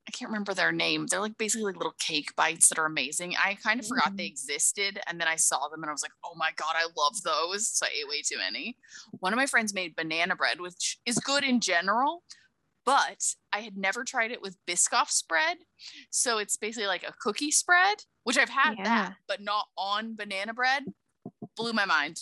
I 0.08 0.12
can't 0.12 0.30
remember 0.30 0.54
their 0.54 0.72
name. 0.72 1.08
They're 1.08 1.20
like 1.20 1.38
basically 1.38 1.66
like 1.66 1.78
little 1.78 1.96
cake 2.00 2.36
bites 2.36 2.70
that 2.70 2.78
are 2.78 2.86
amazing. 2.86 3.34
I 3.44 3.56
kind 3.56 3.80
of 3.80 3.88
forgot 3.88 4.16
they 4.16 4.26
mm. 4.26 4.32
existed 4.32 5.00
and 5.08 5.20
then 5.20 5.28
I 5.28 5.36
saw 5.36 5.68
them 5.68 5.82
and 5.82 5.90
I 5.90 5.92
was 5.92 6.04
like, 6.04 6.12
"Oh 6.24 6.36
my 6.36 6.52
god, 6.56 6.76
I 6.76 6.84
love 6.96 7.22
those." 7.24 7.68
So 7.68 7.86
I 7.86 7.90
ate 7.90 8.08
way 8.08 8.22
too 8.22 8.38
many. 8.38 8.78
One 9.20 9.34
of 9.34 9.38
my 9.38 9.48
friends 9.48 9.74
made 9.74 9.96
banana 9.96 10.36
bread 10.36 10.62
which 10.62 11.00
is 11.06 11.18
good 11.18 11.44
in 11.44 11.60
general, 11.60 12.22
but 12.86 13.34
I 13.52 13.62
had 13.62 13.78
never 13.78 14.04
tried 14.04 14.32
it 14.32 14.42
with 14.42 14.58
Biscoff 14.68 15.10
spread. 15.10 15.58
So 16.12 16.38
it's 16.38 16.56
basically 16.56 16.88
like 16.88 17.04
a 17.04 17.14
cookie 17.20 17.52
spread, 17.52 17.98
which 18.24 18.38
I've 18.38 18.50
had 18.50 18.76
yeah. 18.78 18.84
that, 18.84 19.16
but 19.28 19.42
not 19.42 19.66
on 19.78 20.16
banana 20.16 20.54
bread. 20.54 20.84
Blew 21.58 21.74
my 21.74 21.86
mind. 21.86 22.18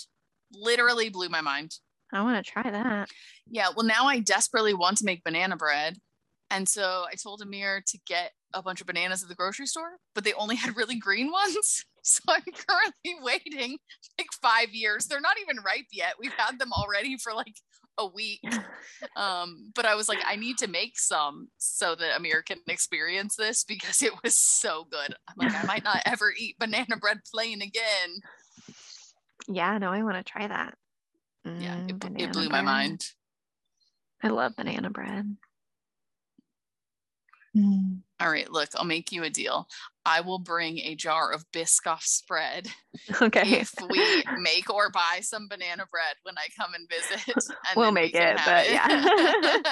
Literally 0.53 1.09
blew 1.09 1.29
my 1.29 1.41
mind. 1.41 1.75
I 2.11 2.21
want 2.21 2.43
to 2.43 2.51
try 2.51 2.69
that. 2.69 3.09
Yeah. 3.49 3.69
Well, 3.75 3.85
now 3.85 4.05
I 4.05 4.19
desperately 4.19 4.73
want 4.73 4.97
to 4.99 5.05
make 5.05 5.23
banana 5.23 5.57
bread. 5.57 5.97
And 6.51 6.69
so 6.69 7.05
I 7.11 7.15
told 7.15 7.41
Amir 7.41 7.83
to 7.87 7.99
get 8.05 8.31
a 8.53 8.61
bunch 8.61 8.79
of 8.79 8.87
bananas 8.87 9.23
at 9.23 9.29
the 9.29 9.35
grocery 9.35 9.65
store, 9.65 9.97
but 10.13 10.23
they 10.23 10.33
only 10.33 10.55
had 10.55 10.77
really 10.77 10.95
green 10.97 11.31
ones. 11.31 11.85
So 12.05 12.19
I'm 12.27 12.41
currently 12.41 13.15
waiting 13.23 13.77
like 14.19 14.27
five 14.41 14.73
years. 14.73 15.05
They're 15.05 15.21
not 15.21 15.37
even 15.41 15.63
ripe 15.63 15.85
yet. 15.89 16.15
We've 16.19 16.33
had 16.33 16.59
them 16.59 16.73
already 16.73 17.15
for 17.15 17.33
like 17.33 17.55
a 17.97 18.05
week. 18.05 18.41
Um, 19.15 19.71
but 19.75 19.85
I 19.85 19.95
was 19.95 20.09
like, 20.09 20.19
I 20.25 20.35
need 20.35 20.57
to 20.59 20.67
make 20.67 20.97
some 20.97 21.47
so 21.57 21.95
that 21.95 22.15
Amir 22.17 22.41
can 22.41 22.57
experience 22.67 23.35
this 23.35 23.63
because 23.63 24.01
it 24.01 24.11
was 24.23 24.35
so 24.35 24.85
good. 24.89 25.15
I'm 25.27 25.35
like, 25.37 25.53
I 25.53 25.65
might 25.65 25.83
not 25.83 26.01
ever 26.05 26.33
eat 26.37 26.59
banana 26.59 26.97
bread 26.99 27.19
plain 27.33 27.61
again. 27.61 28.19
Yeah, 29.47 29.77
no, 29.77 29.91
I 29.91 30.03
want 30.03 30.17
to 30.17 30.23
try 30.23 30.47
that 30.47 30.75
yeah, 31.45 31.75
it, 31.87 31.99
mm, 31.99 32.19
it 32.21 32.31
blew 32.31 32.49
bread. 32.49 32.51
my 32.51 32.61
mind. 32.61 33.05
I 34.21 34.29
love 34.29 34.55
banana 34.55 34.89
bread. 34.89 35.35
Mm. 37.55 37.99
All 38.19 38.31
right, 38.31 38.49
look, 38.49 38.69
I'll 38.75 38.85
make 38.85 39.11
you 39.11 39.23
a 39.23 39.29
deal. 39.29 39.67
I 40.05 40.21
will 40.21 40.39
bring 40.39 40.79
a 40.79 40.95
jar 40.95 41.31
of 41.31 41.45
Biscoff 41.51 42.01
spread 42.01 42.67
Okay. 43.21 43.59
if 43.59 43.73
we 43.89 44.23
make 44.39 44.73
or 44.73 44.89
buy 44.89 45.19
some 45.21 45.47
banana 45.47 45.85
bread 45.91 46.15
when 46.23 46.35
I 46.37 46.47
come 46.57 46.73
and 46.73 46.89
visit. 46.89 47.27
and 47.69 47.75
We'll 47.75 47.87
then 47.87 47.93
we 47.95 48.01
make 48.01 48.13
can 48.13 48.35
it, 48.35 48.39
have 48.39 49.55
but 49.55 49.67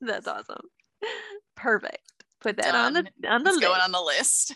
That's 0.00 0.28
awesome. 0.28 0.66
Perfect. 1.56 1.98
Put 2.40 2.56
that 2.56 2.74
on 2.74 2.92
the 2.92 3.06
on 3.28 3.44
the 3.44 3.50
it's 3.50 3.60
going 3.60 3.80
on 3.80 3.92
the 3.92 4.00
list. 4.00 4.54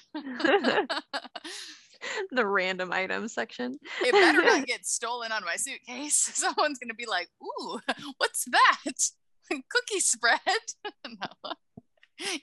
the 2.31 2.47
random 2.47 2.93
items 2.93 3.33
section. 3.35 3.79
it 4.03 4.13
better 4.13 4.43
not 4.43 4.67
get 4.67 4.87
stolen 4.87 5.33
on 5.33 5.45
my 5.45 5.57
suitcase. 5.57 6.17
Someone's 6.35 6.79
gonna 6.79 6.95
be 6.95 7.07
like, 7.07 7.29
"Ooh, 7.43 7.81
what's 8.19 8.45
that? 8.47 8.93
Cookie 9.71 10.01
spread?" 10.01 10.41
no, 11.07 11.53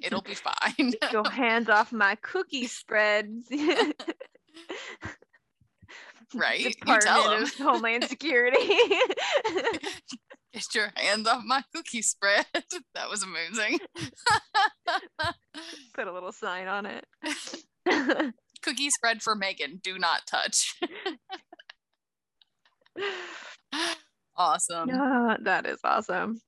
it'll 0.01 0.21
be 0.21 0.35
fine. 0.35 0.91
Get 1.01 1.11
your 1.11 1.29
hands 1.29 1.69
off 1.69 1.91
my 1.91 2.15
cookie 2.21 2.67
spreads. 2.67 3.47
Right? 6.35 6.63
Department 6.63 7.43
of 7.43 7.53
Homeland 7.55 8.05
Security. 8.05 8.57
Get 10.53 10.75
your 10.75 10.91
hands 10.95 11.27
off 11.27 11.43
my 11.45 11.63
cookie 11.73 12.01
spread. 12.01 12.45
that 12.95 13.09
was 13.09 13.23
amazing. 13.23 13.79
Put 15.93 16.07
a 16.07 16.11
little 16.11 16.31
sign 16.31 16.67
on 16.67 16.85
it. 16.85 18.33
Cookie 18.63 18.89
spread 18.89 19.21
for 19.21 19.35
Megan. 19.35 19.79
Do 19.83 19.99
not 19.99 20.25
touch. 20.25 20.75
awesome. 24.35 24.89
Ah, 24.91 25.37
that 25.41 25.65
is 25.65 25.79
awesome. 25.83 26.41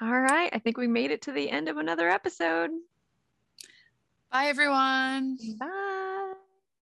All 0.00 0.20
right. 0.20 0.50
I 0.52 0.58
think 0.58 0.76
we 0.76 0.86
made 0.86 1.10
it 1.10 1.22
to 1.22 1.32
the 1.32 1.50
end 1.50 1.68
of 1.68 1.76
another 1.76 2.08
episode. 2.08 2.70
Bye, 4.30 4.46
everyone. 4.46 5.38
Bye. 5.58 6.13